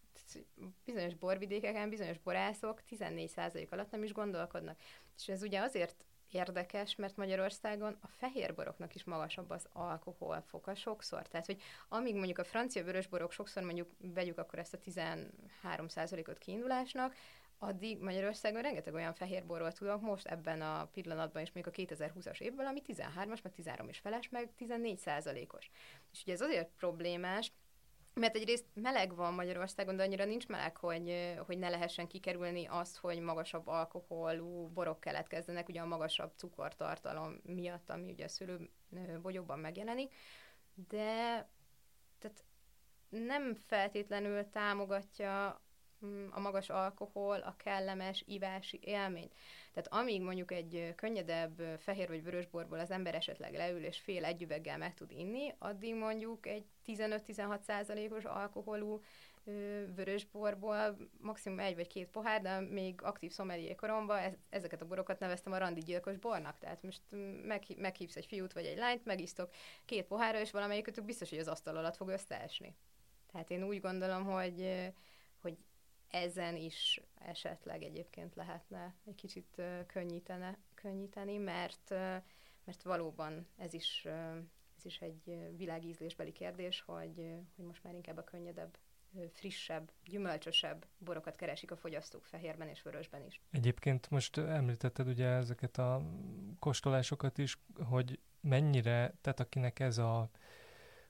bizonyos 0.86 1.14
borvidékeken, 1.16 1.90
bizonyos 1.90 2.18
borászok 2.18 2.84
14 2.84 3.30
százalék 3.30 3.72
alatt 3.72 3.92
nem 3.92 4.04
is 4.04 4.14
gondolkodnak. 4.14 4.80
És 5.18 5.28
ez 5.28 5.42
ugye 5.42 5.60
azért 5.60 6.06
érdekes, 6.32 6.96
mert 6.96 7.16
Magyarországon 7.16 7.98
a 8.02 8.08
fehérboroknak 8.08 8.96
is 8.96 9.04
magasabb 9.04 9.50
az 9.50 9.68
alkoholfoka 9.74 10.76
sokszor. 10.76 11.28
Tehát, 11.28 11.46
hogy 11.46 11.62
amíg 11.90 12.16
mondjuk 12.16 12.38
a 12.38 12.44
francia 12.44 12.84
vörösborok 12.84 13.32
sokszor 13.32 13.64
mondjuk 13.64 13.90
vegyük 13.98 14.38
akkor 14.38 14.60
ezt 14.60 14.74
a 14.74 14.78
13%-ot 14.78 16.38
kiindulásnak, 16.38 17.16
addig 17.60 18.00
Magyarországon 18.00 18.62
rengeteg 18.62 18.94
olyan 18.94 19.14
fehérborról 19.14 19.72
tudok 19.72 20.02
most 20.02 20.26
ebben 20.26 20.62
a 20.62 20.86
pillanatban 20.86 21.42
is, 21.42 21.52
még 21.52 21.68
a 21.68 21.72
2020-as 21.72 22.40
évben, 22.40 22.66
ami 22.66 22.82
13-as, 22.88 23.42
meg 23.44 23.54
13 23.54 23.90
és 23.90 23.98
feles, 23.98 24.30
meg 24.30 24.50
14 24.56 24.98
százalékos. 24.98 25.70
És 26.12 26.22
ugye 26.22 26.34
ez 26.34 26.42
azért 26.42 26.70
problémás, 26.78 27.52
mert 28.16 28.36
egyrészt 28.36 28.66
meleg 28.74 29.16
van 29.16 29.34
Magyarországon, 29.34 29.96
de 29.96 30.04
annyira 30.04 30.26
nincs 30.26 30.48
meleg, 30.48 30.78
hogy, 30.78 31.36
hogy 31.46 31.58
ne 31.58 31.70
lehessen 31.70 32.08
kikerülni 32.08 32.66
azt, 32.66 32.98
hogy 32.98 33.20
magasabb 33.20 33.68
alkoholú 33.68 34.68
borok 34.68 35.00
keletkezzenek, 35.00 35.70
ugye 35.70 35.82
a 35.82 35.86
magasabb 35.86 36.32
cukortartalom 36.36 37.40
miatt, 37.44 37.90
ami 37.90 38.12
ugye 38.12 38.26
a 38.26 38.28
szőlőbogyóban 38.28 39.60
megjelenik, 39.60 40.14
de 40.74 41.06
tehát 42.20 42.44
nem 43.10 43.56
feltétlenül 43.56 44.50
támogatja 44.50 45.62
a 46.32 46.40
magas 46.40 46.70
alkohol 46.70 47.40
a 47.40 47.56
kellemes 47.58 48.24
ivási 48.28 48.80
élményt. 48.84 49.34
Tehát 49.74 49.94
amíg 49.94 50.22
mondjuk 50.22 50.52
egy 50.52 50.94
könnyedebb 50.96 51.62
fehér 51.78 52.08
vagy 52.08 52.24
vörös 52.24 52.46
borból 52.46 52.80
az 52.80 52.92
ember 52.92 53.16
esetleg 53.16 53.54
leül 53.54 53.84
és 53.84 54.00
fél 54.00 54.26
egy 54.26 54.42
üveggel 54.42 54.78
meg 54.78 54.94
tud 54.94 55.12
inni, 55.12 55.54
addig 55.58 55.96
mondjuk 55.96 56.48
egy 56.48 56.66
15-16 56.86 57.60
százalékos 57.62 58.24
alkoholú 58.24 59.02
vörös 59.96 60.26
borból 60.26 60.98
maximum 61.22 61.60
egy 61.60 61.76
vagy 61.76 61.88
két 61.88 62.08
pohár, 62.08 62.42
de 62.42 62.60
még 62.60 63.02
aktív 63.02 63.32
szomelié 63.32 63.76
koromban 63.76 64.18
ez, 64.18 64.34
ezeket 64.50 64.82
a 64.82 64.86
borokat 64.86 65.20
neveztem 65.20 65.54
a 65.54 65.58
randi 65.58 65.82
gyilkos 65.82 66.18
bornak. 66.18 66.58
Tehát 66.58 66.84
most 66.84 67.02
meg, 67.44 67.64
meghívsz 67.78 68.16
egy 68.16 68.26
fiút 68.26 68.54
vagy 68.54 68.66
egy 68.66 68.78
lányt, 68.78 69.06
megisztok 69.06 69.50
két 69.86 70.06
pohárra, 70.06 70.40
és 70.40 70.52
valamelyikötök 70.52 71.06
biztos, 71.06 71.30
hogy 71.30 71.40
az 71.40 71.48
asztal 71.48 71.78
alatt 71.78 71.96
fog 71.96 72.10
összeesni. 72.10 72.76
Tehát 73.32 73.50
én 73.50 73.64
úgy 73.64 73.80
gondolom, 73.80 74.24
hogy 74.24 74.92
ezen 76.10 76.56
is 76.56 77.02
esetleg 77.20 77.84
egyébként 77.84 78.36
lehetne 78.36 78.94
egy 79.06 79.16
kicsit 79.16 79.62
könnyítene, 79.88 80.58
könnyíteni, 80.74 81.38
mert, 81.38 81.90
mert 82.64 82.84
valóban 82.84 83.48
ez 83.58 83.74
is, 83.74 84.06
ez 84.78 84.86
is 84.86 85.00
egy 85.02 85.38
világízlésbeli 85.58 86.32
kérdés, 86.32 86.82
hogy, 86.82 87.34
hogy 87.56 87.66
most 87.66 87.84
már 87.84 87.94
inkább 87.94 88.18
a 88.18 88.24
könnyedebb, 88.24 88.78
frissebb, 89.34 89.92
gyümölcsösebb 90.06 90.86
borokat 90.98 91.36
keresik 91.36 91.72
a 91.72 91.76
fogyasztók 91.76 92.26
fehérben 92.26 92.68
és 92.68 92.82
vörösben 92.82 93.24
is. 93.26 93.42
Egyébként 93.52 94.10
most 94.10 94.38
említetted 94.38 95.08
ugye 95.08 95.28
ezeket 95.28 95.78
a 95.78 96.02
kóstolásokat 96.60 97.38
is, 97.38 97.58
hogy 97.90 98.20
mennyire, 98.40 99.14
tehát 99.22 99.40
akinek 99.40 99.80
ez 99.80 99.98
a 99.98 100.30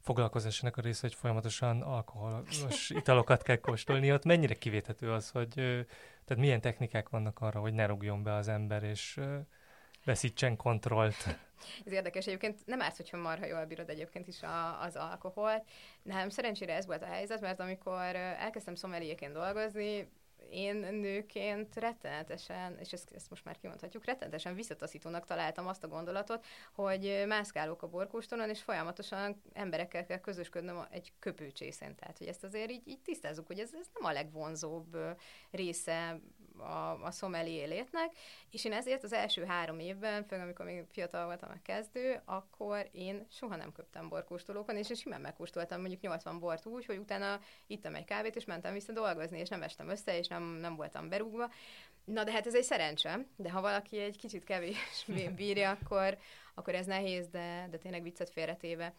foglalkozásának 0.05 0.77
a 0.77 0.81
része, 0.81 0.99
hogy 1.01 1.13
folyamatosan 1.15 1.81
alkoholos 1.81 2.89
italokat 2.89 3.41
kell 3.41 3.55
kóstolni, 3.55 4.13
ott 4.13 4.25
mennyire 4.25 4.53
kivéthető 4.53 5.11
az, 5.11 5.29
hogy 5.29 5.53
tehát 6.25 6.43
milyen 6.43 6.61
technikák 6.61 7.09
vannak 7.09 7.39
arra, 7.39 7.59
hogy 7.59 7.73
ne 7.73 7.85
rúgjon 7.85 8.23
be 8.23 8.33
az 8.33 8.47
ember, 8.47 8.83
és 8.83 9.19
veszítsen 10.03 10.55
kontrollt. 10.55 11.37
Ez 11.85 11.91
érdekes, 11.91 12.25
egyébként 12.27 12.65
nem 12.65 12.81
árt, 12.81 12.95
hogyha 12.95 13.17
marha 13.17 13.45
jól 13.45 13.65
bírod 13.65 13.89
egyébként 13.89 14.27
is 14.27 14.43
a, 14.43 14.81
az 14.81 14.95
alkoholt. 14.95 15.63
Nem, 16.03 16.29
szerencsére 16.29 16.73
ez 16.73 16.85
volt 16.85 17.01
a 17.01 17.05
helyzet, 17.05 17.41
mert 17.41 17.59
amikor 17.59 18.15
elkezdtem 18.15 18.75
szomeliéként 18.75 19.33
dolgozni, 19.33 20.09
én 20.49 20.75
nőként 20.75 21.75
rettenetesen, 21.75 22.77
és 22.79 22.93
ezt, 22.93 23.11
ezt 23.11 23.29
most 23.29 23.45
már 23.45 23.57
kimondhatjuk, 23.57 24.05
rettenetesen 24.05 24.55
visszataszítónak 24.55 25.25
találtam 25.25 25.67
azt 25.67 25.83
a 25.83 25.87
gondolatot, 25.87 26.45
hogy 26.73 27.23
mászkálok 27.27 27.81
a 27.81 27.87
borkóstolon, 27.87 28.49
és 28.49 28.61
folyamatosan 28.61 29.41
emberekkel 29.53 30.05
kell 30.05 30.19
közösködnöm 30.19 30.87
egy 30.89 31.13
köpőcsészén. 31.19 31.95
Tehát, 31.95 32.17
hogy 32.17 32.27
ezt 32.27 32.43
azért 32.43 32.71
így, 32.71 32.87
így 32.87 33.01
tisztázzuk, 33.01 33.47
hogy 33.47 33.59
ez, 33.59 33.73
ez 33.73 33.87
nem 33.93 34.05
a 34.05 34.11
legvonzóbb 34.11 34.97
része 35.51 36.19
a, 36.57 37.03
a 37.03 37.11
szomeli 37.11 37.65
létnek, 37.65 38.11
és 38.51 38.65
én 38.65 38.73
ezért 38.73 39.03
az 39.03 39.13
első 39.13 39.45
három 39.45 39.79
évben, 39.79 40.25
főleg 40.25 40.45
amikor 40.45 40.65
még 40.65 40.83
fiatal 40.91 41.25
voltam 41.25 41.49
a 41.49 41.61
kezdő, 41.63 42.21
akkor 42.25 42.89
én 42.91 43.27
soha 43.31 43.55
nem 43.55 43.71
köptem 43.71 44.09
borkóstolókon, 44.09 44.77
és 44.77 44.89
én 44.89 44.95
simán 44.95 45.21
megkóstoltam 45.21 45.79
mondjuk 45.79 46.01
80 46.01 46.39
bort 46.39 46.65
úgy, 46.65 46.85
hogy 46.85 46.97
utána 46.97 47.39
ittam 47.67 47.95
egy 47.95 48.05
kávét, 48.05 48.35
és 48.35 48.45
mentem 48.45 48.73
vissza 48.73 48.93
dolgozni, 48.93 49.39
és 49.39 49.49
nem 49.49 49.61
estem 49.61 49.89
össze, 49.89 50.17
és 50.17 50.27
nem, 50.27 50.43
nem 50.43 50.75
voltam 50.75 51.09
berúgva. 51.09 51.49
Na 52.05 52.23
de 52.23 52.31
hát 52.31 52.47
ez 52.47 52.55
egy 52.55 52.63
szerencse, 52.63 53.25
de 53.35 53.51
ha 53.51 53.61
valaki 53.61 53.99
egy 53.99 54.17
kicsit 54.17 54.43
kevés 54.43 55.05
bírja, 55.35 55.69
akkor, 55.69 56.17
akkor 56.53 56.75
ez 56.75 56.85
nehéz, 56.85 57.27
de, 57.27 57.67
de 57.71 57.77
tényleg 57.77 58.03
viccet 58.03 58.29
félretéve. 58.29 58.93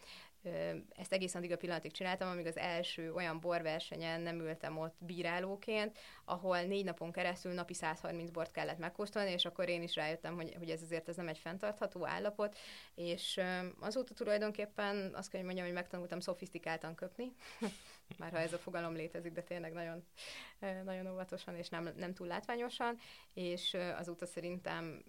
Ezt 0.97 1.12
egészen 1.12 1.40
addig 1.40 1.53
a 1.53 1.57
pillanatig 1.57 1.92
csináltam, 1.92 2.28
amíg 2.28 2.47
az 2.47 2.57
első 2.57 3.12
olyan 3.12 3.40
borversenyen 3.40 4.20
nem 4.20 4.40
ültem 4.40 4.78
ott 4.78 4.97
bírálóként, 4.99 5.99
ahol 6.24 6.62
négy 6.62 6.84
napon 6.84 7.12
keresztül 7.12 7.53
napi 7.53 7.74
130 7.74 8.30
bort 8.30 8.51
kellett 8.51 8.78
megkóstolni, 8.78 9.30
és 9.30 9.44
akkor 9.44 9.68
én 9.68 9.82
is 9.82 9.94
rájöttem, 9.94 10.34
hogy, 10.34 10.55
hogy 10.59 10.70
ez 10.70 10.82
azért 10.82 11.09
ez 11.09 11.16
nem 11.16 11.28
egy 11.28 11.38
fenntartható 11.38 12.07
állapot, 12.07 12.59
és 12.94 13.40
azóta 13.80 14.14
tulajdonképpen 14.14 15.14
azt 15.14 15.30
kell, 15.30 15.38
hogy 15.40 15.47
mondjam, 15.47 15.66
hogy 15.66 15.76
megtanultam 15.76 16.20
szofisztikáltan 16.20 16.94
köpni, 16.94 17.32
már 18.18 18.32
ha 18.32 18.38
ez 18.38 18.53
a 18.53 18.59
fogalom 18.59 18.94
létezik, 18.94 19.32
de 19.32 19.42
tényleg 19.42 19.72
nagyon, 19.72 20.05
nagyon 20.84 21.12
óvatosan 21.12 21.57
és 21.57 21.68
nem, 21.68 21.92
nem 21.97 22.14
túl 22.14 22.26
látványosan, 22.26 22.99
és 23.34 23.76
azóta 23.97 24.26
szerintem 24.26 25.05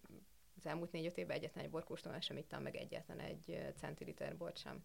az 0.57 0.65
elmúlt 0.65 0.91
négy-öt 0.91 1.17
évben 1.17 1.37
egyetlen 1.37 1.63
egy 1.63 1.69
borkóstolás 1.69 2.25
sem 2.25 2.37
ittam 2.37 2.61
meg 2.61 2.75
egyetlen 2.75 3.19
egy 3.19 3.73
centiliter 3.75 4.37
bort 4.37 4.57
sem 4.57 4.83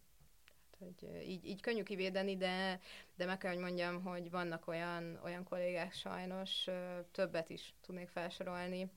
hogy 0.82 1.28
így, 1.28 1.46
így 1.46 1.60
könnyű 1.60 1.82
kivédeni, 1.82 2.36
de, 2.36 2.80
de 3.16 3.26
meg 3.26 3.38
kell, 3.38 3.52
hogy 3.52 3.62
mondjam, 3.62 4.02
hogy 4.02 4.30
vannak 4.30 4.66
olyan, 4.66 5.20
olyan 5.24 5.44
kollégák 5.44 5.92
sajnos, 5.92 6.66
többet 7.12 7.50
is 7.50 7.74
tudnék 7.80 8.08
felsorolni 8.08 8.90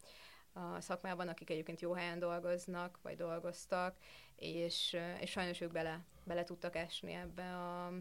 a 0.54 0.82
szakmában, 0.82 1.28
akik 1.28 1.50
egyébként 1.50 1.82
jó 1.82 1.94
helyen 1.94 2.20
dolgoznak, 2.20 3.00
vagy 3.02 3.16
dolgoztak, 3.16 3.98
és, 4.36 4.98
és 5.20 5.32
sajnos 5.32 5.62
ők 5.62 5.72
bele, 5.72 6.06
bele 6.24 6.44
tudtak 6.44 6.76
esni 6.76 7.14
ebbe 7.14 7.56
a, 7.56 7.94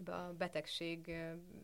ebbe 0.00 0.14
a 0.14 0.32
betegség 0.32 1.16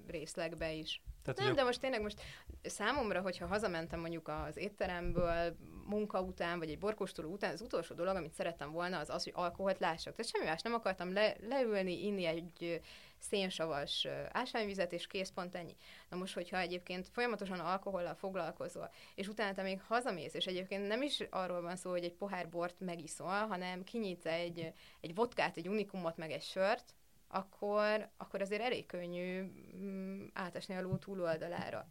részlegbe 0.06 0.72
is. 0.72 1.02
Tehát, 1.34 1.50
nem, 1.50 1.54
de 1.54 1.64
most 1.64 1.80
tényleg 1.80 2.02
most 2.02 2.20
számomra, 2.62 3.20
hogyha 3.20 3.46
hazamentem 3.46 4.00
mondjuk 4.00 4.28
az 4.28 4.56
étteremből 4.56 5.56
munka 5.86 6.20
után, 6.20 6.58
vagy 6.58 6.70
egy 6.70 6.78
borkóstoló 6.78 7.30
után, 7.30 7.52
az 7.52 7.60
utolsó 7.60 7.94
dolog, 7.94 8.16
amit 8.16 8.34
szerettem 8.34 8.70
volna, 8.70 8.98
az 8.98 9.10
az, 9.10 9.24
hogy 9.24 9.32
alkoholt 9.36 9.78
lássak. 9.78 10.14
Tehát 10.14 10.30
semmi 10.30 10.44
más 10.44 10.62
nem 10.62 10.74
akartam 10.74 11.12
le, 11.12 11.36
leülni, 11.48 12.04
inni 12.06 12.24
egy 12.24 12.80
szénsavas 13.18 14.06
ásványvizet, 14.32 14.92
és 14.92 15.06
kész, 15.06 15.30
pont 15.30 15.54
ennyi. 15.54 15.76
Na 16.08 16.16
most, 16.16 16.34
hogyha 16.34 16.58
egyébként 16.58 17.08
folyamatosan 17.08 17.58
alkohollal 17.58 18.14
foglalkozol, 18.14 18.90
és 19.14 19.28
utána 19.28 19.54
te 19.54 19.62
még 19.62 19.80
hazamész, 19.82 20.34
és 20.34 20.46
egyébként 20.46 20.86
nem 20.86 21.02
is 21.02 21.20
arról 21.30 21.60
van 21.60 21.76
szó, 21.76 21.90
hogy 21.90 22.04
egy 22.04 22.14
pohár 22.14 22.48
bort 22.48 22.80
megiszol, 22.80 23.46
hanem 23.46 23.84
kinyitsz 23.84 24.26
egy, 24.26 24.72
egy 25.00 25.14
vodkát, 25.14 25.56
egy 25.56 25.68
unikumot, 25.68 26.16
meg 26.16 26.30
egy 26.30 26.42
sört, 26.42 26.94
akkor, 27.28 28.08
akkor 28.16 28.40
azért 28.40 28.62
elég 28.62 28.86
könnyű 28.86 29.42
mm, 29.76 30.26
átesni 30.32 30.74
a 30.74 30.80
ló 30.80 30.96
túloldalára. 30.96 31.88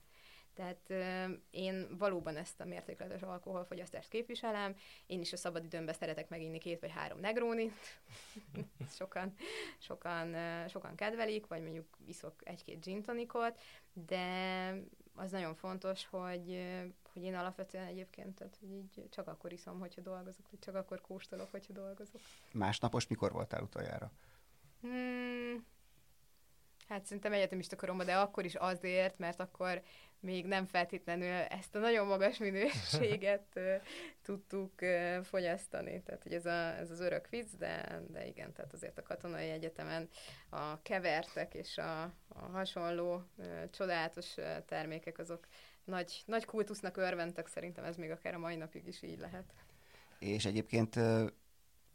Tehát 0.58 0.94
én 1.50 1.98
valóban 1.98 2.38
ezt 2.38 2.60
a 2.60 2.66
mértékletes 2.66 3.22
alkoholfogyasztást 3.22 4.10
képviselem, 4.10 4.76
én 5.06 5.20
is 5.20 5.34
a 5.34 5.38
szabadidőmben 5.38 5.94
szeretek 5.94 6.30
meginni 6.30 6.58
két 6.58 6.80
vagy 6.80 6.92
három 6.92 7.20
negrónit, 7.20 7.74
sokan, 8.98 9.36
sokan, 9.80 10.36
sokan 10.68 10.96
kedvelik, 10.96 11.48
vagy 11.48 11.62
mondjuk 11.62 11.86
iszok 12.06 12.34
egy-két 12.44 12.84
gin 12.84 13.02
tonikot, 13.02 13.60
de 13.94 14.26
az 15.16 15.32
nagyon 15.32 15.56
fontos, 15.56 16.06
hogy, 16.06 16.64
hogy 17.14 17.24
én 17.24 17.36
alapvetően 17.36 17.86
egyébként 17.86 18.36
tehát, 18.36 18.58
hogy 18.60 18.72
így 18.72 19.10
csak 19.10 19.28
akkor 19.28 19.52
iszom, 19.52 19.80
hogyha 19.80 20.02
dolgozok, 20.02 20.50
vagy 20.50 20.60
csak 20.60 20.76
akkor 20.76 21.02
kóstolok, 21.02 21.52
hogyha 21.52 21.74
dolgozok. 21.74 22.22
Másnapos 22.52 23.08
mikor 23.08 23.32
voltál 23.32 23.62
utoljára? 23.62 24.12
Hmm, 24.82 25.66
hát 26.88 27.06
szerintem 27.06 27.34
egyetemista 27.34 27.76
koromban, 27.76 28.06
de 28.06 28.16
akkor 28.16 28.46
is 28.46 28.56
azért, 28.56 29.18
mert 29.18 29.40
akkor 29.40 29.82
még 30.20 30.46
nem 30.46 30.66
feltétlenül 30.66 31.30
ezt 31.30 31.76
a 31.76 31.80
nagyon 31.80 32.08
magas 32.08 32.38
minőséget 32.38 33.60
tudtuk 34.22 34.72
fogyasztani. 35.24 36.02
Tehát, 36.06 36.24
hogy 36.24 36.34
ez, 36.34 36.46
a, 36.46 36.78
ez 36.78 36.92
az 36.92 37.00
örök 37.00 37.30
vicc, 37.30 37.48
de, 37.58 38.02
de 38.10 38.28
igen, 38.28 38.54
tehát 38.54 38.74
azért 38.74 38.98
a 38.98 39.04
katonai 39.04 39.50
egyetemen 39.50 40.10
a 40.50 40.82
kevertek 40.82 41.54
és 41.54 41.78
a, 41.78 42.02
a 42.28 42.40
hasonló 42.52 43.24
csodálatos 43.72 44.36
termékek 44.66 45.18
azok 45.18 45.48
nagy, 45.84 46.24
nagy 46.26 46.46
kultusznak 46.46 46.98
örventek, 46.98 47.48
szerintem 47.48 47.84
ez 47.84 47.96
még 47.96 48.12
akár 48.12 48.34
a 48.34 48.40
mai 48.40 48.56
napig 48.56 48.88
is 48.88 49.02
így 49.02 49.20
lehet. 49.20 49.54
És 50.20 50.46
egyébként 50.46 51.00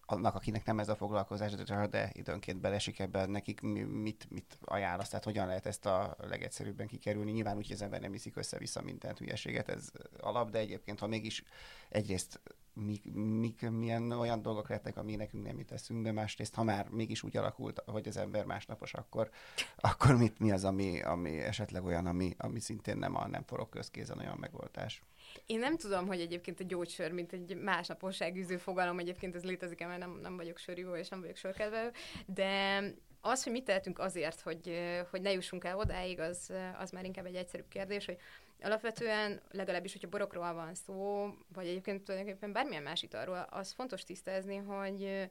annak, 0.06 0.34
akinek 0.34 0.64
nem 0.64 0.78
ez 0.78 0.88
a 0.88 0.96
foglalkozás, 0.96 1.52
de 1.90 2.10
időnként 2.12 2.60
belesik 2.60 2.98
ebben, 2.98 3.30
nekik 3.30 3.60
mit, 3.60 4.30
mit 4.30 4.58
ajánlasz, 4.60 5.08
tehát 5.08 5.24
hogyan 5.24 5.46
lehet 5.46 5.66
ezt 5.66 5.86
a 5.86 6.16
legegyszerűbben 6.18 6.86
kikerülni. 6.86 7.30
Nyilván 7.30 7.56
úgy, 7.56 7.66
hogy 7.66 7.76
az 7.76 7.82
ember 7.82 8.00
nem 8.00 8.14
iszik 8.14 8.36
össze-vissza 8.36 8.82
mindent 8.82 9.18
hülyeséget, 9.18 9.68
ez 9.68 9.90
alap, 10.20 10.50
de 10.50 10.58
egyébként, 10.58 10.98
ha 10.98 11.06
mégis 11.06 11.44
egyrészt 11.88 12.40
mik, 12.74 13.14
mik, 13.14 13.70
milyen 13.70 14.10
olyan 14.10 14.42
dolgok 14.42 14.68
lettek, 14.68 14.96
ami 14.96 15.16
nekünk 15.16 15.44
nem 15.46 15.58
jut 15.58 15.72
eszünkbe, 15.72 16.12
másrészt, 16.12 16.54
ha 16.54 16.62
már 16.62 16.88
mégis 16.88 17.22
úgy 17.22 17.36
alakult, 17.36 17.82
hogy 17.86 18.08
az 18.08 18.16
ember 18.16 18.44
másnapos, 18.44 18.94
akkor, 18.94 19.30
akkor 19.76 20.16
mit, 20.16 20.38
mi 20.38 20.50
az, 20.50 20.64
ami, 20.64 21.02
ami 21.02 21.38
esetleg 21.38 21.84
olyan, 21.84 22.06
ami, 22.06 22.34
ami 22.38 22.60
szintén 22.60 22.96
nem 22.96 23.16
a 23.16 23.26
nem 23.26 23.42
forog 23.46 23.68
közkézen 23.68 24.18
olyan 24.18 24.36
megoldás? 24.40 25.02
Én 25.46 25.58
nem 25.58 25.76
tudom, 25.76 26.06
hogy 26.06 26.20
egyébként 26.20 26.60
a 26.60 26.64
gyógysör, 26.64 27.12
mint 27.12 27.32
egy 27.32 27.56
másnaposságűző 27.56 28.56
fogalom, 28.56 28.98
egyébként 28.98 29.34
ez 29.34 29.44
létezik 29.44 29.86
mert 29.86 29.98
nem, 29.98 30.18
nem 30.22 30.36
vagyok 30.36 30.58
sörívó 30.58 30.94
és 30.94 31.08
nem 31.08 31.20
vagyok 31.20 31.36
sörkedvelő, 31.36 31.90
de 32.26 32.80
az, 33.20 33.42
hogy 33.42 33.52
mit 33.52 33.64
tehetünk 33.64 33.98
azért, 33.98 34.40
hogy, 34.40 34.80
hogy 35.10 35.20
ne 35.20 35.32
jussunk 35.32 35.64
el 35.64 35.76
odáig, 35.76 36.20
az, 36.20 36.52
az 36.78 36.90
már 36.90 37.04
inkább 37.04 37.26
egy 37.26 37.34
egyszerűbb 37.34 37.68
kérdés, 37.68 38.04
hogy 38.04 38.18
alapvetően 38.62 39.40
legalábbis, 39.50 39.92
hogyha 39.92 40.08
borokról 40.08 40.52
van 40.52 40.74
szó, 40.74 41.28
vagy 41.52 41.66
egyébként 41.66 42.04
tulajdonképpen 42.04 42.52
bármilyen 42.52 42.82
más 42.82 43.02
italról, 43.02 43.46
az 43.50 43.72
fontos 43.72 44.02
tisztázni, 44.02 44.56
hogy, 44.56 45.30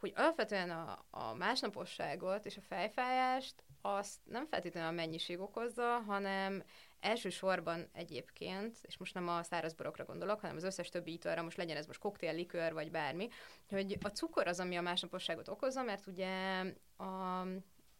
hogy 0.00 0.12
alapvetően 0.16 0.70
a, 0.70 1.04
a 1.10 1.34
másnaposságot 1.34 2.46
és 2.46 2.56
a 2.56 2.60
fejfájást 2.68 3.54
azt 3.80 4.18
nem 4.24 4.46
feltétlenül 4.46 4.88
a 4.88 4.92
mennyiség 4.92 5.40
okozza, 5.40 6.02
hanem 6.06 6.62
Elsősorban 7.02 7.88
egyébként, 7.92 8.78
és 8.82 8.98
most 8.98 9.14
nem 9.14 9.28
a 9.28 9.42
száraz 9.42 9.72
borokra 9.72 10.04
gondolok, 10.04 10.40
hanem 10.40 10.56
az 10.56 10.64
összes 10.64 10.88
többi 10.88 11.12
italra, 11.12 11.42
most 11.42 11.56
legyen 11.56 11.76
ez 11.76 11.86
most 11.86 11.98
koktél, 11.98 12.34
likőr 12.34 12.72
vagy 12.72 12.90
bármi, 12.90 13.28
hogy 13.68 13.98
a 14.02 14.08
cukor 14.08 14.46
az, 14.46 14.60
ami 14.60 14.76
a 14.76 14.82
másnaposságot 14.82 15.48
okozza, 15.48 15.82
mert 15.82 16.06
ugye 16.06 16.60
a 16.96 17.44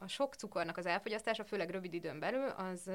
a 0.02 0.08
sok 0.08 0.34
cukornak 0.34 0.76
az 0.76 0.86
elfogyasztása, 0.86 1.44
főleg 1.44 1.70
rövid 1.70 1.94
időn 1.94 2.18
belül, 2.18 2.48
az 2.48 2.90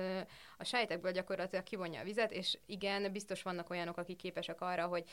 a 0.58 0.64
sejtekből 0.64 1.12
gyakorlatilag 1.12 1.64
kivonja 1.64 2.00
a 2.00 2.04
vizet, 2.04 2.32
és 2.32 2.58
igen, 2.66 3.12
biztos 3.12 3.42
vannak 3.42 3.70
olyanok, 3.70 3.98
akik 3.98 4.18
képesek 4.18 4.62
arra, 4.62 4.86
hogy 4.86 5.10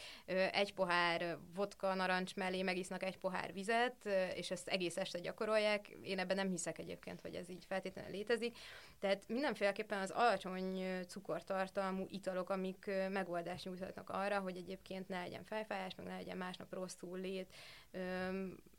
egy 0.52 0.74
pohár 0.74 1.38
vodka 1.54 1.94
narancs 1.94 2.34
mellé 2.34 2.62
megisznak 2.62 3.02
egy 3.02 3.18
pohár 3.18 3.52
vizet, 3.52 4.04
és 4.34 4.50
ezt 4.50 4.68
egész 4.68 4.96
este 4.96 5.18
gyakorolják. 5.18 5.88
Én 5.88 6.18
ebben 6.18 6.36
nem 6.36 6.48
hiszek 6.48 6.78
egyébként, 6.78 7.20
hogy 7.20 7.34
ez 7.34 7.48
így 7.48 7.64
feltétlenül 7.68 8.10
létezik. 8.10 8.58
Tehát 8.98 9.28
mindenféleképpen 9.28 10.00
az 10.00 10.10
alacsony 10.10 10.84
cukortartalmú 11.06 12.06
italok, 12.08 12.50
amik 12.50 12.90
megoldást 13.10 13.64
nyújthatnak 13.64 14.10
arra, 14.10 14.38
hogy 14.38 14.56
egyébként 14.56 15.08
ne 15.08 15.20
legyen 15.20 15.44
fejfájás, 15.44 15.94
meg 15.94 16.06
ne 16.06 16.16
legyen 16.16 16.36
másnap 16.36 16.72
rosszul 16.72 17.18
lét, 17.18 17.52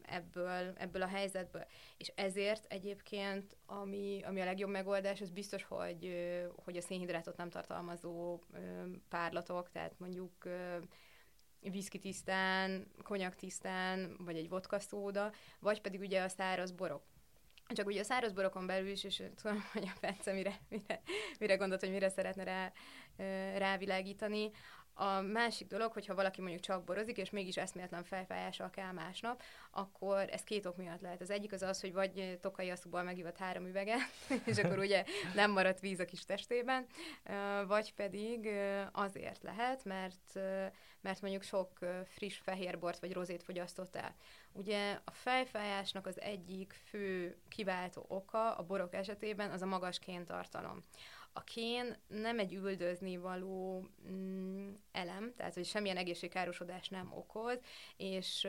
ebből, 0.07 0.73
ebből 0.77 1.01
a 1.01 1.07
helyzetből. 1.07 1.65
És 1.97 2.11
ezért 2.15 2.65
egyébként, 2.69 3.57
ami, 3.65 4.21
ami 4.23 4.41
a 4.41 4.45
legjobb 4.45 4.69
megoldás, 4.69 5.21
az 5.21 5.29
biztos, 5.29 5.63
hogy, 5.63 6.11
hogy 6.63 6.77
a 6.77 6.81
szénhidrátot 6.81 7.37
nem 7.37 7.49
tartalmazó 7.49 8.39
párlatok, 9.09 9.71
tehát 9.71 9.99
mondjuk 9.99 10.47
viszki 11.59 11.99
tisztán, 11.99 12.87
konyak 13.03 13.35
tisztán, 13.35 14.15
vagy 14.19 14.37
egy 14.37 14.49
vodka 14.49 14.79
szóda, 14.79 15.31
vagy 15.59 15.81
pedig 15.81 15.99
ugye 15.99 16.23
a 16.23 16.27
száraz 16.27 16.71
borok. 16.71 17.03
Csak 17.67 17.87
ugye 17.87 17.99
a 17.99 18.03
száraz 18.03 18.31
borokon 18.31 18.65
belül 18.65 18.89
is, 18.89 19.03
és 19.03 19.23
tudom, 19.35 19.63
hogy 19.73 19.91
a 19.95 19.97
Bence 20.01 20.33
mire, 20.33 20.59
mire, 20.69 21.01
mire 21.39 21.55
gondolt, 21.55 21.81
hogy 21.81 21.91
mire 21.91 22.09
szeretne 22.09 22.43
rá, 22.43 22.71
rávilágítani, 23.57 24.51
a 24.97 25.21
másik 25.21 25.67
dolog, 25.67 25.91
hogyha 25.91 26.15
valaki 26.15 26.41
mondjuk 26.41 26.61
csak 26.61 26.83
borozik, 26.83 27.17
és 27.17 27.29
mégis 27.29 27.57
eszméletlen 27.57 28.03
fejfájással 28.03 28.69
kell 28.69 28.91
másnap, 28.91 29.41
akkor 29.71 30.29
ez 30.31 30.43
két 30.43 30.65
ok 30.65 30.77
miatt 30.77 31.01
lehet. 31.01 31.21
Az 31.21 31.29
egyik 31.29 31.53
az 31.53 31.61
az, 31.61 31.81
hogy 31.81 31.93
vagy 31.93 32.37
tokai 32.41 32.69
asszúból 32.69 33.03
megivott 33.03 33.37
három 33.37 33.65
üveget, 33.65 33.99
és 34.45 34.57
akkor 34.57 34.79
ugye 34.79 35.03
nem 35.33 35.51
maradt 35.51 35.79
víz 35.79 35.99
a 35.99 36.05
kis 36.05 36.25
testében, 36.25 36.85
vagy 37.67 37.93
pedig 37.93 38.49
azért 38.91 39.43
lehet, 39.43 39.83
mert, 39.83 40.39
mert 41.01 41.21
mondjuk 41.21 41.43
sok 41.43 41.79
friss 42.05 42.37
fehérbort 42.37 42.99
vagy 42.99 43.13
rozét 43.13 43.43
fogyasztott 43.43 43.95
el. 43.95 44.15
Ugye 44.51 44.99
a 45.05 45.11
fejfájásnak 45.11 46.07
az 46.07 46.21
egyik 46.21 46.81
fő 46.85 47.37
kiváltó 47.49 48.05
oka 48.07 48.55
a 48.55 48.63
borok 48.63 48.93
esetében 48.93 49.51
az 49.51 49.61
a 49.61 49.65
magas 49.65 49.99
kéntartalom. 49.99 50.83
A 51.37 51.43
kén 51.43 51.95
nem 52.07 52.39
egy 52.39 52.53
üldözni 52.53 53.17
való 53.17 53.87
mm, 54.09 54.73
elem, 54.91 55.33
tehát 55.37 55.53
hogy 55.53 55.65
semmilyen 55.65 55.97
egészségkárosodás 55.97 56.89
nem 56.89 57.11
okoz, 57.13 57.59
és 57.97 58.47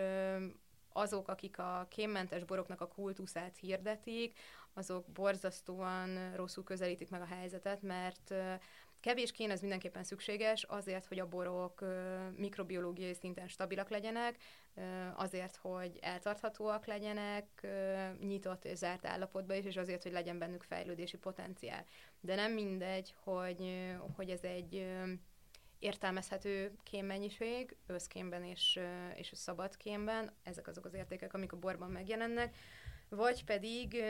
azok, 0.92 1.28
akik 1.28 1.58
a 1.58 1.86
kémmentes 1.90 2.44
boroknak 2.44 2.80
a 2.80 2.88
kultuszát 2.88 3.56
hirdetik, 3.56 4.38
azok 4.74 5.06
borzasztóan 5.06 6.34
rosszul 6.34 6.64
közelítik 6.64 7.10
meg 7.10 7.20
a 7.20 7.26
helyzetet, 7.26 7.82
mert 7.82 8.34
Kevés 9.00 9.32
kén 9.32 9.50
ez 9.50 9.60
mindenképpen 9.60 10.04
szükséges 10.04 10.62
azért, 10.62 11.06
hogy 11.06 11.18
a 11.18 11.28
borok 11.28 11.84
mikrobiológiai 12.36 13.14
szinten 13.14 13.48
stabilak 13.48 13.90
legyenek, 13.90 14.36
azért, 15.14 15.56
hogy 15.56 15.98
eltarthatóak 16.00 16.86
legyenek, 16.86 17.66
nyitott 18.20 18.64
és 18.64 18.76
zárt 18.76 19.06
állapotban 19.06 19.56
is, 19.56 19.64
és 19.64 19.76
azért, 19.76 20.02
hogy 20.02 20.12
legyen 20.12 20.38
bennük 20.38 20.62
fejlődési 20.62 21.16
potenciál. 21.16 21.84
De 22.20 22.34
nem 22.34 22.52
mindegy, 22.52 23.14
hogy, 23.24 23.92
hogy 24.16 24.30
ez 24.30 24.42
egy 24.42 24.86
értelmezhető 25.78 26.72
kémmennyiség, 26.82 27.76
összkémben 27.86 28.44
és, 28.44 28.80
és 29.14 29.30
szabadkémben, 29.34 30.32
ezek 30.42 30.66
azok 30.66 30.84
az 30.84 30.94
értékek, 30.94 31.34
amik 31.34 31.52
a 31.52 31.56
borban 31.56 31.90
megjelennek, 31.90 32.56
vagy 33.08 33.44
pedig 33.44 34.04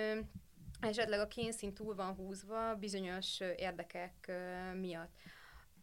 esetleg 0.81 1.21
a 1.21 1.29
kénszín 1.29 1.75
túl 1.75 1.95
van 1.95 2.15
húzva 2.15 2.75
bizonyos 2.75 3.41
érdekek 3.41 4.33
miatt. 4.81 5.11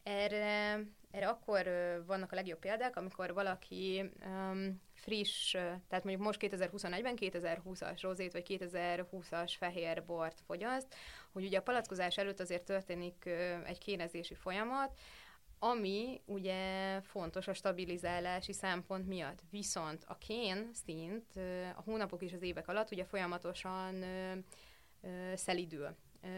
Erre, 0.03 0.79
erre 1.11 1.27
akkor 1.27 1.69
vannak 2.05 2.31
a 2.31 2.35
legjobb 2.35 2.59
példák, 2.59 2.95
amikor 2.95 3.33
valaki 3.33 4.11
um, 4.25 4.81
friss, 4.93 5.51
tehát 5.51 6.03
mondjuk 6.03 6.21
most 6.21 6.39
2021-ben 6.41 7.17
2020-as 7.19 7.97
rozét 8.01 8.31
vagy 8.31 8.45
2020-as 8.49 9.53
fehér 9.57 10.05
bort 10.05 10.41
fogyaszt, 10.45 10.95
hogy 11.31 11.45
ugye 11.45 11.57
a 11.57 11.61
palackozás 11.61 12.17
előtt 12.17 12.39
azért 12.39 12.65
történik 12.65 13.25
egy 13.65 13.77
kénezési 13.77 14.33
folyamat, 14.33 14.99
ami 15.59 16.21
ugye 16.25 17.01
fontos 17.01 17.47
a 17.47 17.53
stabilizálási 17.53 18.53
szempont 18.53 19.07
miatt. 19.07 19.39
Viszont 19.49 20.03
a 20.07 20.17
kén 20.17 20.69
szint 20.85 21.35
a 21.75 21.81
hónapok 21.81 22.21
és 22.21 22.33
az 22.33 22.41
évek 22.41 22.67
alatt 22.67 22.91
ugye 22.91 23.05
folyamatosan 23.05 24.03
szelidül 25.35 25.95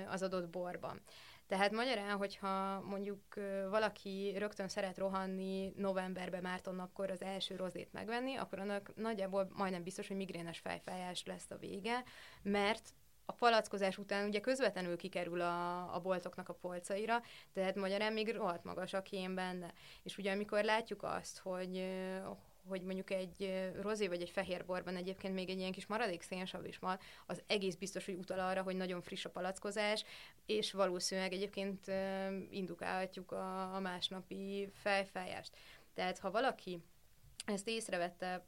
az 0.09 0.21
adott 0.21 0.49
borban. 0.49 1.01
Tehát 1.47 1.71
magyarán, 1.71 2.17
hogyha 2.17 2.81
mondjuk 2.81 3.21
valaki 3.69 4.33
rögtön 4.37 4.67
szeret 4.67 4.97
rohanni 4.97 5.73
novemberbe, 5.75 6.41
mártonnakkor 6.41 7.11
az 7.11 7.21
első 7.21 7.55
rozét 7.55 7.93
megvenni, 7.93 8.35
akkor 8.35 8.59
annak 8.59 8.95
nagyjából 8.95 9.49
majdnem 9.53 9.83
biztos, 9.83 10.07
hogy 10.07 10.17
migrénes 10.17 10.59
fejfájás 10.59 11.25
lesz 11.25 11.51
a 11.51 11.57
vége, 11.57 12.03
mert 12.41 12.93
a 13.25 13.31
palackozás 13.31 13.97
után 13.97 14.27
ugye 14.27 14.39
közvetlenül 14.39 14.97
kikerül 14.97 15.41
a, 15.41 15.93
a 15.95 15.99
boltoknak 15.99 16.49
a 16.49 16.53
polcaira, 16.53 17.21
tehát 17.53 17.75
magyarán 17.75 18.13
még 18.13 18.35
rohadt 18.35 18.63
magas 18.63 18.93
a 18.93 19.01
kém 19.01 19.35
benne. 19.35 19.73
És 20.03 20.17
ugye 20.17 20.31
amikor 20.31 20.63
látjuk 20.63 21.03
azt, 21.03 21.37
hogy, 21.39 21.85
hogy 22.67 22.81
mondjuk 22.81 23.11
egy 23.11 23.69
rozé 23.81 24.07
vagy 24.07 24.21
egy 24.21 24.29
fehér 24.29 24.65
borban 24.65 24.95
egyébként 24.95 25.33
még 25.33 25.49
egy 25.49 25.57
ilyen 25.57 25.71
kis 25.71 25.85
maradék 25.85 26.21
szénsav 26.21 26.65
is 26.65 26.79
van, 26.79 26.99
az 27.25 27.41
egész 27.47 27.75
biztos, 27.75 28.05
hogy 28.05 28.15
utal 28.15 28.39
arra, 28.39 28.61
hogy 28.61 28.75
nagyon 28.75 29.01
friss 29.01 29.25
a 29.25 29.29
palackozás, 29.29 30.05
és 30.45 30.71
valószínűleg 30.71 31.33
egyébként 31.33 31.91
indukálhatjuk 32.49 33.31
a, 33.31 33.75
a 33.75 33.79
másnapi 33.79 34.69
fejfájást. 34.73 35.57
Tehát 35.93 36.19
ha 36.19 36.31
valaki 36.31 36.83
ezt 37.45 37.67
észrevette, 37.67 38.45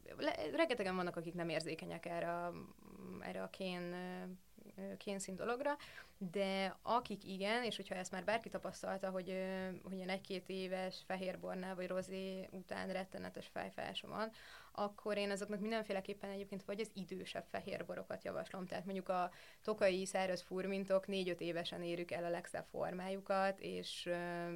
rengetegen 0.56 0.96
vannak, 0.96 1.16
akik 1.16 1.34
nem 1.34 1.50
érzékenyek 1.50 2.06
erre 2.06 2.34
a, 2.34 2.54
erre 3.22 3.44
a 3.44 3.50
kén 3.50 3.96
kénszín 4.98 5.36
dologra, 5.36 5.78
de 6.18 6.78
akik 6.82 7.24
igen, 7.24 7.64
és 7.64 7.76
hogyha 7.76 7.96
ezt 7.96 8.12
már 8.12 8.24
bárki 8.24 8.50
tapasztalta, 8.50 9.10
hogy, 9.10 9.34
hogy 9.84 9.96
ilyen 9.96 10.10
egy-két 10.10 10.50
éves 10.50 11.04
fehérbornál 11.06 11.76
vagy 11.76 11.88
rozé 11.88 12.48
után 12.52 12.88
rettenetes 12.88 13.48
fejfájása 13.48 14.08
van, 14.08 14.32
akkor 14.72 15.18
én 15.18 15.32
azoknak 15.32 15.60
mindenféleképpen 15.60 16.30
egyébként 16.30 16.64
vagy 16.64 16.80
az 16.80 16.92
idősebb 16.94 17.46
fehérborokat 17.50 18.24
javaslom. 18.24 18.66
Tehát 18.66 18.86
mondjuk 18.86 19.10
a 19.10 19.32
tokai 19.62 20.06
száraz 20.06 20.42
furmintok 20.42 21.08
négy-öt 21.08 21.42
évesen 21.42 21.84
érük 21.84 22.12
el 22.12 22.24
a 22.24 22.30
legszebb 22.30 22.66
formájukat, 22.66 23.60
és, 23.60 24.10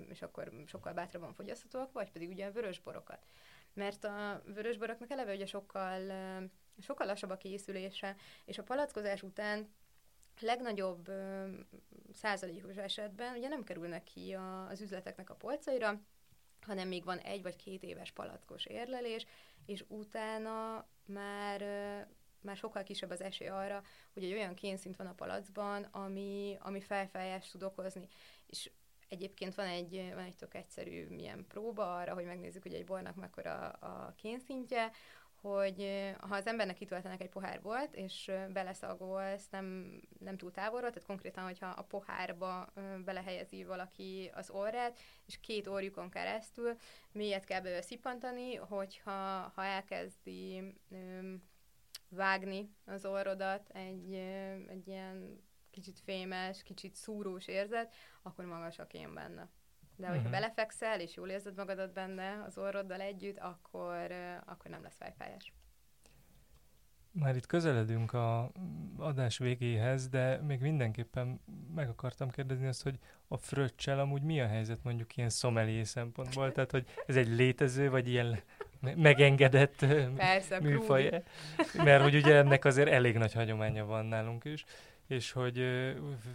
és 0.10 0.22
akkor 0.22 0.52
sokkal 0.66 0.94
bátrabban 0.94 1.34
fogyaszthatóak, 1.34 1.92
vagy 1.92 2.12
pedig 2.12 2.30
ugye 2.30 2.46
a 2.46 2.52
vörösborokat. 2.52 3.26
Mert 3.74 4.04
a 4.04 4.42
vörösboroknak 4.46 5.12
eleve 5.12 5.34
ugye 5.34 5.46
sokkal, 5.46 6.02
sokkal 6.80 7.08
lassabb 7.08 7.30
a 7.30 7.38
készülése, 7.38 8.16
és 8.46 8.58
a 8.58 8.64
palackozás 8.64 9.24
után 9.24 9.70
legnagyobb 10.42 11.08
ö, 11.08 11.48
százalékos 12.14 12.76
esetben 12.76 13.36
ugye 13.36 13.48
nem 13.48 13.64
kerülnek 13.64 14.04
ki 14.04 14.34
a, 14.34 14.68
az 14.68 14.82
üzleteknek 14.82 15.30
a 15.30 15.36
polcaira, 15.36 16.02
hanem 16.62 16.88
még 16.88 17.04
van 17.04 17.18
egy 17.18 17.42
vagy 17.42 17.56
két 17.56 17.84
éves 17.84 18.12
palackos 18.12 18.66
érlelés, 18.66 19.26
és 19.66 19.84
utána 19.88 20.86
már 21.06 21.62
már 22.42 22.58
sokkal 22.58 22.84
kisebb 22.84 23.10
az 23.10 23.22
esély 23.22 23.48
arra, 23.48 23.84
hogy 24.14 24.24
egy 24.24 24.34
olyan 24.34 24.54
kénszint 24.54 24.96
van 24.96 25.08
a 25.08 25.14
palacban, 25.14 25.84
ami, 25.84 26.58
ami 26.60 26.82
felfájást 26.82 27.52
tud 27.52 27.64
okozni. 27.64 28.08
És 28.46 28.72
egyébként 29.08 29.56
van 29.56 29.66
egy, 29.66 30.12
van 30.14 30.24
egy 30.24 30.36
tök 30.36 30.54
egyszerű 30.54 31.08
milyen 31.08 31.46
próba 31.48 31.96
arra, 31.96 32.14
hogy 32.14 32.26
megnézzük, 32.26 32.62
hogy 32.62 32.74
egy 32.74 32.86
bornak 32.86 33.16
mekkora 33.16 33.70
a 33.70 34.14
kénszintje, 34.16 34.92
hogy 35.42 36.12
ha 36.20 36.36
az 36.36 36.48
embernek 36.48 36.76
kitöltenek 36.76 37.22
egy 37.22 37.30
pohár 37.30 37.62
volt, 37.62 37.96
és 37.96 38.32
beleszagolsz 38.54 39.50
nem, 39.50 40.00
nem 40.20 40.38
túl 40.38 40.52
távolra, 40.52 40.90
tehát 40.90 41.08
konkrétan, 41.08 41.44
hogyha 41.44 41.68
a 41.68 41.84
pohárba 41.84 42.74
belehelyezi 43.06 43.64
valaki 43.64 44.32
az 44.34 44.50
orrát, 44.50 45.00
és 45.26 45.40
két 45.40 45.68
orjukon 45.68 46.10
keresztül 46.10 46.78
mélyet 47.12 47.46
kell 47.46 47.62
belőle 47.62 47.82
szippantani, 47.82 48.56
hogyha 48.56 49.52
ha 49.56 49.64
elkezdi 49.64 50.74
vágni 52.10 52.70
az 52.86 53.06
orrodat 53.06 53.70
egy, 53.70 54.14
egy 54.68 54.88
ilyen 54.88 55.44
kicsit 55.72 56.00
fémes, 56.00 56.64
kicsit 56.64 56.96
szúrós 56.96 57.48
érzet, 57.48 57.94
akkor 58.22 58.46
magas 58.46 58.80
a 58.80 58.88
kém 58.88 59.14
benne. 59.14 59.50
De 60.02 60.08
hogyha 60.08 60.28
uh-huh. 60.28 60.40
belefekszel, 60.40 61.00
és 61.00 61.16
jól 61.16 61.30
érzed 61.30 61.56
magadat 61.56 61.94
benne 61.94 62.44
az 62.48 62.58
orroddal 62.58 63.02
együtt, 63.02 63.38
akkor, 63.38 64.12
akkor 64.46 64.72
nem 64.72 64.84
lesz 64.84 64.98
fejfájás. 64.98 65.54
Már 67.12 67.36
itt 67.36 67.46
közeledünk 67.46 68.14
a 68.14 68.52
adás 68.98 69.38
végéhez, 69.38 70.10
de 70.10 70.38
még 70.38 70.60
mindenképpen 70.60 71.42
meg 71.76 71.90
akartam 71.90 72.30
kérdezni 72.30 72.68
azt, 72.68 72.84
hogy 72.84 73.00
a 73.28 73.38
fröccsel 73.38 74.00
amúgy 74.00 74.22
mi 74.22 74.42
a 74.42 74.48
helyzet 74.48 74.84
mondjuk 74.84 75.18
ilyen 75.18 75.30
szomelié 75.30 75.84
szempontból? 75.84 76.52
Tehát, 76.54 76.72
hogy 76.72 76.88
ez 77.06 77.16
egy 77.16 77.28
létező, 77.28 77.90
vagy 77.90 78.10
ilyen 78.10 78.40
megengedett 78.96 79.86
Persze, 80.16 80.60
műfaj? 80.60 81.24
Mert 81.74 82.04
hogy 82.04 82.16
ugye 82.16 82.36
ennek 82.36 82.66
azért 82.66 82.90
elég 82.90 83.18
nagy 83.18 83.34
hagyománya 83.34 83.86
van 83.86 84.06
nálunk 84.06 84.46
is 84.46 84.66
és 85.12 85.32
hogy 85.32 85.56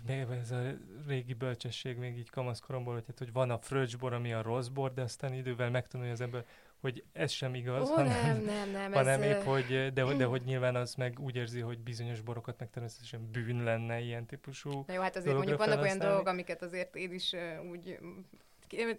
még 0.07 0.27
ez 0.41 0.51
a 0.51 0.63
régi 1.07 1.35
bölcsesség 1.35 1.97
még 1.97 2.19
így 2.19 2.31
kamaszkoromból, 2.31 2.95
hogy, 2.95 3.05
hát, 3.07 3.19
hogy 3.19 3.33
van 3.33 3.51
a 3.51 3.59
fröccsbor, 3.59 4.13
ami 4.13 4.33
a 4.33 4.43
rossz 4.43 4.67
bor, 4.67 4.93
de 4.93 5.03
aztán 5.03 5.35
idővel 5.35 5.71
megtanulja 5.71 6.13
az 6.13 6.21
ember, 6.21 6.45
hogy 6.81 7.05
ez 7.13 7.31
sem 7.31 7.55
igaz, 7.55 7.91
Ó, 7.91 7.95
hanem, 7.95 8.37
nem, 8.37 8.45
nem, 8.45 8.71
nem, 8.71 8.93
hanem 8.93 9.23
ez, 9.23 9.37
épp, 9.37 9.43
hogy, 9.43 9.93
de, 9.93 10.15
de 10.15 10.25
hogy 10.35 10.43
nyilván 10.43 10.77
az 10.77 10.95
meg 10.95 11.19
úgy 11.21 11.37
érzi, 11.37 11.61
hogy 11.61 11.79
bizonyos 11.79 12.21
borokat 12.21 12.59
meg 12.59 12.71
természetesen 12.71 13.31
bűn 13.31 13.63
lenne 13.63 14.01
ilyen 14.01 14.27
típusú 14.27 14.85
Na 14.87 14.95
jó, 14.95 15.01
hát 15.01 15.17
azért 15.17 15.37
mondjuk 15.37 15.59
vannak 15.59 15.83
olyan 15.83 15.99
dolgok, 15.99 16.27
amiket 16.27 16.63
azért 16.63 16.97
én 16.97 17.13
is 17.13 17.33
uh, 17.33 17.71
úgy 17.71 17.99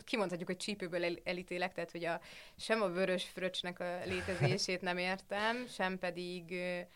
kimondhatjuk, 0.03 0.47
hogy 0.47 0.57
csípőből 0.57 1.03
el, 1.03 1.15
elítélek, 1.23 1.73
tehát 1.73 1.91
hogy 1.91 2.05
a, 2.05 2.21
sem 2.57 2.82
a 2.82 2.88
vörös 2.88 3.23
fröccsnek 3.23 3.80
a 3.80 3.99
létezését 4.05 4.82
nem 4.82 4.97
értem, 4.97 5.65
sem 5.67 5.99
pedig 5.99 6.43
uh, 6.49 6.88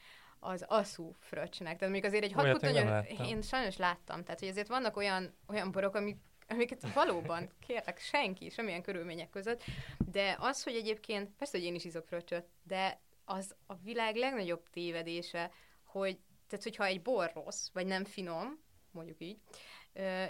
az 0.43 0.65
aszú 0.67 1.15
fröccsnek. 1.19 1.77
Tehát 1.77 1.93
még 1.93 2.05
azért 2.05 2.23
egy 2.23 2.31
hat 2.31 2.63
én, 2.63 3.25
én 3.25 3.41
sajnos 3.41 3.77
láttam. 3.77 4.23
Tehát, 4.23 4.39
hogy 4.39 4.49
azért 4.49 4.67
vannak 4.67 4.97
olyan, 4.97 5.33
olyan 5.47 5.71
borok, 5.71 5.95
amik 5.95 6.17
amiket 6.47 6.93
valóban 6.93 7.49
kérlek 7.67 7.99
senki, 7.99 8.49
semmilyen 8.49 8.81
körülmények 8.81 9.29
között, 9.29 9.63
de 10.11 10.35
az, 10.39 10.63
hogy 10.63 10.75
egyébként, 10.75 11.29
persze, 11.37 11.57
hogy 11.57 11.67
én 11.67 11.75
is 11.75 11.85
izok 11.85 12.05
fröccsöt, 12.07 12.45
de 12.63 12.99
az 13.25 13.55
a 13.67 13.75
világ 13.75 14.15
legnagyobb 14.15 14.69
tévedése, 14.69 15.51
hogy 15.83 16.19
tehát, 16.47 16.63
hogyha 16.63 16.85
egy 16.85 17.01
bor 17.01 17.31
rossz, 17.33 17.69
vagy 17.73 17.85
nem 17.85 18.03
finom, 18.05 18.59
mondjuk 18.91 19.19
így, 19.19 19.37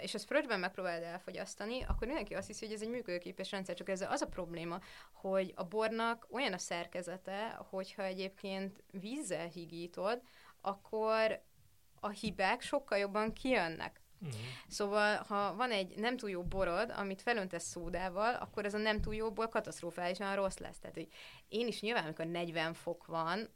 és 0.00 0.14
ezt 0.14 0.24
fröccsben 0.24 0.60
megpróbálod 0.60 1.02
elfogyasztani, 1.02 1.82
akkor 1.82 2.06
mindenki 2.06 2.34
azt 2.34 2.46
hiszi, 2.46 2.64
hogy 2.64 2.74
ez 2.74 2.82
egy 2.82 2.88
működőképes 2.88 3.50
rendszer, 3.50 3.74
csak 3.74 3.88
ez 3.88 4.00
az 4.00 4.20
a 4.20 4.26
probléma, 4.26 4.80
hogy 5.12 5.52
a 5.56 5.64
bornak 5.64 6.26
olyan 6.30 6.52
a 6.52 6.58
szerkezete, 6.58 7.48
hogyha 7.70 8.02
egyébként 8.02 8.82
vízzel 8.90 9.46
higítod, 9.46 10.22
akkor 10.60 11.42
a 12.00 12.08
hibák 12.08 12.60
sokkal 12.60 12.98
jobban 12.98 13.32
kijönnek. 13.32 14.00
Uh-huh. 14.20 14.40
Szóval, 14.68 15.16
ha 15.16 15.54
van 15.54 15.70
egy 15.70 15.96
nem 15.96 16.16
túl 16.16 16.30
jó 16.30 16.42
borod, 16.42 16.90
amit 16.96 17.22
felöntesz 17.22 17.64
szódával, 17.64 18.34
akkor 18.34 18.64
ez 18.64 18.74
a 18.74 18.78
nem 18.78 19.00
túl 19.00 19.14
jóból 19.14 19.48
katasztrofálisan 19.48 20.34
rossz 20.34 20.58
lesz. 20.58 20.78
Tehát, 20.78 20.96
hogy 20.96 21.08
én 21.48 21.66
is 21.66 21.80
nyilván, 21.80 22.04
amikor 22.04 22.26
40 22.26 22.74
fok 22.74 23.06
van, 23.06 23.48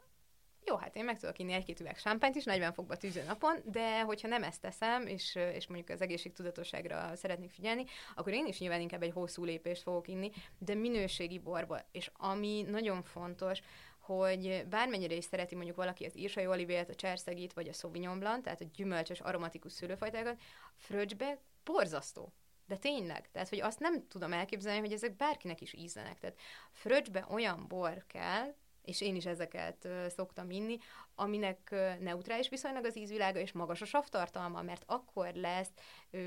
jó, 0.66 0.76
hát 0.76 0.96
én 0.96 1.04
meg 1.04 1.18
tudok 1.18 1.38
inni 1.38 1.52
egy-két 1.52 1.80
üveg 1.80 1.98
sámpányt 1.98 2.36
is 2.36 2.44
40 2.44 2.72
fokba 2.72 2.96
tűző 2.96 3.22
napon, 3.22 3.56
de 3.64 4.00
hogyha 4.00 4.28
nem 4.28 4.42
ezt 4.42 4.60
teszem, 4.60 5.06
és, 5.06 5.34
és 5.34 5.66
mondjuk 5.66 5.88
az 5.88 6.00
egészségtudatosságra 6.00 7.16
szeretnék 7.16 7.50
figyelni, 7.50 7.84
akkor 8.14 8.32
én 8.32 8.46
is 8.46 8.58
nyilván 8.58 8.80
inkább 8.80 9.02
egy 9.02 9.12
hosszú 9.12 9.44
lépést 9.44 9.82
fogok 9.82 10.08
inni, 10.08 10.30
de 10.58 10.74
minőségi 10.74 11.38
borba. 11.38 11.80
És 11.92 12.10
ami 12.14 12.64
nagyon 12.68 13.02
fontos, 13.02 13.60
hogy 13.98 14.64
bármennyire 14.68 15.14
is 15.14 15.24
szereti 15.24 15.54
mondjuk 15.54 15.76
valaki 15.76 16.04
az 16.04 16.16
írsai 16.18 16.46
olivért, 16.46 16.88
a 16.88 16.94
cserszegit, 16.94 17.52
vagy 17.52 17.68
a 17.68 17.72
sauvignon 17.72 18.18
blanc, 18.18 18.42
tehát 18.42 18.60
a 18.60 18.70
gyümölcsös, 18.74 19.20
aromatikus 19.20 19.72
szőlőfajtákat, 19.72 20.40
fröccsbe 20.74 21.38
borzasztó. 21.64 22.32
De 22.66 22.76
tényleg, 22.76 23.30
tehát 23.32 23.48
hogy 23.48 23.60
azt 23.60 23.78
nem 23.78 24.08
tudom 24.08 24.32
elképzelni, 24.32 24.80
hogy 24.80 24.92
ezek 24.92 25.16
bárkinek 25.16 25.60
is 25.60 25.72
ízlenek. 25.72 26.18
Tehát 26.18 26.38
fröccsbe 26.70 27.26
olyan 27.30 27.66
bor 27.68 28.04
kell, 28.06 28.54
és 28.87 29.01
én 29.01 29.16
is 29.16 29.26
ezeket 29.26 29.89
szoktam 30.09 30.51
inni, 30.51 30.78
aminek 31.14 31.74
neutrális 32.01 32.49
viszonylag 32.49 32.84
az 32.84 32.97
ízvilága, 32.97 33.39
és 33.39 33.53
magas 33.53 33.80
a 33.80 33.84
savtartalma, 33.84 34.62
mert 34.62 34.84
akkor 34.87 35.34
lesz 35.34 35.70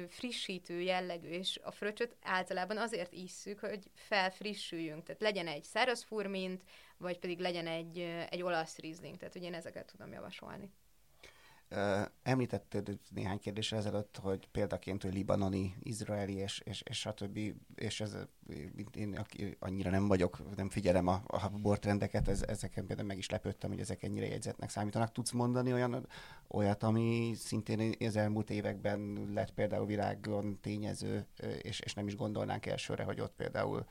frissítő 0.07 0.82
jellegű, 0.82 1.28
és 1.28 1.60
a 1.64 1.72
fröccsöt 1.72 2.16
általában 2.22 2.78
azért 2.78 3.14
isszük, 3.14 3.60
hogy 3.60 3.91
felfrissüljünk, 3.93 5.03
tehát 5.03 5.22
legyen 5.22 5.47
egy 5.47 5.64
száraz 5.64 6.03
furmint, 6.03 6.64
vagy 6.97 7.20
pedig 7.20 7.39
legyen 7.39 7.68
egy, 7.68 7.99
egy 8.30 8.41
olasz 8.41 8.78
rizling, 8.78 9.18
tehát 9.18 9.34
hogy 9.34 9.43
én 9.43 9.53
ezeket 9.53 9.91
tudom 9.91 10.12
javasolni. 10.12 10.72
Említetted 12.24 12.99
néhány 13.13 13.39
kérdésre 13.39 13.78
ezelőtt, 13.78 14.17
hogy 14.22 14.47
példaként, 14.51 15.03
hogy 15.03 15.13
libanoni, 15.13 15.76
izraeli 15.84 16.34
és, 16.34 16.61
és, 16.65 16.82
és 16.82 16.99
stb. 16.99 17.39
És 17.76 18.01
ez, 18.01 18.17
én 18.93 19.17
aki 19.17 19.55
annyira 19.59 19.89
nem 19.89 20.07
vagyok, 20.07 20.55
nem 20.55 20.70
figyelem 20.70 21.07
a, 21.07 21.22
a 21.28 21.49
bortrendeket, 21.49 22.28
ez, 22.28 22.41
ezeken 22.41 22.86
például 22.86 23.07
meg 23.07 23.17
is 23.17 23.30
lepődtem, 23.30 23.70
hogy 23.70 23.80
ezek 23.80 24.03
ennyire 24.03 24.28
jegyzetnek 24.28 24.70
számítanak. 24.70 25.11
Tudsz 25.11 25.32
mondani 25.32 25.74
olyan, 25.74 26.07
olyat, 26.47 26.84
ami 26.84 27.34
szintén 27.36 27.95
az 27.99 28.15
elmúlt 28.15 28.49
években 28.49 29.30
lett 29.34 29.53
például 29.53 29.86
világon 29.86 30.59
tényező, 30.61 31.26
és, 31.61 31.80
és 31.80 31.93
nem 31.93 32.07
is 32.07 32.15
gondolnánk 32.15 32.65
elsőre, 32.65 33.03
hogy 33.03 33.22
ott 33.22 33.34
például 33.36 33.86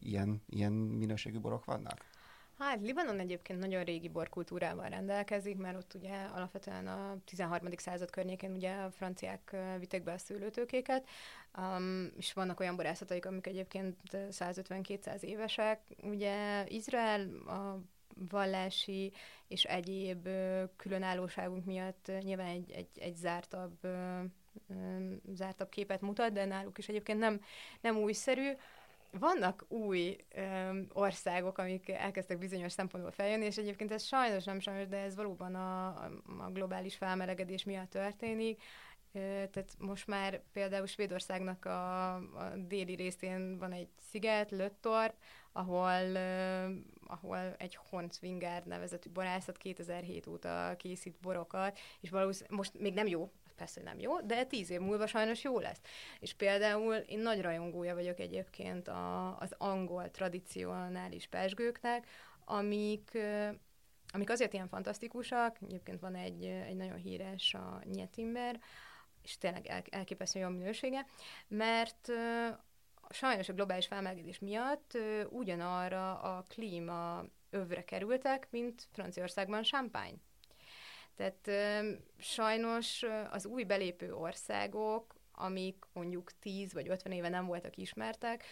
ilyen, 0.00 0.42
ilyen 0.46 0.72
minőségű 0.72 1.38
borok 1.40 1.64
vannak? 1.64 2.04
Hát 2.64 2.80
Libanon 2.80 3.18
egyébként 3.18 3.58
nagyon 3.58 3.84
régi 3.84 4.08
borkultúrával 4.08 4.88
rendelkezik, 4.88 5.56
mert 5.56 5.76
ott 5.76 5.94
ugye 5.94 6.14
alapvetően 6.34 6.86
a 6.86 7.16
13. 7.24 7.68
század 7.76 8.10
környékén 8.10 8.52
ugye 8.52 8.74
a 8.74 8.90
franciák 8.90 9.56
vitték 9.78 10.02
be 10.02 10.12
a 10.12 10.18
szőlőtőkéket, 10.18 11.08
um, 11.58 12.12
és 12.16 12.32
vannak 12.32 12.60
olyan 12.60 12.76
borászataik, 12.76 13.26
amik 13.26 13.46
egyébként 13.46 13.96
150-200 14.12 15.20
évesek. 15.20 15.80
Ugye 16.02 16.64
Izrael 16.68 17.28
a 17.46 17.78
vallási 18.30 19.12
és 19.48 19.64
egyéb 19.64 20.28
különállóságunk 20.76 21.64
miatt 21.64 22.10
nyilván 22.20 22.46
egy, 22.46 22.70
egy, 22.70 22.88
egy 22.98 23.14
zártabb 23.14 23.78
zártabb 25.32 25.68
képet 25.68 26.00
mutat, 26.00 26.32
de 26.32 26.44
náluk 26.44 26.78
is 26.78 26.88
egyébként 26.88 27.18
nem, 27.18 27.40
nem 27.80 27.96
újszerű 27.96 28.50
vannak 29.18 29.64
új 29.68 30.16
öm, 30.34 30.86
országok, 30.92 31.58
amik 31.58 31.88
elkezdtek 31.88 32.38
bizonyos 32.38 32.72
szempontból 32.72 33.12
feljönni, 33.12 33.44
és 33.44 33.56
egyébként 33.56 33.92
ez 33.92 34.04
sajnos 34.04 34.44
nem 34.44 34.60
sajnos, 34.60 34.88
de 34.88 34.96
ez 34.96 35.14
valóban 35.14 35.54
a, 35.54 35.86
a 36.38 36.50
globális 36.52 36.96
felmelegedés 36.96 37.64
miatt 37.64 37.90
történik. 37.90 38.62
Tehát 39.50 39.74
most 39.78 40.06
már 40.06 40.42
például 40.52 40.86
Svédországnak 40.86 41.64
a, 41.64 42.14
a 42.14 42.52
déli 42.56 42.94
részén 42.94 43.58
van 43.58 43.72
egy 43.72 43.88
sziget, 44.10 44.50
Löttorp, 44.50 45.14
ahol, 45.52 46.16
ahol 47.06 47.54
egy 47.58 47.78
Hornsvinger 47.90 48.64
nevezetű 48.64 49.10
borászat 49.10 49.56
2007 49.56 50.26
óta 50.26 50.74
készít 50.78 51.16
borokat, 51.20 51.78
és 52.00 52.10
valószínűleg 52.10 52.58
most 52.58 52.78
még 52.78 52.94
nem 52.94 53.06
jó, 53.06 53.30
persze 53.56 53.82
nem 53.82 53.98
jó, 53.98 54.20
de 54.20 54.44
tíz 54.44 54.70
év 54.70 54.80
múlva 54.80 55.06
sajnos 55.06 55.42
jó 55.42 55.58
lesz. 55.58 55.80
És 56.20 56.34
például 56.34 56.94
én 56.94 57.18
nagy 57.18 57.40
rajongója 57.40 57.94
vagyok 57.94 58.18
egyébként 58.18 58.88
a, 58.88 59.38
az 59.38 59.54
angol 59.58 60.10
tradicionális 60.10 61.26
pesgőknek, 61.26 62.06
amik 62.44 63.18
amik 64.14 64.30
azért 64.30 64.52
ilyen 64.52 64.68
fantasztikusak, 64.68 65.56
egyébként 65.62 66.00
van 66.00 66.14
egy, 66.14 66.44
egy 66.44 66.76
nagyon 66.76 66.96
híres 66.96 67.54
a 67.54 67.80
Nyetimber, 67.84 68.60
és 69.22 69.38
tényleg 69.38 69.66
el, 69.66 69.82
elképesztő 69.90 70.38
jó 70.38 70.48
minősége, 70.48 71.06
mert 71.48 72.12
sajnos 73.10 73.48
a 73.48 73.52
globális 73.52 73.86
felmelegedés 73.86 74.38
miatt 74.38 74.98
ugyanarra 75.30 76.20
a 76.20 76.44
klíma 76.48 77.24
övre 77.50 77.84
kerültek, 77.84 78.46
mint 78.50 78.88
Franciaországban 78.92 79.62
Champagne. 79.62 80.16
Tehát 81.16 81.50
sajnos 82.18 83.04
az 83.30 83.46
új 83.46 83.64
belépő 83.64 84.14
országok, 84.14 85.14
amik 85.32 85.84
mondjuk 85.92 86.38
10 86.38 86.72
vagy 86.72 86.88
50 86.88 87.12
éve 87.12 87.28
nem 87.28 87.46
voltak 87.46 87.76
ismertek, 87.76 88.44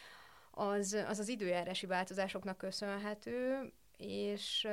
az 0.51 0.93
az, 1.09 1.19
az 1.19 1.29
időjárási 1.29 1.87
változásoknak 1.87 2.59
köszönhető, 2.59 3.73
és, 3.97 4.69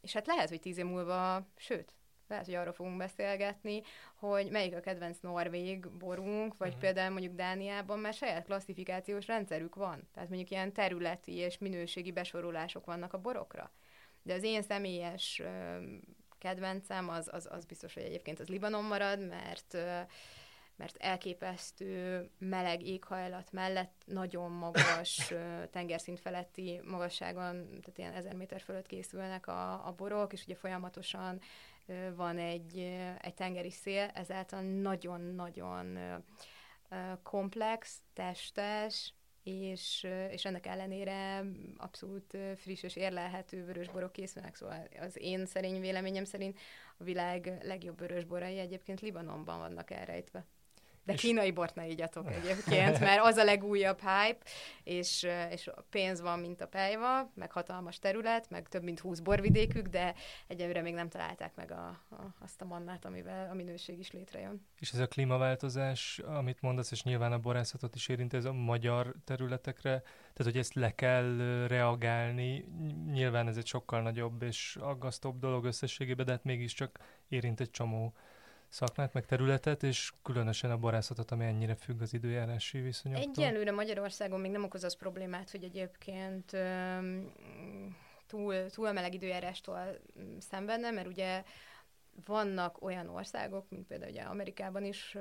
és 0.00 0.12
hát 0.12 0.26
lehet, 0.26 0.48
hogy 0.48 0.60
tíz 0.60 0.78
év 0.78 0.84
múlva, 0.84 1.46
sőt, 1.56 1.94
lehet, 2.28 2.44
hogy 2.44 2.54
arról 2.54 2.72
fogunk 2.72 2.96
beszélgetni, 2.96 3.82
hogy 4.14 4.50
melyik 4.50 4.76
a 4.76 4.80
kedvenc 4.80 5.18
norvég 5.20 5.88
borunk, 5.90 6.56
vagy 6.58 6.68
uh-huh. 6.68 6.82
például 6.82 7.12
mondjuk 7.12 7.34
Dániában 7.34 7.98
már 7.98 8.14
saját 8.14 8.44
klasszifikációs 8.44 9.26
rendszerük 9.26 9.74
van. 9.74 10.08
Tehát 10.14 10.28
mondjuk 10.28 10.50
ilyen 10.50 10.72
területi 10.72 11.32
és 11.32 11.58
minőségi 11.58 12.12
besorolások 12.12 12.84
vannak 12.84 13.12
a 13.12 13.20
borokra. 13.20 13.72
De 14.22 14.34
az 14.34 14.42
én 14.42 14.62
személyes 14.62 15.42
kedvencem, 16.44 17.08
az, 17.08 17.28
az, 17.32 17.48
az 17.50 17.64
biztos, 17.64 17.94
hogy 17.94 18.02
egyébként 18.02 18.40
az 18.40 18.48
Libanon 18.48 18.84
marad, 18.84 19.28
mert 19.28 19.76
mert 20.76 20.96
elképesztő 20.96 22.28
meleg 22.38 22.82
éghajlat 22.82 23.52
mellett 23.52 24.02
nagyon 24.06 24.50
magas 24.50 25.32
tengerszint 25.70 26.20
feletti 26.20 26.80
magasságon, 26.84 27.68
tehát 27.68 27.98
ilyen 27.98 28.12
ezer 28.12 28.34
méter 28.34 28.60
fölött 28.60 28.86
készülnek 28.86 29.46
a, 29.46 29.86
a 29.86 29.92
borok, 29.92 30.32
és 30.32 30.44
ugye 30.44 30.54
folyamatosan 30.54 31.40
van 32.14 32.38
egy, 32.38 32.78
egy 33.20 33.34
tengeri 33.34 33.70
szél, 33.70 34.10
ezáltal 34.14 34.60
nagyon-nagyon 34.60 35.98
komplex, 37.22 37.98
testes, 38.12 39.14
és, 39.44 40.06
és 40.30 40.44
ennek 40.44 40.66
ellenére 40.66 41.44
abszolút 41.76 42.36
friss 42.56 42.82
és 42.82 42.96
érlelhető 42.96 43.64
vörösborok 43.64 44.12
készülnek, 44.12 44.54
szóval 44.54 44.88
az 45.00 45.18
én 45.20 45.46
szerény 45.46 45.80
véleményem 45.80 46.24
szerint 46.24 46.58
a 46.96 47.04
világ 47.04 47.58
legjobb 47.62 47.98
vörösborai 47.98 48.58
egyébként 48.58 49.00
Libanonban 49.00 49.58
vannak 49.58 49.90
elrejtve. 49.90 50.46
De 51.04 51.12
és... 51.12 51.20
kínai 51.20 51.50
bort 51.50 51.74
ne 51.74 51.86
igyatok 51.86 52.30
egyébként, 52.42 53.00
mert 53.00 53.24
az 53.24 53.36
a 53.36 53.44
legújabb 53.44 54.00
hype, 54.00 54.38
és, 54.82 55.26
és 55.50 55.70
pénz 55.90 56.20
van, 56.20 56.38
mint 56.38 56.60
a 56.60 56.66
pejva, 56.66 57.30
meg 57.34 57.52
hatalmas 57.52 57.98
terület, 57.98 58.50
meg 58.50 58.68
több 58.68 58.82
mint 58.82 59.00
20 59.00 59.18
borvidékük, 59.20 59.86
de 59.86 60.14
egyelőre 60.46 60.80
még 60.80 60.94
nem 60.94 61.08
találták 61.08 61.54
meg 61.54 61.70
a, 61.70 61.86
a, 62.10 62.34
azt 62.40 62.60
a 62.60 62.64
mannát, 62.64 63.04
amivel 63.04 63.50
a 63.50 63.54
minőség 63.54 63.98
is 63.98 64.12
létrejön. 64.12 64.66
És 64.78 64.90
ez 64.90 64.98
a 64.98 65.06
klímaváltozás, 65.06 66.18
amit 66.18 66.60
mondasz, 66.60 66.90
és 66.90 67.02
nyilván 67.02 67.32
a 67.32 67.38
borászatot 67.38 67.94
is 67.94 68.08
érint, 68.08 68.34
ez 68.34 68.44
a 68.44 68.52
magyar 68.52 69.14
területekre, 69.24 70.00
tehát 70.00 70.52
hogy 70.52 70.56
ezt 70.56 70.74
le 70.74 70.94
kell 70.94 71.36
reagálni, 71.68 72.64
nyilván 73.12 73.48
ez 73.48 73.56
egy 73.56 73.66
sokkal 73.66 74.02
nagyobb 74.02 74.42
és 74.42 74.76
aggasztóbb 74.80 75.38
dolog 75.38 75.64
összességében, 75.64 76.26
de 76.26 76.32
hát 76.32 76.44
mégiscsak 76.44 76.98
érint 77.28 77.60
egy 77.60 77.70
csomó 77.70 78.14
szakmát, 78.74 79.12
meg 79.12 79.26
területet, 79.26 79.82
és 79.82 80.12
különösen 80.22 80.70
a 80.70 80.76
borászatot, 80.76 81.30
ami 81.30 81.44
ennyire 81.44 81.74
függ 81.74 82.00
az 82.00 82.14
időjárási 82.14 82.80
viszonyoktól? 82.80 83.44
Egyelőre 83.44 83.72
Magyarországon 83.72 84.40
még 84.40 84.50
nem 84.50 84.64
okoz 84.64 84.84
az 84.84 84.96
problémát, 84.96 85.50
hogy 85.50 85.64
egyébként 85.64 86.52
um, 86.52 87.32
túl, 88.26 88.70
túl 88.70 88.92
meleg 88.92 89.14
időjárástól 89.14 89.98
szenvedne, 90.38 90.90
mert 90.90 91.06
ugye 91.06 91.42
vannak 92.24 92.82
olyan 92.82 93.08
országok, 93.08 93.68
mint 93.68 93.86
például 93.86 94.10
ugye 94.10 94.22
Amerikában 94.22 94.84
is 94.84 95.16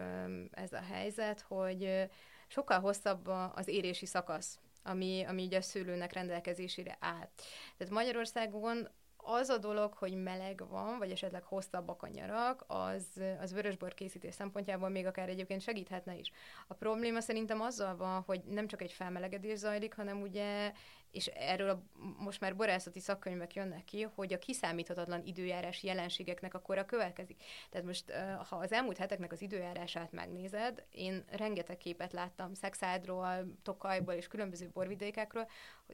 ez 0.51 0.74
a 0.74 0.82
helyzet, 0.91 1.41
hogy 1.41 2.10
sokkal 2.47 2.80
hosszabb 2.80 3.28
az 3.54 3.68
érési 3.68 4.06
szakasz, 4.06 4.60
ami, 4.84 5.24
ami 5.28 5.45
ugye 5.45 5.58
a 5.58 5.62
szőlőnek 5.62 6.14
rendelkezésére 6.14 6.97
áll. 6.99 7.30
Tehát 7.78 7.93
Magyarországon 7.93 8.88
az 9.24 9.49
a 9.49 9.57
dolog, 9.57 9.93
hogy 9.93 10.24
meleg 10.24 10.63
van, 10.69 10.97
vagy 10.97 11.11
esetleg 11.11 11.43
hosszabbak 11.43 12.03
a 12.03 12.07
nyarak, 12.07 12.63
az, 12.67 13.05
az 13.41 13.53
vörösbor 13.53 13.93
készítés 13.93 14.34
szempontjából 14.34 14.89
még 14.89 15.05
akár 15.05 15.30
egyébként 15.30 15.61
segíthetne 15.61 16.15
is. 16.15 16.32
A 16.67 16.74
probléma 16.74 17.21
szerintem 17.21 17.61
azzal 17.61 17.95
van, 17.95 18.21
hogy 18.21 18.41
nem 18.43 18.67
csak 18.67 18.82
egy 18.82 18.91
felmelegedés 18.91 19.57
zajlik, 19.57 19.95
hanem 19.95 20.21
ugye 20.21 20.71
és 21.14 21.28
erről 21.28 21.70
a, 21.70 21.84
most 22.18 22.39
már 22.39 22.55
borászati 22.55 22.99
szakkönyvek 22.99 23.53
jönnek 23.53 23.84
ki, 23.84 24.01
hogy 24.01 24.34
a 24.34 24.39
kiszámíthatatlan 24.39 25.22
időjárás 25.26 25.84
jelenségeknek 25.84 26.53
akkor 26.53 26.78
a 26.78 26.86
következik. 26.86 27.43
Tehát 27.70 27.86
most, 27.86 28.11
ha 28.49 28.55
az 28.55 28.72
elmúlt 28.72 28.97
heteknek 28.97 29.32
az 29.32 29.41
időjárását 29.41 30.11
megnézed, 30.11 30.84
én 30.91 31.24
rengeteg 31.32 31.78
képet 31.78 32.14
láttam 32.14 32.53
Szexádról, 32.53 33.45
Tokajból 33.64 34.14
és 34.14 34.28
különböző 34.28 34.70
borvidékekről, 34.74 35.47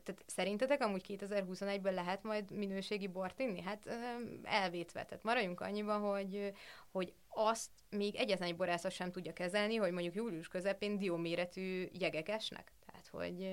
tehát 0.03 0.24
szerintetek 0.26 0.82
amúgy 0.82 1.05
2021-ben 1.07 1.93
lehet 1.93 2.24
majd 2.24 2.51
minőségi 2.51 3.07
bort 3.07 3.39
inni? 3.39 3.61
Hát 3.61 3.99
elvétve. 4.43 5.05
Tehát 5.05 5.24
maradjunk 5.24 5.61
annyiban, 5.61 6.01
hogy, 6.01 6.53
hogy 6.91 7.13
azt 7.28 7.70
még 7.89 8.15
egyetlen 8.15 8.49
egy 8.49 8.55
borászat 8.55 8.91
sem 8.91 9.11
tudja 9.11 9.34
kezelni, 9.34 9.76
hogy 9.76 9.91
mondjuk 9.91 10.15
július 10.15 10.47
közepén 10.47 10.97
dióméretű 10.97 11.88
jegek 11.91 12.30
esnek 12.30 12.72
hogy... 13.12 13.49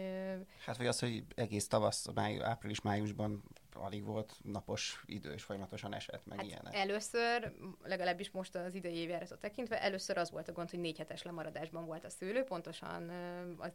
Hát 0.65 0.77
vagy 0.77 0.87
az, 0.87 0.99
hogy 0.99 1.25
egész 1.35 1.69
tavasz, 1.69 2.07
máj, 2.15 2.43
április-májusban 2.43 3.43
alig 3.75 4.05
volt 4.05 4.33
napos 4.43 5.03
idő, 5.07 5.33
és 5.33 5.43
folyamatosan 5.43 5.95
esett, 5.95 6.27
meg 6.27 6.39
hát 6.39 6.47
ilyenek. 6.47 6.75
Először, 6.75 7.53
legalábbis 7.83 8.31
most 8.31 8.55
az 8.55 8.75
idei 8.75 8.95
évjáratot 8.95 9.41
tekintve, 9.41 9.83
először 9.83 10.19
az 10.19 10.31
volt 10.31 10.49
a 10.49 10.53
gond, 10.53 10.71
hogy 10.71 10.79
négy 10.79 10.99
hetes 10.99 11.23
lemaradásban 11.23 11.87
volt 11.87 12.05
a 12.05 12.11
szőlő, 12.11 12.43
pontosan 12.43 13.09
a, 13.59 13.67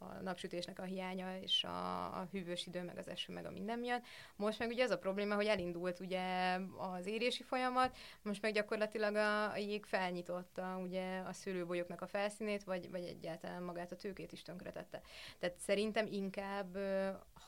a 0.00 0.22
napsütésnek 0.22 0.78
a 0.78 0.82
hiánya, 0.82 1.38
és 1.40 1.64
a, 1.64 2.04
a 2.04 2.28
hűvös 2.32 2.66
idő, 2.66 2.82
meg 2.82 2.98
az 2.98 3.08
eső, 3.08 3.32
meg 3.32 3.46
a 3.46 3.50
minden 3.50 3.78
miatt. 3.78 4.04
Most 4.36 4.58
meg 4.58 4.68
ugye 4.68 4.82
ez 4.82 4.90
a 4.90 4.98
probléma, 4.98 5.34
hogy 5.34 5.46
elindult 5.46 6.00
ugye 6.00 6.58
az 6.76 7.06
érési 7.06 7.42
folyamat, 7.42 7.96
most 8.22 8.42
meg 8.42 8.52
gyakorlatilag 8.52 9.14
a, 9.14 9.50
a 9.50 9.56
jég 9.56 9.84
felnyitotta 9.84 10.78
ugye 10.82 11.18
a 11.18 11.32
szőlőbolyoknak 11.32 12.00
a 12.00 12.06
felszínét, 12.06 12.64
vagy, 12.64 12.90
vagy 12.90 13.04
egyáltalán 13.04 13.62
magát 13.62 13.92
a 13.92 13.96
tőkét 13.96 14.32
is 14.32 14.42
tönkretette. 14.42 15.00
Tehát 15.38 15.58
szerintem 15.58 16.06
inkább, 16.06 16.78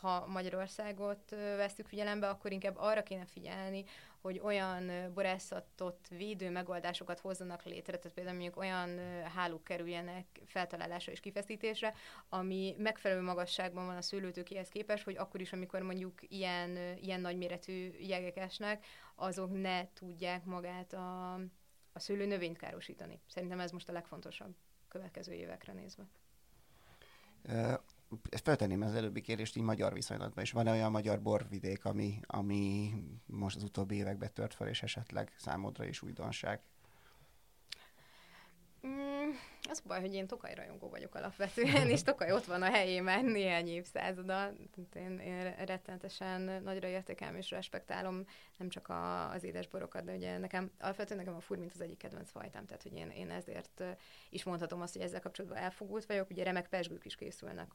ha 0.00 0.26
Magyarországot 0.26 1.30
vesztük 1.30 1.86
figyelembe, 1.86 2.28
akkor 2.28 2.52
inkább 2.52 2.76
arra 2.76 3.02
kéne 3.02 3.24
figyelni, 3.24 3.84
hogy 4.22 4.40
olyan 4.42 5.12
borászatot 5.14 6.08
védő 6.08 6.50
megoldásokat 6.50 7.20
hozzanak 7.20 7.64
létre, 7.64 7.96
tehát 7.96 8.14
például 8.14 8.36
mondjuk 8.36 8.58
olyan 8.58 8.98
hálók 9.24 9.64
kerüljenek 9.64 10.26
feltalálásra 10.46 11.12
és 11.12 11.20
kifeszítésre, 11.20 11.94
ami 12.28 12.74
megfelelő 12.78 13.20
magasságban 13.20 13.86
van 13.86 13.96
a 13.96 14.02
szőlőtőkéhez 14.02 14.68
képest, 14.68 15.04
hogy 15.04 15.16
akkor 15.16 15.40
is, 15.40 15.52
amikor 15.52 15.82
mondjuk 15.82 16.20
ilyen, 16.28 16.96
ilyen 16.96 17.20
nagyméretű 17.20 17.90
jegek 17.98 18.36
esnek, 18.36 18.86
azok 19.14 19.60
ne 19.60 19.92
tudják 19.92 20.44
magát 20.44 20.92
a, 20.92 21.34
a 21.92 21.98
szőlő 21.98 22.26
növényt 22.26 22.58
károsítani. 22.58 23.20
Szerintem 23.28 23.60
ez 23.60 23.70
most 23.70 23.88
a 23.88 23.92
legfontosabb 23.92 24.54
következő 24.88 25.32
évekre 25.32 25.72
nézve. 25.72 26.06
Feltenném 28.42 28.82
az 28.82 28.94
előbbi 28.94 29.20
kérdést 29.20 29.56
így 29.56 29.62
magyar 29.62 29.92
viszonylatban 29.92 30.44
is. 30.44 30.52
Van-e 30.52 30.70
olyan 30.70 30.90
magyar 30.90 31.22
borvidék, 31.22 31.84
ami, 31.84 32.20
ami 32.26 32.92
most 33.26 33.56
az 33.56 33.62
utóbbi 33.62 33.94
években 33.94 34.32
tört 34.32 34.54
fel, 34.54 34.68
és 34.68 34.82
esetleg 34.82 35.32
számodra 35.36 35.84
is 35.84 36.02
újdonság? 36.02 36.60
Az 39.68 39.80
baj, 39.80 40.00
hogy 40.00 40.14
én 40.14 40.26
Tokaj 40.26 40.54
rajongó 40.54 40.88
vagyok 40.88 41.14
alapvetően, 41.14 41.90
és 41.90 42.02
Tokaj 42.02 42.32
ott 42.32 42.44
van 42.44 42.62
a 42.62 42.70
helyén 42.70 43.02
már 43.02 43.22
néhány 43.24 43.68
évszázada. 43.68 44.52
Én, 44.94 45.18
én 45.18 45.54
rettenetesen 45.64 46.62
nagyra 46.62 46.88
értékelem 46.88 47.36
és 47.36 47.50
respektálom 47.50 48.24
nem 48.56 48.68
csak 48.68 48.88
a, 48.88 49.30
az 49.30 49.44
édesborokat, 49.44 50.04
de 50.04 50.14
ugye 50.14 50.38
nekem 50.38 50.70
alapvetően 50.80 51.18
nekem 51.18 51.34
a 51.34 51.40
furmint 51.40 51.72
az 51.74 51.80
egyik 51.80 51.98
kedvenc 51.98 52.30
fajtám, 52.30 52.66
tehát 52.66 52.82
hogy 52.82 52.94
én, 52.94 53.10
én 53.10 53.30
ezért 53.30 53.82
is 54.30 54.44
mondhatom 54.44 54.80
azt, 54.80 54.92
hogy 54.92 55.02
ezzel 55.02 55.20
kapcsolatban 55.20 55.60
elfogult 55.60 56.06
vagyok, 56.06 56.30
ugye 56.30 56.44
remek 56.44 56.68
pesgők 56.68 57.04
is 57.04 57.14
készülnek 57.14 57.70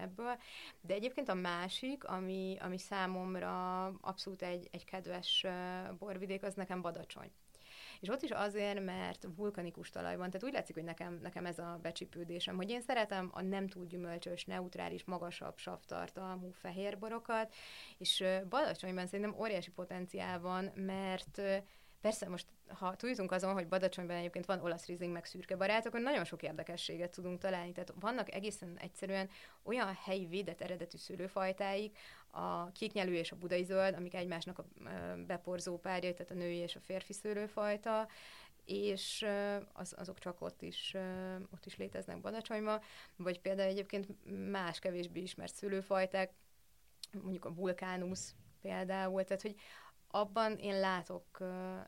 ebből. 0.00 0.38
De 0.80 0.94
egyébként 0.94 1.28
a 1.28 1.34
másik, 1.34 2.04
ami, 2.04 2.56
ami 2.60 2.78
számomra 2.78 3.84
abszolút 3.84 4.42
egy, 4.42 4.68
egy 4.72 4.84
kedves 4.84 5.46
borvidék, 5.98 6.42
az 6.42 6.54
nekem 6.54 6.80
Badacsony. 6.80 7.30
És 8.02 8.08
ott 8.08 8.22
is 8.22 8.30
azért, 8.30 8.84
mert 8.84 9.26
vulkanikus 9.36 9.90
talaj 9.90 10.16
van, 10.16 10.30
tehát 10.30 10.46
úgy 10.46 10.52
látszik, 10.52 10.74
hogy 10.74 10.84
nekem, 10.84 11.18
nekem 11.22 11.46
ez 11.46 11.58
a 11.58 11.78
becsipődésem, 11.82 12.56
hogy 12.56 12.70
én 12.70 12.80
szeretem 12.80 13.30
a 13.34 13.42
nem 13.42 13.68
túl 13.68 13.86
gyümölcsös, 13.86 14.44
neutrális, 14.44 15.04
magasabb 15.04 15.58
savtartalmú 15.58 16.50
fehérborokat, 16.50 17.54
és 17.98 18.24
Badacsonyban 18.48 19.06
szerintem 19.06 19.40
óriási 19.40 19.70
potenciál 19.70 20.40
van, 20.40 20.64
mert 20.74 21.40
Persze 22.02 22.28
most, 22.28 22.46
ha 22.68 22.96
tudjunk 22.96 23.32
azon, 23.32 23.52
hogy 23.52 23.68
Badacsonyban 23.68 24.16
egyébként 24.16 24.46
van 24.46 24.60
olasz 24.60 24.86
rizing, 24.86 25.12
meg 25.12 25.24
szürke 25.24 25.56
barát, 25.56 25.86
akkor 25.86 26.00
nagyon 26.00 26.24
sok 26.24 26.42
érdekességet 26.42 27.10
tudunk 27.10 27.38
találni. 27.38 27.72
Tehát 27.72 27.92
vannak 28.00 28.32
egészen 28.32 28.78
egyszerűen 28.80 29.28
olyan 29.62 29.98
helyi 30.04 30.26
védett 30.26 30.60
eredetű 30.60 30.96
szőlőfajtáik, 30.96 31.98
a 32.34 32.72
kéknyelű 32.72 33.12
és 33.12 33.32
a 33.32 33.36
budai 33.36 33.62
zöld, 33.62 33.94
amik 33.94 34.14
egymásnak 34.14 34.58
a 34.58 34.64
beporzó 35.26 35.78
párjai, 35.78 36.12
tehát 36.12 36.30
a 36.30 36.34
női 36.34 36.56
és 36.56 36.76
a 36.76 36.80
férfi 36.80 37.12
szőlőfajta, 37.12 38.08
és 38.64 39.26
az, 39.72 39.94
azok 39.98 40.18
csak 40.18 40.40
ott 40.40 40.62
is, 40.62 40.96
ott 41.52 41.66
is 41.66 41.76
léteznek 41.76 42.20
Badacsonyban, 42.20 42.80
vagy 43.16 43.40
például 43.40 43.68
egyébként 43.68 44.06
más 44.50 44.78
kevésbé 44.78 45.20
ismert 45.20 45.54
szőlőfajták, 45.54 46.32
mondjuk 47.22 47.44
a 47.44 47.54
vulkánusz 47.54 48.34
például, 48.60 49.24
tehát 49.24 49.42
hogy 49.42 49.56
abban 50.08 50.56
én 50.58 50.80
látok, 50.80 51.38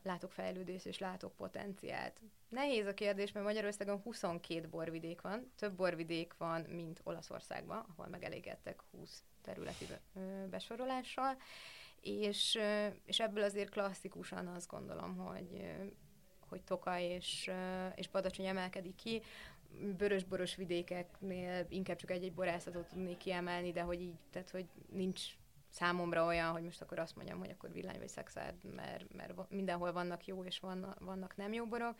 látok 0.03 0.31
fejlődést 0.31 0.85
és 0.85 0.97
látok 0.97 1.35
potenciált. 1.35 2.21
Nehéz 2.49 2.85
a 2.85 2.93
kérdés, 2.93 3.31
mert 3.31 3.45
Magyarországon 3.45 4.01
22 4.01 4.67
borvidék 4.67 5.21
van, 5.21 5.51
több 5.55 5.73
borvidék 5.73 6.33
van, 6.37 6.61
mint 6.61 7.01
Olaszországban, 7.03 7.85
ahol 7.89 8.07
megelégedtek 8.07 8.81
20 8.91 9.23
területi 9.45 9.85
besorolással, 10.49 11.37
és, 12.01 12.59
és 13.05 13.19
ebből 13.19 13.43
azért 13.43 13.69
klasszikusan 13.69 14.47
azt 14.47 14.69
gondolom, 14.69 15.17
hogy, 15.17 15.73
hogy 16.49 16.61
Tokaj 16.61 17.03
és, 17.03 17.51
és 17.95 18.07
Badacsony 18.07 18.45
emelkedik 18.45 18.95
ki, 18.95 19.21
vörös-boros 19.97 20.55
vidékeknél 20.55 21.65
inkább 21.69 21.97
csak 21.97 22.11
egy-egy 22.11 22.33
borászatot 22.33 22.87
tudnék 22.87 23.17
kiemelni, 23.17 23.71
de 23.71 23.81
hogy 23.81 24.01
így, 24.01 24.15
tehát 24.31 24.49
hogy 24.49 24.65
nincs 24.91 25.21
számomra 25.69 26.25
olyan, 26.25 26.51
hogy 26.51 26.63
most 26.63 26.81
akkor 26.81 26.99
azt 26.99 27.15
mondjam, 27.15 27.39
hogy 27.39 27.49
akkor 27.49 27.71
villány 27.71 27.97
vagy 27.97 28.07
szexárd, 28.07 28.55
mert, 28.75 29.13
mert 29.13 29.49
mindenhol 29.49 29.91
vannak 29.91 30.25
jó 30.25 30.43
és 30.43 30.59
vannak, 30.59 30.99
vannak 30.99 31.35
nem 31.35 31.53
jó 31.53 31.65
borok. 31.65 31.95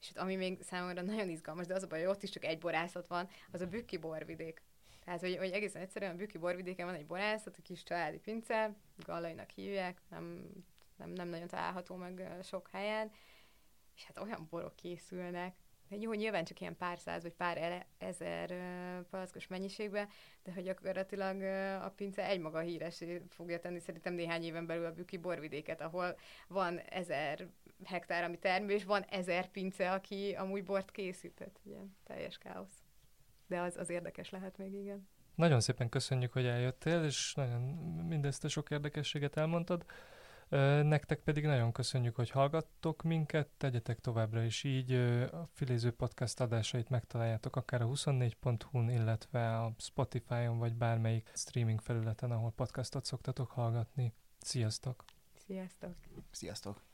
És 0.00 0.06
hát 0.06 0.22
ami 0.24 0.36
még 0.36 0.62
számomra 0.62 1.02
nagyon 1.02 1.28
izgalmas, 1.28 1.66
de 1.66 1.74
az 1.74 1.82
a 1.82 1.86
baj, 1.86 1.98
hogy 1.98 2.08
ott 2.08 2.22
is 2.22 2.30
csak 2.30 2.44
egy 2.44 2.58
borászat 2.58 3.06
van, 3.06 3.28
az 3.50 3.60
a 3.60 3.66
Bükki 3.66 3.96
borvidék. 3.96 4.62
Tehát, 5.04 5.20
hogy, 5.20 5.36
hogy 5.36 5.50
egészen 5.50 5.82
egyszerűen 5.82 6.12
a 6.12 6.16
Bükki 6.16 6.38
borvidéken 6.38 6.86
van 6.86 6.94
egy 6.94 7.06
borászat, 7.06 7.56
a 7.58 7.62
kis 7.62 7.82
családi 7.82 8.18
pince, 8.18 8.74
Gallainak 9.04 9.50
hívják, 9.50 10.00
nem, 10.08 10.50
nem, 10.96 11.10
nem 11.10 11.28
nagyon 11.28 11.48
található 11.48 11.94
meg 11.94 12.36
sok 12.42 12.68
helyen, 12.72 13.10
és 13.94 14.04
hát 14.04 14.18
olyan 14.18 14.46
borok 14.50 14.76
készülnek, 14.76 15.54
jó, 15.98 16.12
nyilván 16.12 16.44
csak 16.44 16.60
ilyen 16.60 16.76
pár 16.76 16.98
száz 16.98 17.22
vagy 17.22 17.32
pár 17.32 17.58
ele, 17.58 17.86
ezer 17.98 18.54
palackos 19.10 19.46
mennyiségbe, 19.46 20.08
de 20.42 20.52
hogy 20.52 20.62
gyakorlatilag 20.62 21.36
uh, 21.36 21.84
a 21.84 21.90
pince 21.90 22.26
egymaga 22.26 22.60
híres 22.60 23.04
fogja 23.28 23.60
tenni 23.60 23.78
szerintem 23.78 24.14
néhány 24.14 24.42
éven 24.42 24.66
belül 24.66 24.84
a 24.84 24.92
Büki 24.92 25.16
borvidéket, 25.16 25.80
ahol 25.80 26.18
van 26.48 26.78
ezer 26.78 27.48
hektár, 27.84 28.24
ami 28.24 28.38
termő, 28.38 28.72
és 28.72 28.84
van 28.84 29.02
ezer 29.02 29.50
pince, 29.50 29.92
aki 29.92 30.34
amúgy 30.34 30.64
bort 30.64 30.90
készített. 30.90 31.60
Ugye, 31.64 31.78
teljes 32.04 32.38
káosz. 32.38 32.89
De 33.50 33.60
az, 33.60 33.76
az 33.76 33.90
érdekes 33.90 34.30
lehet 34.30 34.58
még, 34.58 34.72
igen. 34.72 35.08
Nagyon 35.34 35.60
szépen 35.60 35.88
köszönjük, 35.88 36.32
hogy 36.32 36.46
eljöttél, 36.46 37.04
és 37.04 37.34
nagyon 37.34 37.60
mindezt 38.08 38.44
a 38.44 38.48
sok 38.48 38.70
érdekességet 38.70 39.36
elmondtad. 39.36 39.84
Nektek 40.82 41.20
pedig 41.20 41.44
nagyon 41.44 41.72
köszönjük, 41.72 42.16
hogy 42.16 42.30
hallgattok 42.30 43.02
minket, 43.02 43.48
tegyetek 43.56 44.00
továbbra 44.00 44.42
is 44.42 44.64
így. 44.64 44.92
A 44.92 45.46
Filéző 45.52 45.90
Podcast 45.90 46.40
adásait 46.40 46.88
megtaláljátok 46.88 47.56
akár 47.56 47.82
a 47.82 47.86
24.hu-n, 47.86 48.90
illetve 48.90 49.58
a 49.58 49.74
Spotify-on, 49.78 50.58
vagy 50.58 50.74
bármelyik 50.74 51.30
streaming 51.34 51.80
felületen, 51.80 52.30
ahol 52.30 52.52
podcastot 52.52 53.04
szoktatok 53.04 53.50
hallgatni. 53.50 54.12
Sziasztok! 54.38 55.04
Sziasztok! 55.46 55.94
Sziasztok! 56.30 56.89